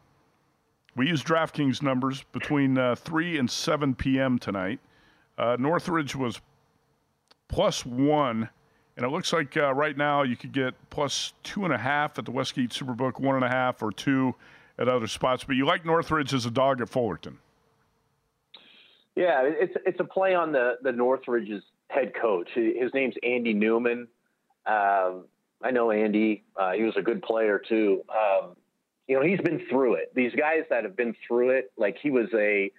we 0.96 1.08
used 1.08 1.28
DraftKings 1.28 1.82
numbers 1.82 2.24
between 2.32 2.78
uh, 2.78 2.96
3 2.96 3.38
and 3.38 3.52
7 3.52 3.96
p.m. 3.96 4.40
tonight. 4.40 4.80
Uh, 5.38 5.58
Northridge 5.60 6.16
was 6.16 6.40
plus 7.48 7.86
one, 7.86 8.50
and 8.96 9.06
it 9.06 9.10
looks 9.10 9.34
like 9.34 9.58
uh, 9.58 9.74
right 9.74 9.98
now 9.98 10.24
you 10.24 10.36
could 10.36 10.52
get 10.52 10.74
plus 10.90 11.34
two 11.44 11.66
and 11.66 11.74
a 11.74 11.78
half 11.78 12.18
at 12.20 12.26
the 12.26 12.32
Westgate 12.32 12.72
Superbook, 12.72 13.20
one 13.20 13.36
and 13.36 13.44
a 13.44 13.50
half 13.50 13.82
or 13.82 13.92
two 13.92 14.36
at 14.78 14.88
other 14.88 15.08
spots. 15.08 15.44
But 15.44 15.56
you 15.56 15.66
like 15.66 15.86
Northridge 15.86 16.34
as 16.34 16.46
a 16.46 16.52
dog 16.52 16.82
at 16.82 16.90
Fullerton. 16.90 17.40
Yeah, 19.16 19.44
it's 19.44 19.76
it's 19.86 20.00
a 20.00 20.04
play 20.04 20.34
on 20.34 20.52
the 20.52 20.78
the 20.82 20.92
Northridge's 20.92 21.64
head 21.90 22.14
coach. 22.20 22.50
His 22.56 22.94
name's 22.94 23.16
Andy 23.24 23.54
Newman. 23.54 24.08
Um, 24.66 25.26
I 25.62 25.72
know 25.72 25.92
Andy. 25.92 26.44
Uh, 26.56 26.72
he 26.72 26.84
was 26.84 26.98
a 26.98 27.02
good 27.02 27.22
player 27.22 27.60
too. 27.60 28.04
Um, 28.10 28.56
you 29.08 29.16
know, 29.16 29.26
he's 29.26 29.42
been 29.42 29.62
through 29.70 29.96
it. 29.96 30.14
These 30.16 30.34
guys 30.34 30.64
that 30.70 30.84
have 30.84 30.96
been 30.96 31.16
through 31.28 31.52
it, 31.52 31.72
like 31.78 31.98
he 32.02 32.10
was 32.10 32.28
a 32.34 32.72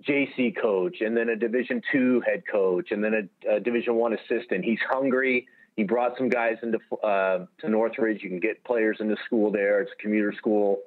JC 0.00 0.56
coach 0.60 1.00
and 1.00 1.16
then 1.16 1.28
a 1.28 1.36
Division 1.36 1.82
two 1.92 2.22
head 2.26 2.42
coach 2.50 2.90
and 2.90 3.02
then 3.02 3.28
a, 3.46 3.56
a 3.56 3.60
Division 3.60 3.94
one 3.94 4.14
assistant. 4.14 4.64
He's 4.64 4.80
hungry. 4.90 5.46
He 5.76 5.84
brought 5.84 6.16
some 6.18 6.28
guys 6.28 6.56
into 6.62 6.78
uh, 7.02 7.46
to 7.60 7.68
Northridge. 7.68 8.22
You 8.22 8.28
can 8.28 8.40
get 8.40 8.62
players 8.64 8.98
into 9.00 9.16
school 9.26 9.50
there. 9.50 9.80
It's 9.80 9.92
a 9.98 10.02
commuter 10.02 10.32
school, 10.36 10.80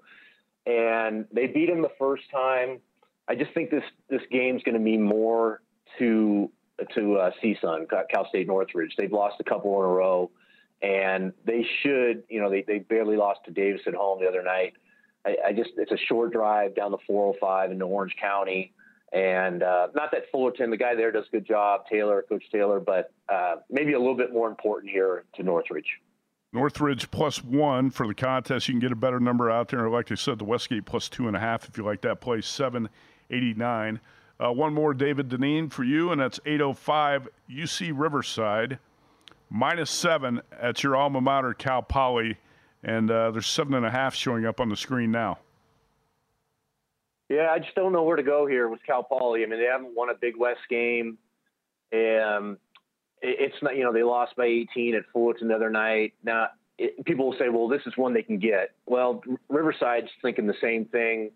and 0.66 1.26
they 1.32 1.48
beat 1.48 1.70
him 1.70 1.82
the 1.82 1.92
first 1.98 2.24
time. 2.32 2.80
I 3.28 3.36
just 3.36 3.52
think 3.54 3.72
this 3.72 3.84
this 4.10 4.22
game's 4.32 4.62
going 4.64 4.76
to 4.76 4.82
mean 4.82 5.02
more 5.02 5.62
to 6.00 6.52
to 6.94 7.18
uh, 7.18 7.32
CSUN, 7.42 7.88
Cal 8.10 8.28
State 8.30 8.48
Northridge. 8.48 8.96
They've 8.98 9.12
lost 9.12 9.38
a 9.40 9.44
couple 9.44 9.72
in 9.80 9.86
a 9.86 9.92
row, 9.92 10.30
and 10.82 11.34
they 11.46 11.66
should. 11.82 12.24
You 12.30 12.42
know, 12.42 12.50
they 12.50 12.64
they 12.68 12.80
barely 12.80 13.18
lost 13.18 13.40
to 13.46 13.52
Davis 13.52 13.82
at 13.88 13.96
home 13.96 14.20
the 14.22 14.28
other 14.28 14.44
night. 14.44 14.74
I, 15.26 15.38
I 15.48 15.54
just 15.54 15.72
it's 15.78 15.92
a 15.92 15.98
short 15.98 16.32
drive 16.32 16.76
down 16.76 16.92
the 16.92 17.00
405 17.08 17.72
into 17.72 17.86
Orange 17.86 18.16
County, 18.22 18.74
and 19.16 19.64
uh, 19.64 19.88
not 19.96 20.12
that 20.12 20.30
Fullerton, 20.30 20.70
the 20.70 20.78
guy 20.78 20.94
there 20.94 21.10
does 21.10 21.26
a 21.28 21.32
good 21.32 21.48
job, 21.48 21.88
Taylor, 21.90 22.26
Coach 22.28 22.44
Taylor, 22.52 22.82
but 22.82 23.14
uh, 23.30 23.56
maybe 23.70 23.94
a 23.94 23.98
little 23.98 24.16
bit 24.16 24.34
more 24.34 24.50
important 24.50 24.92
here 24.92 25.24
to 25.36 25.44
Northridge. 25.44 26.02
Northridge 26.52 27.10
plus 27.12 27.42
one 27.42 27.90
for 27.92 28.08
the 28.08 28.14
contest. 28.14 28.68
You 28.68 28.74
can 28.74 28.82
get 28.82 28.92
a 28.92 28.96
better 28.96 29.22
number 29.22 29.50
out 29.50 29.70
there. 29.70 29.90
Like 29.90 30.12
I 30.12 30.16
said, 30.16 30.38
the 30.38 30.44
Westgate 30.44 30.86
plus 30.86 31.08
two 31.08 31.28
and 31.28 31.36
a 31.36 31.40
half 31.40 31.68
if 31.68 31.78
you 31.78 31.86
like 31.86 32.02
that 32.02 32.20
play, 32.20 32.42
789. 32.42 34.02
Uh, 34.38 34.52
one 34.52 34.74
more, 34.74 34.94
David 34.94 35.30
Dineen, 35.30 35.70
for 35.70 35.86
you, 35.86 36.12
and 36.12 36.20
that's 36.20 36.42
805 36.46 37.30
UC 37.50 37.94
Riverside, 37.96 38.80
minus 39.50 39.90
seven 39.90 40.42
at 40.52 40.84
your 40.84 40.98
alma 40.98 41.22
mater, 41.22 41.54
Cal 41.54 41.82
Poly. 41.82 42.38
And 42.84 43.10
uh, 43.10 43.32
there's 43.32 43.48
seven 43.48 43.76
and 43.76 43.86
a 43.86 43.92
half 43.92 44.14
showing 44.14 44.46
up 44.46 44.60
on 44.60 44.68
the 44.68 44.76
screen 44.76 45.10
now. 45.10 45.40
Yeah, 47.30 47.50
I 47.52 47.60
just 47.60 47.76
don't 47.76 47.92
know 47.92 48.04
where 48.04 48.18
to 48.18 48.24
go 48.24 48.46
here 48.46 48.70
with 48.70 48.82
Cal 48.86 49.04
Poly. 49.04 49.44
I 49.44 49.48
mean, 49.48 49.60
they 49.60 49.66
haven't 49.66 49.96
won 49.96 50.10
a 50.10 50.14
Big 50.14 50.38
West 50.38 50.62
game. 50.70 51.18
It, 53.26 53.40
it's 53.40 53.56
not, 53.62 53.76
you 53.76 53.84
know, 53.84 53.94
they 53.94 54.04
lost 54.04 54.36
by 54.36 54.46
18 54.46 54.96
at 54.96 55.04
Fullerton 55.12 55.48
the 55.48 55.56
other 55.56 55.70
night. 55.70 56.14
Now, 56.24 56.50
it, 56.78 57.04
people 57.06 57.30
will 57.30 57.38
say, 57.38 57.50
well, 57.50 57.68
this 57.68 57.82
is 57.86 57.94
one 57.96 58.14
they 58.14 58.22
can 58.22 58.40
get. 58.40 58.72
Well, 58.86 59.24
Riverside's 59.50 60.10
thinking 60.22 60.48
the 60.48 60.56
same 60.62 60.86
thing. 60.86 61.32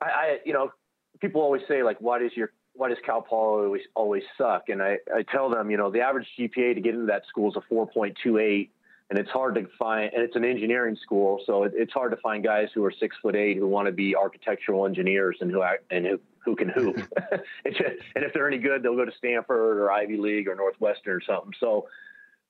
I, 0.00 0.06
I 0.06 0.38
you 0.44 0.52
know, 0.52 0.72
people 1.20 1.40
always 1.40 1.62
say, 1.68 1.82
like, 1.82 1.98
why 2.00 2.18
does 2.18 2.32
your 2.34 2.52
why 2.76 2.88
does 2.88 2.98
Cal 3.06 3.22
Poly 3.22 3.66
always 3.66 3.82
always 3.94 4.22
suck? 4.36 4.68
And 4.68 4.82
I, 4.82 4.98
I 5.14 5.22
tell 5.22 5.48
them, 5.48 5.70
you 5.70 5.76
know, 5.76 5.90
the 5.90 6.00
average 6.00 6.26
GPA 6.38 6.74
to 6.74 6.80
get 6.80 6.94
into 6.94 7.06
that 7.06 7.22
school 7.28 7.50
is 7.50 7.56
a 7.56 7.74
4.28 7.74 8.68
and 9.10 9.18
it's 9.18 9.30
hard 9.30 9.54
to 9.54 9.66
find 9.78 10.12
and 10.14 10.22
it's 10.22 10.36
an 10.36 10.44
engineering 10.44 10.96
school 11.02 11.40
so 11.46 11.64
it, 11.64 11.72
it's 11.74 11.92
hard 11.92 12.10
to 12.10 12.16
find 12.18 12.42
guys 12.42 12.68
who 12.74 12.84
are 12.84 12.92
six 12.92 13.16
foot 13.20 13.36
eight 13.36 13.56
who 13.56 13.68
want 13.68 13.86
to 13.86 13.92
be 13.92 14.16
architectural 14.16 14.86
engineers 14.86 15.36
and 15.40 15.50
who 15.50 15.62
act, 15.62 15.84
and 15.90 16.06
who, 16.06 16.20
who 16.44 16.56
can 16.56 16.68
hoop. 16.68 16.96
And 17.64 18.24
if 18.24 18.32
they're 18.32 18.48
any 18.48 18.58
good 18.58 18.82
they'll 18.82 18.96
go 18.96 19.04
to 19.04 19.12
stanford 19.16 19.78
or 19.78 19.90
ivy 19.90 20.16
league 20.16 20.48
or 20.48 20.54
northwestern 20.54 21.14
or 21.16 21.20
something. 21.20 21.52
So 21.60 21.88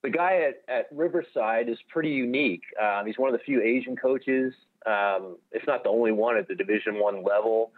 the 0.03 0.09
guy 0.09 0.49
at, 0.49 0.73
at 0.73 0.87
riverside 0.91 1.69
is 1.69 1.77
pretty 1.89 2.11
unique. 2.11 2.63
Um, 2.81 3.05
he's 3.05 3.17
one 3.17 3.33
of 3.33 3.37
the 3.37 3.43
few 3.43 3.61
asian 3.61 3.95
coaches 3.95 4.53
um, 4.85 5.37
if 5.51 5.65
not 5.65 5.83
the 5.83 5.89
only 5.89 6.11
one 6.11 6.37
at 6.37 6.47
the 6.47 6.55
division 6.55 6.99
one 6.99 7.23
level. 7.23 7.71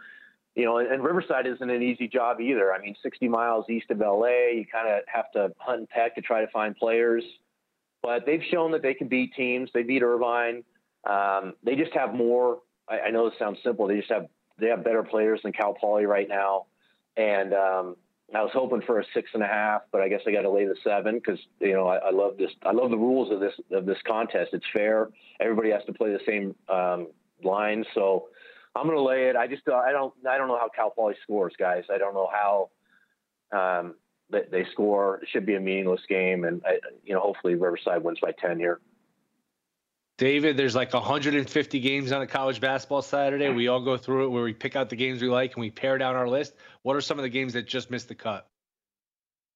You 0.54 0.64
know, 0.64 0.78
and, 0.78 0.90
and 0.90 1.04
Riverside 1.04 1.46
isn't 1.46 1.70
an 1.70 1.82
easy 1.82 2.08
job 2.08 2.40
either. 2.40 2.72
I 2.72 2.80
mean, 2.80 2.96
60 3.02 3.28
miles 3.28 3.66
east 3.70 3.90
of 3.90 4.00
LA, 4.00 4.50
you 4.54 4.66
kind 4.70 4.88
of 4.88 5.02
have 5.06 5.30
to 5.32 5.52
hunt 5.58 5.78
and 5.80 5.88
peck 5.88 6.16
to 6.16 6.20
try 6.20 6.40
to 6.40 6.48
find 6.48 6.76
players 6.76 7.22
but 8.08 8.24
they've 8.24 8.42
shown 8.50 8.72
that 8.72 8.80
they 8.80 8.94
can 8.94 9.06
beat 9.06 9.34
teams. 9.34 9.68
They 9.74 9.82
beat 9.82 10.02
Irvine. 10.02 10.64
Um, 11.04 11.52
they 11.62 11.76
just 11.76 11.92
have 11.92 12.14
more. 12.14 12.60
I, 12.88 13.00
I, 13.00 13.10
know 13.10 13.28
this 13.28 13.38
sounds 13.38 13.58
simple. 13.62 13.86
They 13.86 13.98
just 13.98 14.10
have 14.10 14.28
they 14.58 14.68
have 14.68 14.82
better 14.82 15.02
players 15.02 15.40
than 15.42 15.52
Cal 15.52 15.74
Poly 15.74 16.06
right 16.06 16.26
now, 16.26 16.68
and 17.18 17.52
um, 17.52 17.96
I 18.34 18.40
was 18.40 18.50
hoping 18.54 18.80
for 18.86 18.98
a 18.98 19.04
six 19.12 19.28
and 19.34 19.42
a 19.42 19.46
half, 19.46 19.82
but 19.92 20.00
I 20.00 20.08
guess 20.08 20.22
I 20.26 20.32
got 20.32 20.40
to 20.40 20.50
lay 20.50 20.64
the 20.64 20.74
seven 20.82 21.16
because 21.16 21.38
you 21.60 21.74
know 21.74 21.86
I, 21.86 21.96
I, 21.96 22.10
love 22.10 22.38
this. 22.38 22.50
I 22.62 22.72
love 22.72 22.88
the 22.88 22.96
rules 22.96 23.30
of 23.30 23.40
this 23.40 23.52
of 23.72 23.84
this 23.84 23.98
contest. 24.06 24.54
It's 24.54 24.64
fair. 24.72 25.10
Everybody 25.38 25.70
has 25.72 25.84
to 25.84 25.92
play 25.92 26.10
the 26.10 26.20
same 26.26 26.54
um, 26.74 27.08
line, 27.44 27.84
so 27.94 28.28
I'm 28.74 28.86
going 28.86 28.96
to 28.96 29.02
lay 29.02 29.28
it. 29.28 29.36
I 29.36 29.46
just 29.46 29.68
uh, 29.68 29.74
I 29.74 29.92
don't 29.92 30.14
I 30.26 30.38
don't 30.38 30.48
know 30.48 30.58
how 30.58 30.70
Cal 30.74 30.88
Poly 30.88 31.14
scores, 31.24 31.52
guys. 31.58 31.84
I 31.92 31.98
don't 31.98 32.14
know 32.14 32.30
how. 32.32 32.70
Um, 33.52 33.96
they, 34.30 34.42
they 34.50 34.66
score. 34.72 35.20
It 35.22 35.28
should 35.30 35.46
be 35.46 35.54
a 35.54 35.60
meaningless 35.60 36.02
game, 36.08 36.44
and 36.44 36.62
I, 36.66 36.78
you 37.04 37.14
know, 37.14 37.20
hopefully 37.20 37.54
Riverside 37.54 38.02
wins 38.02 38.18
by 38.20 38.32
ten 38.32 38.58
here. 38.58 38.80
David, 40.18 40.56
there's 40.56 40.74
like 40.74 40.92
150 40.92 41.80
games 41.80 42.10
on 42.10 42.22
a 42.22 42.26
college 42.26 42.60
basketball 42.60 43.02
Saturday. 43.02 43.50
We 43.50 43.68
all 43.68 43.80
go 43.80 43.96
through 43.96 44.24
it 44.24 44.28
where 44.30 44.42
we 44.42 44.52
pick 44.52 44.74
out 44.74 44.90
the 44.90 44.96
games 44.96 45.22
we 45.22 45.28
like 45.28 45.54
and 45.54 45.60
we 45.60 45.70
pare 45.70 45.96
down 45.96 46.16
our 46.16 46.28
list. 46.28 46.54
What 46.82 46.96
are 46.96 47.00
some 47.00 47.20
of 47.20 47.22
the 47.22 47.28
games 47.28 47.52
that 47.52 47.68
just 47.68 47.88
missed 47.88 48.08
the 48.08 48.16
cut? 48.16 48.48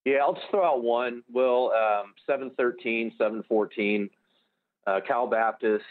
Yeah, 0.05 0.19
I'll 0.21 0.33
just 0.33 0.47
throw 0.49 0.65
out 0.65 0.81
one. 0.81 1.21
Will 1.31 1.71
um, 1.71 2.13
713, 2.25 3.11
714, 3.17 4.09
uh, 4.87 5.01
Cal 5.05 5.27
Baptist 5.27 5.83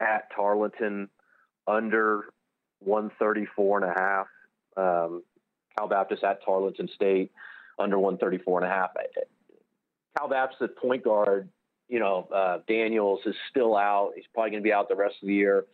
at 0.00 0.28
Tarleton 0.34 1.08
under 1.66 2.26
134 2.78 3.82
and 3.82 3.90
a 3.90 4.00
half. 4.00 4.26
Um, 4.76 5.22
Cal 5.76 5.88
Baptist 5.88 6.22
at 6.22 6.44
Tarleton 6.44 6.88
State 6.94 7.32
under 7.78 7.98
134 7.98 8.62
and 8.62 8.70
a 8.70 8.74
half. 8.74 8.90
Cal 10.16 10.28
Baptist 10.28 10.62
at 10.62 10.76
point 10.76 11.04
guard, 11.04 11.48
you 11.88 11.98
know, 11.98 12.28
uh, 12.34 12.58
Daniels 12.68 13.20
is 13.26 13.34
still 13.50 13.76
out. 13.76 14.12
He's 14.14 14.24
probably 14.32 14.50
going 14.50 14.62
to 14.62 14.66
be 14.66 14.72
out 14.72 14.88
the 14.88 14.96
rest 14.96 15.16
of 15.22 15.28
the 15.28 15.34
year. 15.34 15.66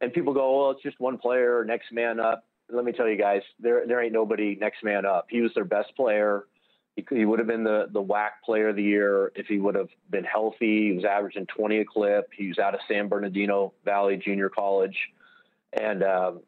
And 0.00 0.12
people 0.12 0.34
go, 0.34 0.60
well, 0.60 0.70
it's 0.72 0.82
just 0.82 1.00
one 1.00 1.18
player, 1.18 1.64
next 1.64 1.92
man 1.92 2.20
up. 2.20 2.44
Let 2.70 2.84
me 2.84 2.92
tell 2.92 3.08
you 3.08 3.18
guys, 3.18 3.42
there 3.60 3.86
there 3.86 4.02
ain't 4.02 4.12
nobody 4.12 4.56
next 4.58 4.82
man 4.82 5.04
up. 5.04 5.26
He 5.28 5.42
was 5.42 5.52
their 5.54 5.64
best 5.64 5.94
player. 5.96 6.46
He, 6.96 7.04
he 7.10 7.24
would 7.24 7.38
have 7.38 7.48
been 7.48 7.64
the 7.64 7.88
the 7.92 8.02
WAC 8.02 8.30
player 8.44 8.68
of 8.68 8.76
the 8.76 8.82
year 8.82 9.32
if 9.34 9.46
he 9.46 9.58
would 9.58 9.74
have 9.74 9.90
been 10.10 10.24
healthy. 10.24 10.88
He 10.88 10.92
was 10.92 11.04
averaging 11.04 11.46
20 11.46 11.80
a 11.80 11.84
clip. 11.84 12.30
He 12.34 12.48
was 12.48 12.58
out 12.58 12.74
of 12.74 12.80
San 12.88 13.08
Bernardino 13.08 13.74
Valley 13.84 14.16
Junior 14.16 14.48
College, 14.48 14.96
and 15.74 16.02
um, 16.02 16.40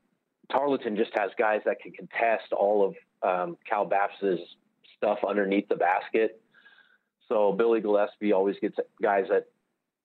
Tarleton 0.50 0.96
just 0.96 1.10
has 1.16 1.30
guys 1.38 1.60
that 1.66 1.80
can 1.80 1.92
contest 1.92 2.52
all 2.52 2.86
of 2.86 2.94
um, 3.28 3.58
Cal 3.68 3.84
Baptist's 3.84 4.56
stuff 4.98 5.18
underneath 5.26 5.68
the 5.68 5.76
basket. 5.76 6.40
So 7.28 7.52
Billy 7.52 7.80
Gillispie 7.80 8.34
always 8.34 8.56
gets 8.60 8.76
guys 9.02 9.26
that 9.30 9.46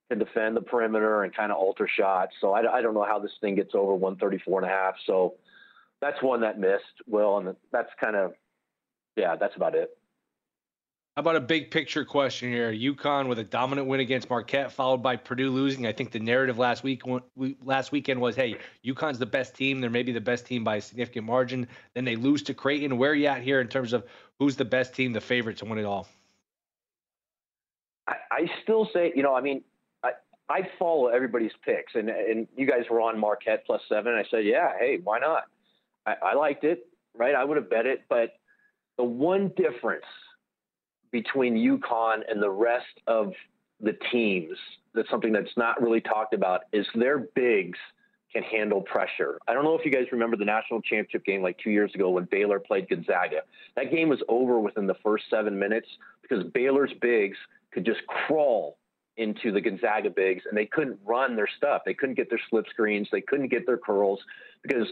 can 0.09 0.19
defend 0.19 0.57
the 0.57 0.61
perimeter 0.61 1.23
and 1.23 1.35
kind 1.35 1.51
of 1.51 1.57
alter 1.57 1.87
shots. 1.87 2.33
So 2.41 2.53
I, 2.53 2.77
I 2.77 2.81
don't 2.81 2.93
know 2.93 3.05
how 3.05 3.19
this 3.19 3.31
thing 3.39 3.55
gets 3.55 3.73
over 3.73 3.93
134 3.93 4.61
and 4.61 4.69
a 4.69 4.73
half. 4.73 4.95
So 5.05 5.35
that's 6.01 6.21
one 6.21 6.41
that 6.41 6.59
missed, 6.59 6.83
Will, 7.07 7.37
and 7.37 7.55
that's 7.71 7.89
kind 7.99 8.15
of, 8.15 8.33
yeah, 9.15 9.35
that's 9.35 9.55
about 9.55 9.75
it. 9.75 9.95
How 11.17 11.19
about 11.19 11.35
a 11.35 11.41
big 11.41 11.71
picture 11.71 12.05
question 12.05 12.49
here? 12.49 12.71
UConn 12.71 13.27
with 13.27 13.37
a 13.37 13.43
dominant 13.43 13.87
win 13.87 13.99
against 13.99 14.29
Marquette, 14.29 14.71
followed 14.71 15.03
by 15.03 15.17
Purdue 15.17 15.49
losing. 15.49 15.85
I 15.85 15.91
think 15.91 16.11
the 16.11 16.19
narrative 16.19 16.57
last 16.57 16.83
week 16.83 17.01
last 17.61 17.91
weekend 17.91 18.21
was, 18.21 18.33
"Hey, 18.33 18.55
UConn's 18.85 19.19
the 19.19 19.25
best 19.25 19.53
team. 19.53 19.81
They're 19.81 19.89
maybe 19.89 20.13
the 20.13 20.21
best 20.21 20.45
team 20.45 20.63
by 20.63 20.77
a 20.77 20.81
significant 20.81 21.25
margin." 21.25 21.67
Then 21.95 22.05
they 22.05 22.15
lose 22.15 22.43
to 22.43 22.53
Creighton. 22.53 22.97
Where 22.97 23.11
are 23.11 23.15
you 23.15 23.27
at 23.27 23.41
here 23.41 23.59
in 23.59 23.67
terms 23.67 23.91
of 23.91 24.05
who's 24.41 24.55
the 24.55 24.65
best 24.65 24.95
team, 24.95 25.13
the 25.13 25.21
favorite 25.21 25.55
to 25.55 25.65
win 25.65 25.77
it 25.77 25.85
all? 25.85 26.07
I, 28.07 28.15
I 28.31 28.49
still 28.63 28.89
say, 28.91 29.13
you 29.15 29.21
know, 29.21 29.35
I 29.35 29.41
mean, 29.41 29.61
I, 30.03 30.13
I 30.49 30.67
follow 30.79 31.09
everybody's 31.09 31.51
picks, 31.63 31.93
and 31.93 32.09
and 32.09 32.47
you 32.57 32.65
guys 32.65 32.85
were 32.89 33.01
on 33.01 33.19
Marquette 33.19 33.63
plus 33.67 33.81
seven. 33.87 34.15
I 34.15 34.23
said, 34.31 34.43
yeah, 34.43 34.71
hey, 34.79 34.99
why 35.03 35.19
not? 35.19 35.43
I, 36.07 36.15
I 36.31 36.33
liked 36.33 36.63
it, 36.63 36.87
right? 37.15 37.35
I 37.35 37.43
would 37.43 37.55
have 37.57 37.69
bet 37.69 37.85
it, 37.85 38.01
but 38.09 38.33
the 38.97 39.03
one 39.03 39.51
difference 39.55 40.05
between 41.11 41.55
UConn 41.55 42.21
and 42.27 42.41
the 42.41 42.49
rest 42.49 42.99
of 43.05 43.33
the 43.79 43.93
teams 44.11 44.57
that's 44.95 45.09
something 45.11 45.31
that's 45.31 45.55
not 45.55 45.79
really 45.79 46.01
talked 46.01 46.33
about 46.33 46.61
is 46.73 46.87
their 46.95 47.19
bigs 47.35 47.77
can 48.33 48.43
handle 48.43 48.81
pressure. 48.81 49.39
I 49.47 49.53
don't 49.53 49.63
know 49.63 49.75
if 49.77 49.85
you 49.85 49.91
guys 49.91 50.05
remember 50.11 50.37
the 50.37 50.45
national 50.45 50.81
championship 50.81 51.25
game 51.25 51.41
like 51.41 51.57
two 51.57 51.71
years 51.71 51.91
ago 51.93 52.09
when 52.09 52.25
Baylor 52.31 52.59
played 52.59 52.89
Gonzaga. 52.89 53.41
That 53.75 53.91
game 53.91 54.09
was 54.09 54.19
over 54.29 54.59
within 54.59 54.87
the 54.87 54.95
first 55.03 55.25
seven 55.29 55.57
minutes 55.57 55.87
because 56.21 56.43
Baylor's 56.53 56.93
bigs 57.01 57.37
could 57.71 57.85
just 57.85 58.01
crawl 58.07 58.77
into 59.17 59.51
the 59.51 59.59
Gonzaga 59.61 60.09
bigs 60.09 60.43
and 60.47 60.57
they 60.57 60.65
couldn't 60.65 60.99
run 61.05 61.35
their 61.35 61.49
stuff. 61.57 61.81
They 61.85 61.93
couldn't 61.93 62.15
get 62.15 62.29
their 62.29 62.39
slip 62.49 62.65
screens. 62.69 63.07
They 63.11 63.21
couldn't 63.21 63.49
get 63.49 63.65
their 63.65 63.77
curls 63.77 64.19
because 64.63 64.87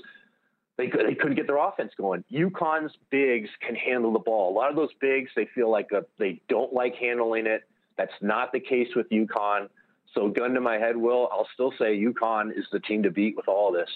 they, 0.77 0.87
could, 0.87 1.07
they 1.07 1.15
couldn't 1.15 1.35
get 1.35 1.47
their 1.47 1.57
offense 1.57 1.91
going. 1.97 2.23
UConn's 2.31 2.93
bigs 3.09 3.49
can 3.65 3.75
handle 3.75 4.13
the 4.13 4.19
ball. 4.19 4.51
A 4.51 4.55
lot 4.55 4.69
of 4.69 4.75
those 4.75 4.93
bigs, 4.99 5.29
they 5.35 5.47
feel 5.55 5.69
like 5.69 5.89
a, 5.93 5.97
uh, 5.97 6.01
they 6.17 6.41
don't 6.49 6.73
like 6.73 6.95
handling 6.95 7.47
it. 7.47 7.63
That's 7.97 8.13
not 8.21 8.51
the 8.53 8.59
case 8.61 8.87
with 8.95 9.09
UConn. 9.09 9.67
So, 10.15 10.29
gun 10.29 10.53
to 10.53 10.61
my 10.61 10.77
head, 10.77 10.97
Will, 10.97 11.29
I'll 11.31 11.47
still 11.53 11.71
say 11.77 11.97
UConn 11.97 12.57
is 12.57 12.65
the 12.71 12.79
team 12.79 13.03
to 13.03 13.11
beat 13.11 13.35
with 13.35 13.47
all 13.47 13.71
this. 13.71 13.89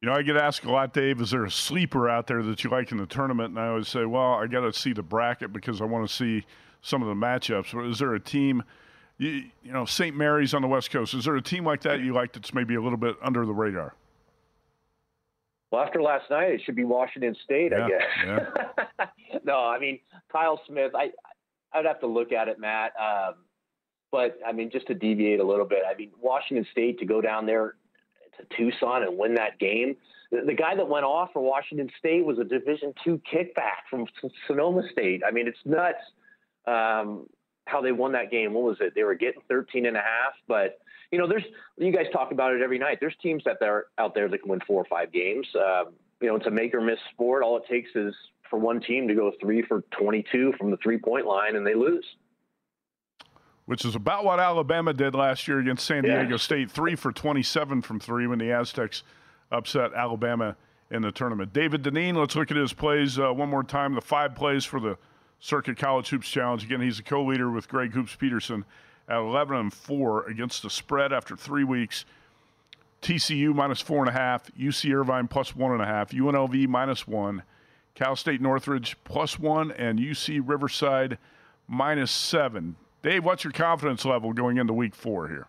You 0.00 0.08
know, 0.08 0.14
I 0.14 0.22
get 0.22 0.36
asked 0.36 0.64
a 0.64 0.70
lot, 0.70 0.94
Dave, 0.94 1.20
is 1.20 1.30
there 1.30 1.44
a 1.44 1.50
sleeper 1.50 2.08
out 2.08 2.26
there 2.26 2.42
that 2.42 2.64
you 2.64 2.70
like 2.70 2.90
in 2.90 2.96
the 2.96 3.06
tournament? 3.06 3.50
And 3.50 3.58
I 3.58 3.68
always 3.68 3.88
say, 3.88 4.06
well, 4.06 4.34
I 4.34 4.46
got 4.46 4.60
to 4.60 4.72
see 4.72 4.94
the 4.94 5.02
bracket 5.02 5.52
because 5.52 5.82
I 5.82 5.84
want 5.84 6.08
to 6.08 6.14
see 6.14 6.46
some 6.80 7.02
of 7.02 7.08
the 7.08 7.14
matchups. 7.14 7.74
But 7.74 7.84
is 7.86 7.98
there 7.98 8.14
a 8.14 8.20
team, 8.20 8.62
you, 9.18 9.44
you 9.62 9.72
know, 9.72 9.84
St. 9.84 10.16
Mary's 10.16 10.54
on 10.54 10.62
the 10.62 10.68
West 10.68 10.90
Coast, 10.90 11.12
is 11.12 11.26
there 11.26 11.36
a 11.36 11.42
team 11.42 11.66
like 11.66 11.82
that 11.82 12.00
you 12.00 12.14
like 12.14 12.32
that's 12.32 12.54
maybe 12.54 12.76
a 12.76 12.80
little 12.80 12.96
bit 12.96 13.16
under 13.22 13.44
the 13.44 13.52
radar? 13.52 13.94
Well, 15.70 15.82
after 15.82 16.00
last 16.02 16.30
night, 16.30 16.50
it 16.50 16.62
should 16.64 16.76
be 16.76 16.84
Washington 16.84 17.36
State, 17.44 17.72
yeah, 17.72 17.84
I 17.84 17.88
guess. 17.88 18.46
Yeah. 18.98 19.38
no, 19.44 19.58
I 19.58 19.78
mean 19.78 20.00
Kyle 20.32 20.60
Smith. 20.66 20.92
I 20.94 21.10
I'd 21.72 21.84
have 21.84 22.00
to 22.00 22.08
look 22.08 22.32
at 22.32 22.48
it, 22.48 22.58
Matt. 22.58 22.92
Um, 22.98 23.34
but 24.20 24.38
I 24.46 24.52
mean, 24.52 24.70
just 24.70 24.86
to 24.88 24.94
deviate 24.94 25.40
a 25.40 25.44
little 25.44 25.64
bit, 25.64 25.80
I 25.90 25.96
mean 25.96 26.10
Washington 26.20 26.66
State 26.72 26.98
to 26.98 27.06
go 27.06 27.22
down 27.22 27.46
there 27.46 27.76
to 28.36 28.56
Tucson 28.56 29.02
and 29.02 29.16
win 29.16 29.34
that 29.34 29.58
game. 29.58 29.96
The, 30.30 30.42
the 30.46 30.54
guy 30.54 30.74
that 30.76 30.88
went 30.88 31.06
off 31.06 31.30
for 31.32 31.40
Washington 31.40 31.90
State 31.98 32.24
was 32.24 32.38
a 32.38 32.44
Division 32.44 32.92
two 33.02 33.20
kickback 33.32 33.88
from 33.88 34.06
Sonoma 34.46 34.82
State. 34.92 35.22
I 35.26 35.30
mean, 35.30 35.48
it's 35.48 35.58
nuts 35.64 36.02
um, 36.66 37.26
how 37.66 37.80
they 37.80 37.92
won 37.92 38.12
that 38.12 38.30
game. 38.30 38.52
What 38.52 38.64
was 38.64 38.76
it? 38.80 38.92
They 38.94 39.04
were 39.04 39.14
getting 39.14 39.40
13 39.48 39.86
and 39.86 39.96
a 39.96 40.00
half, 40.00 40.34
but 40.46 40.78
you 41.10 41.18
know, 41.18 41.26
there's 41.26 41.44
you 41.78 41.90
guys 41.90 42.06
talk 42.12 42.30
about 42.30 42.52
it 42.52 42.60
every 42.62 42.78
night. 42.78 42.98
There's 43.00 43.16
teams 43.22 43.42
that 43.44 43.56
are 43.62 43.86
out 43.96 44.14
there 44.14 44.28
that 44.28 44.38
can 44.38 44.50
win 44.50 44.60
four 44.66 44.82
or 44.82 44.86
five 44.86 45.12
games. 45.12 45.46
Uh, 45.54 45.84
you 46.20 46.28
know, 46.28 46.36
it's 46.36 46.46
a 46.46 46.50
make 46.50 46.74
or 46.74 46.82
miss 46.82 46.98
sport. 47.12 47.42
All 47.42 47.56
it 47.56 47.64
takes 47.70 47.90
is 47.94 48.14
for 48.50 48.58
one 48.58 48.80
team 48.80 49.08
to 49.08 49.14
go 49.14 49.32
three 49.40 49.62
for 49.62 49.82
22 49.98 50.52
from 50.58 50.70
the 50.70 50.76
three 50.82 50.98
point 50.98 51.24
line, 51.24 51.56
and 51.56 51.66
they 51.66 51.74
lose. 51.74 52.04
Which 53.70 53.84
is 53.84 53.94
about 53.94 54.24
what 54.24 54.40
Alabama 54.40 54.92
did 54.92 55.14
last 55.14 55.46
year 55.46 55.60
against 55.60 55.86
San 55.86 56.02
Diego 56.02 56.30
yeah. 56.30 56.36
State, 56.38 56.72
three 56.72 56.96
for 56.96 57.12
27 57.12 57.82
from 57.82 58.00
three 58.00 58.26
when 58.26 58.40
the 58.40 58.50
Aztecs 58.50 59.04
upset 59.52 59.94
Alabama 59.94 60.56
in 60.90 61.02
the 61.02 61.12
tournament. 61.12 61.52
David 61.52 61.84
Dineen, 61.84 62.16
let's 62.16 62.34
look 62.34 62.50
at 62.50 62.56
his 62.56 62.72
plays 62.72 63.16
uh, 63.16 63.32
one 63.32 63.48
more 63.48 63.62
time. 63.62 63.94
The 63.94 64.00
five 64.00 64.34
plays 64.34 64.64
for 64.64 64.80
the 64.80 64.98
Circa 65.38 65.76
College 65.76 66.08
Hoops 66.08 66.28
Challenge. 66.28 66.64
Again, 66.64 66.80
he's 66.80 66.98
a 66.98 67.04
co-leader 67.04 67.48
with 67.48 67.68
Greg 67.68 67.92
Hoops 67.92 68.16
Peterson 68.16 68.64
at 69.08 69.18
11 69.18 69.56
and 69.56 69.72
4 69.72 70.26
against 70.26 70.64
the 70.64 70.70
spread 70.70 71.12
after 71.12 71.36
three 71.36 71.62
weeks. 71.62 72.04
TCU 73.02 73.54
minus 73.54 73.80
four 73.80 74.00
and 74.00 74.08
a 74.08 74.18
half, 74.18 74.52
UC 74.56 74.92
Irvine 74.92 75.28
plus 75.28 75.54
one 75.54 75.70
and 75.70 75.80
a 75.80 75.86
half, 75.86 76.10
UNLV 76.10 76.66
minus 76.66 77.06
one, 77.06 77.44
Cal 77.94 78.16
State 78.16 78.40
Northridge 78.40 78.96
plus 79.04 79.38
one, 79.38 79.70
and 79.70 80.00
UC 80.00 80.42
Riverside 80.44 81.18
minus 81.68 82.10
seven. 82.10 82.74
Dave, 83.02 83.24
what's 83.24 83.44
your 83.44 83.52
confidence 83.52 84.04
level 84.04 84.32
going 84.32 84.58
into 84.58 84.72
week 84.72 84.94
four 84.94 85.28
here? 85.28 85.46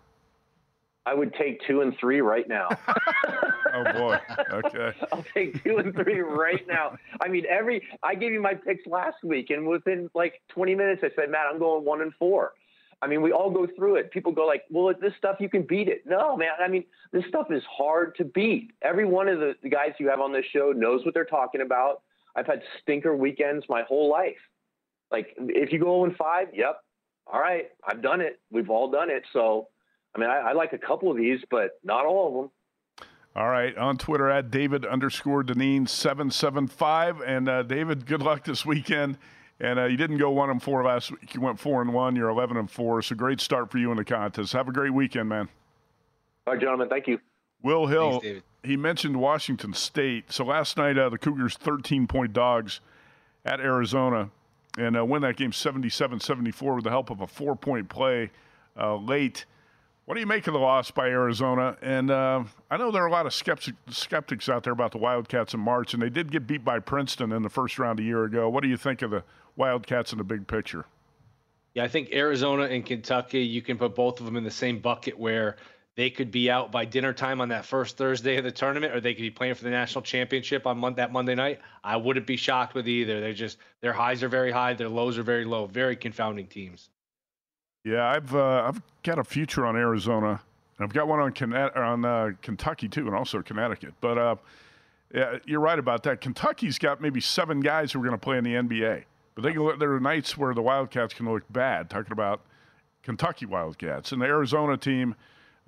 I 1.05 1.13
would 1.13 1.33
take 1.33 1.59
two 1.67 1.81
and 1.81 1.97
three 1.99 2.21
right 2.21 2.47
now. 2.47 2.69
oh 3.73 3.83
boy. 3.93 4.19
Okay. 4.51 4.93
I'll 5.11 5.25
take 5.33 5.61
two 5.63 5.77
and 5.77 5.93
three 5.95 6.19
right 6.19 6.65
now. 6.67 6.95
I 7.19 7.27
mean, 7.27 7.43
every 7.49 7.81
I 8.03 8.15
gave 8.15 8.31
you 8.31 8.41
my 8.41 8.53
picks 8.53 8.85
last 8.85 9.17
week, 9.23 9.49
and 9.49 9.67
within 9.67 10.09
like 10.13 10.41
20 10.49 10.75
minutes, 10.75 11.01
I 11.03 11.09
said, 11.15 11.29
Matt, 11.29 11.47
I'm 11.51 11.59
going 11.59 11.83
one 11.83 12.01
and 12.01 12.13
four. 12.19 12.53
I 13.01 13.07
mean, 13.07 13.23
we 13.23 13.31
all 13.31 13.49
go 13.49 13.67
through 13.75 13.95
it. 13.95 14.11
People 14.11 14.31
go 14.31 14.45
like, 14.45 14.63
"Well, 14.69 14.93
this 15.01 15.13
stuff 15.17 15.37
you 15.39 15.49
can 15.49 15.63
beat 15.63 15.87
it." 15.87 16.03
No, 16.05 16.37
man. 16.37 16.51
I 16.63 16.67
mean, 16.67 16.85
this 17.11 17.23
stuff 17.27 17.47
is 17.49 17.63
hard 17.65 18.15
to 18.17 18.23
beat. 18.23 18.73
Every 18.83 19.05
one 19.05 19.27
of 19.27 19.39
the, 19.39 19.55
the 19.63 19.69
guys 19.69 19.93
you 19.99 20.07
have 20.09 20.19
on 20.19 20.31
this 20.31 20.45
show 20.53 20.71
knows 20.71 21.03
what 21.03 21.15
they're 21.15 21.25
talking 21.25 21.61
about. 21.61 22.03
I've 22.35 22.45
had 22.45 22.61
stinker 22.79 23.15
weekends 23.15 23.65
my 23.67 23.81
whole 23.81 24.09
life. 24.09 24.37
Like, 25.11 25.35
if 25.39 25.73
you 25.73 25.79
go 25.79 26.05
0 26.05 26.15
5, 26.15 26.49
yep, 26.53 26.83
all 27.31 27.39
right, 27.39 27.69
I've 27.87 28.01
done 28.01 28.21
it. 28.21 28.39
We've 28.51 28.69
all 28.69 28.91
done 28.91 29.09
it. 29.09 29.23
So, 29.31 29.67
I 30.15 30.19
mean, 30.19 30.29
I, 30.29 30.49
I 30.49 30.53
like 30.53 30.73
a 30.73 30.77
couple 30.77 31.09
of 31.09 31.17
these, 31.17 31.39
but 31.49 31.79
not 31.83 32.05
all 32.05 32.27
of 32.27 32.33
them. 32.33 33.07
All 33.33 33.47
right, 33.47 33.75
on 33.77 33.97
Twitter 33.97 34.29
at 34.29 34.51
David 34.51 34.85
underscore 34.85 35.41
Dineen 35.41 35.87
seven 35.87 36.29
seven 36.31 36.67
five, 36.67 37.21
and 37.21 37.47
uh, 37.47 37.63
David, 37.63 38.05
good 38.05 38.21
luck 38.21 38.43
this 38.43 38.65
weekend. 38.65 39.17
And 39.61 39.79
uh, 39.79 39.85
you 39.85 39.95
didn't 39.95 40.17
go 40.17 40.31
one 40.31 40.49
and 40.49 40.61
four 40.61 40.83
last 40.83 41.11
week. 41.11 41.35
You 41.35 41.39
went 41.39 41.59
four 41.59 41.81
and 41.81 41.93
one. 41.93 42.15
You're 42.15 42.29
eleven 42.29 42.57
and 42.57 42.69
four. 42.69 43.01
So 43.01 43.15
great 43.15 43.39
start 43.39 43.71
for 43.71 43.77
you 43.77 43.91
in 43.91 43.97
the 43.97 44.03
contest. 44.03 44.53
Have 44.53 44.67
a 44.67 44.73
great 44.73 44.93
weekend, 44.93 45.29
man. 45.29 45.47
All 46.45 46.53
right, 46.53 46.61
gentlemen. 46.61 46.89
Thank 46.89 47.07
you. 47.07 47.19
Will 47.61 47.85
Hill. 47.85 48.19
Thanks, 48.19 48.41
he 48.63 48.75
mentioned 48.75 49.17
Washington 49.17 49.73
State. 49.73 50.31
So 50.31 50.43
last 50.45 50.77
night, 50.77 50.97
uh, 50.97 51.09
the 51.09 51.17
Cougars 51.17 51.55
13 51.55 52.07
point 52.07 52.33
dogs 52.33 52.81
at 53.45 53.59
Arizona 53.59 54.29
and 54.77 54.97
uh, 54.97 55.05
win 55.05 55.21
that 55.23 55.37
game 55.37 55.51
77 55.51 56.19
74 56.19 56.75
with 56.75 56.83
the 56.83 56.89
help 56.89 57.09
of 57.09 57.21
a 57.21 57.27
four 57.27 57.55
point 57.55 57.89
play 57.89 58.31
uh, 58.79 58.95
late. 58.95 59.45
What 60.05 60.15
do 60.15 60.19
you 60.19 60.27
make 60.27 60.47
of 60.47 60.53
the 60.53 60.59
loss 60.59 60.91
by 60.91 61.07
Arizona? 61.07 61.77
And 61.81 62.09
uh, 62.09 62.43
I 62.69 62.77
know 62.77 62.91
there 62.91 63.03
are 63.03 63.07
a 63.07 63.11
lot 63.11 63.25
of 63.25 63.33
skeptics, 63.33 63.77
skeptics 63.89 64.49
out 64.49 64.63
there 64.63 64.73
about 64.73 64.91
the 64.91 64.97
Wildcats 64.97 65.53
in 65.53 65.59
March, 65.59 65.93
and 65.93 66.01
they 66.01 66.09
did 66.09 66.31
get 66.31 66.47
beat 66.47 66.65
by 66.65 66.79
Princeton 66.79 67.31
in 67.31 67.43
the 67.43 67.49
first 67.49 67.79
round 67.79 67.99
a 67.99 68.03
year 68.03 68.23
ago. 68.23 68.49
What 68.49 68.63
do 68.63 68.67
you 68.67 68.77
think 68.77 69.03
of 69.03 69.11
the 69.11 69.23
Wildcats 69.55 70.11
in 70.11 70.17
the 70.17 70.23
big 70.23 70.47
picture? 70.47 70.85
Yeah, 71.75 71.83
I 71.83 71.87
think 71.87 72.11
Arizona 72.11 72.63
and 72.63 72.85
Kentucky, 72.85 73.41
you 73.41 73.61
can 73.61 73.77
put 73.77 73.95
both 73.95 74.19
of 74.19 74.25
them 74.25 74.35
in 74.35 74.43
the 74.43 74.51
same 74.51 74.79
bucket 74.79 75.17
where 75.17 75.55
they 75.95 76.09
could 76.09 76.31
be 76.31 76.49
out 76.49 76.71
by 76.71 76.85
dinner 76.85 77.13
time 77.13 77.41
on 77.41 77.49
that 77.49 77.65
first 77.65 77.97
Thursday 77.97 78.37
of 78.37 78.43
the 78.43 78.51
tournament, 78.51 78.95
or 78.95 79.01
they 79.01 79.13
could 79.13 79.21
be 79.21 79.31
playing 79.31 79.55
for 79.55 79.63
the 79.63 79.69
national 79.69 80.01
championship 80.03 80.65
on 80.65 80.77
mon- 80.77 80.95
that 80.95 81.11
Monday 81.11 81.35
night. 81.35 81.59
I 81.83 81.97
wouldn't 81.97 82.25
be 82.25 82.37
shocked 82.37 82.73
with 82.73 82.87
either. 82.87 83.19
They're 83.19 83.33
just 83.33 83.57
their 83.81 83.93
highs 83.93 84.23
are 84.23 84.29
very 84.29 84.51
high, 84.51 84.73
their 84.73 84.89
lows 84.89 85.17
are 85.17 85.23
very 85.23 85.45
low. 85.45 85.67
Very 85.67 85.95
confounding 85.95 86.47
teams. 86.47 86.89
Yeah, 87.83 88.07
I've 88.07 88.33
uh, 88.33 88.63
I've 88.67 88.81
got 89.03 89.19
a 89.19 89.23
future 89.23 89.65
on 89.65 89.75
Arizona. 89.75 90.41
I've 90.79 90.93
got 90.93 91.07
one 91.07 91.19
on 91.19 91.53
on 91.75 92.05
uh, 92.05 92.31
Kentucky 92.41 92.87
too, 92.87 93.07
and 93.07 93.15
also 93.15 93.41
Connecticut. 93.41 93.93
But 93.99 94.17
uh, 94.17 94.35
yeah, 95.13 95.37
you're 95.45 95.59
right 95.59 95.77
about 95.77 96.03
that. 96.03 96.21
Kentucky's 96.21 96.77
got 96.77 97.01
maybe 97.01 97.19
seven 97.19 97.59
guys 97.59 97.91
who 97.91 97.99
are 97.99 98.03
going 98.03 98.17
to 98.17 98.23
play 98.23 98.37
in 98.37 98.43
the 98.43 98.53
NBA, 98.53 99.03
but 99.35 99.43
they 99.43 99.53
can, 99.53 99.77
there 99.77 99.93
are 99.93 99.99
nights 99.99 100.37
where 100.37 100.53
the 100.53 100.61
Wildcats 100.61 101.13
can 101.13 101.31
look 101.31 101.43
bad. 101.51 101.89
Talking 101.89 102.13
about 102.13 102.41
Kentucky 103.03 103.45
Wildcats 103.45 104.11
and 104.11 104.21
the 104.21 104.25
Arizona 104.25 104.77
team, 104.77 105.15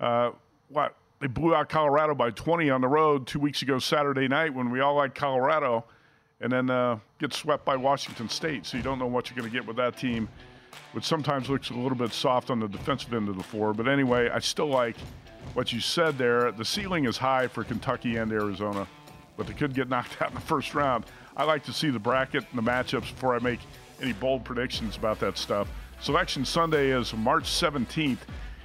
uh, 0.00 0.30
what 0.68 0.96
they 1.20 1.26
blew 1.26 1.54
out 1.54 1.68
Colorado 1.68 2.14
by 2.14 2.30
20 2.30 2.70
on 2.70 2.80
the 2.80 2.88
road 2.88 3.26
two 3.26 3.38
weeks 3.38 3.62
ago 3.62 3.78
Saturday 3.78 4.28
night 4.28 4.52
when 4.52 4.70
we 4.70 4.80
all 4.80 4.94
like 4.94 5.14
Colorado, 5.14 5.84
and 6.40 6.52
then 6.52 6.68
uh, 6.70 6.98
get 7.18 7.32
swept 7.32 7.64
by 7.64 7.76
Washington 7.76 8.28
State. 8.28 8.66
So 8.66 8.76
you 8.76 8.82
don't 8.82 8.98
know 8.98 9.06
what 9.06 9.30
you're 9.30 9.36
going 9.36 9.50
to 9.50 9.56
get 9.56 9.66
with 9.66 9.76
that 9.76 9.96
team 9.96 10.28
which 10.92 11.04
sometimes 11.04 11.48
looks 11.48 11.70
a 11.70 11.74
little 11.74 11.96
bit 11.96 12.12
soft 12.12 12.50
on 12.50 12.60
the 12.60 12.68
defensive 12.68 13.12
end 13.12 13.28
of 13.28 13.36
the 13.36 13.42
floor. 13.42 13.74
But 13.74 13.88
anyway, 13.88 14.30
I 14.30 14.38
still 14.38 14.68
like 14.68 14.96
what 15.54 15.72
you 15.72 15.80
said 15.80 16.18
there. 16.18 16.52
The 16.52 16.64
ceiling 16.64 17.04
is 17.04 17.16
high 17.16 17.48
for 17.48 17.64
Kentucky 17.64 18.16
and 18.16 18.32
Arizona, 18.32 18.86
but 19.36 19.46
they 19.46 19.54
could 19.54 19.74
get 19.74 19.88
knocked 19.90 20.20
out 20.22 20.28
in 20.28 20.34
the 20.34 20.40
first 20.40 20.74
round. 20.74 21.04
I 21.36 21.44
like 21.44 21.64
to 21.64 21.72
see 21.72 21.90
the 21.90 21.98
bracket 21.98 22.44
and 22.50 22.58
the 22.58 22.70
matchups 22.70 23.12
before 23.12 23.34
I 23.34 23.40
make 23.40 23.60
any 24.00 24.12
bold 24.12 24.44
predictions 24.44 24.96
about 24.96 25.18
that 25.20 25.36
stuff. 25.36 25.68
Selection 26.00 26.44
Sunday 26.44 26.90
is 26.90 27.14
March 27.14 27.44
17th. 27.44 28.18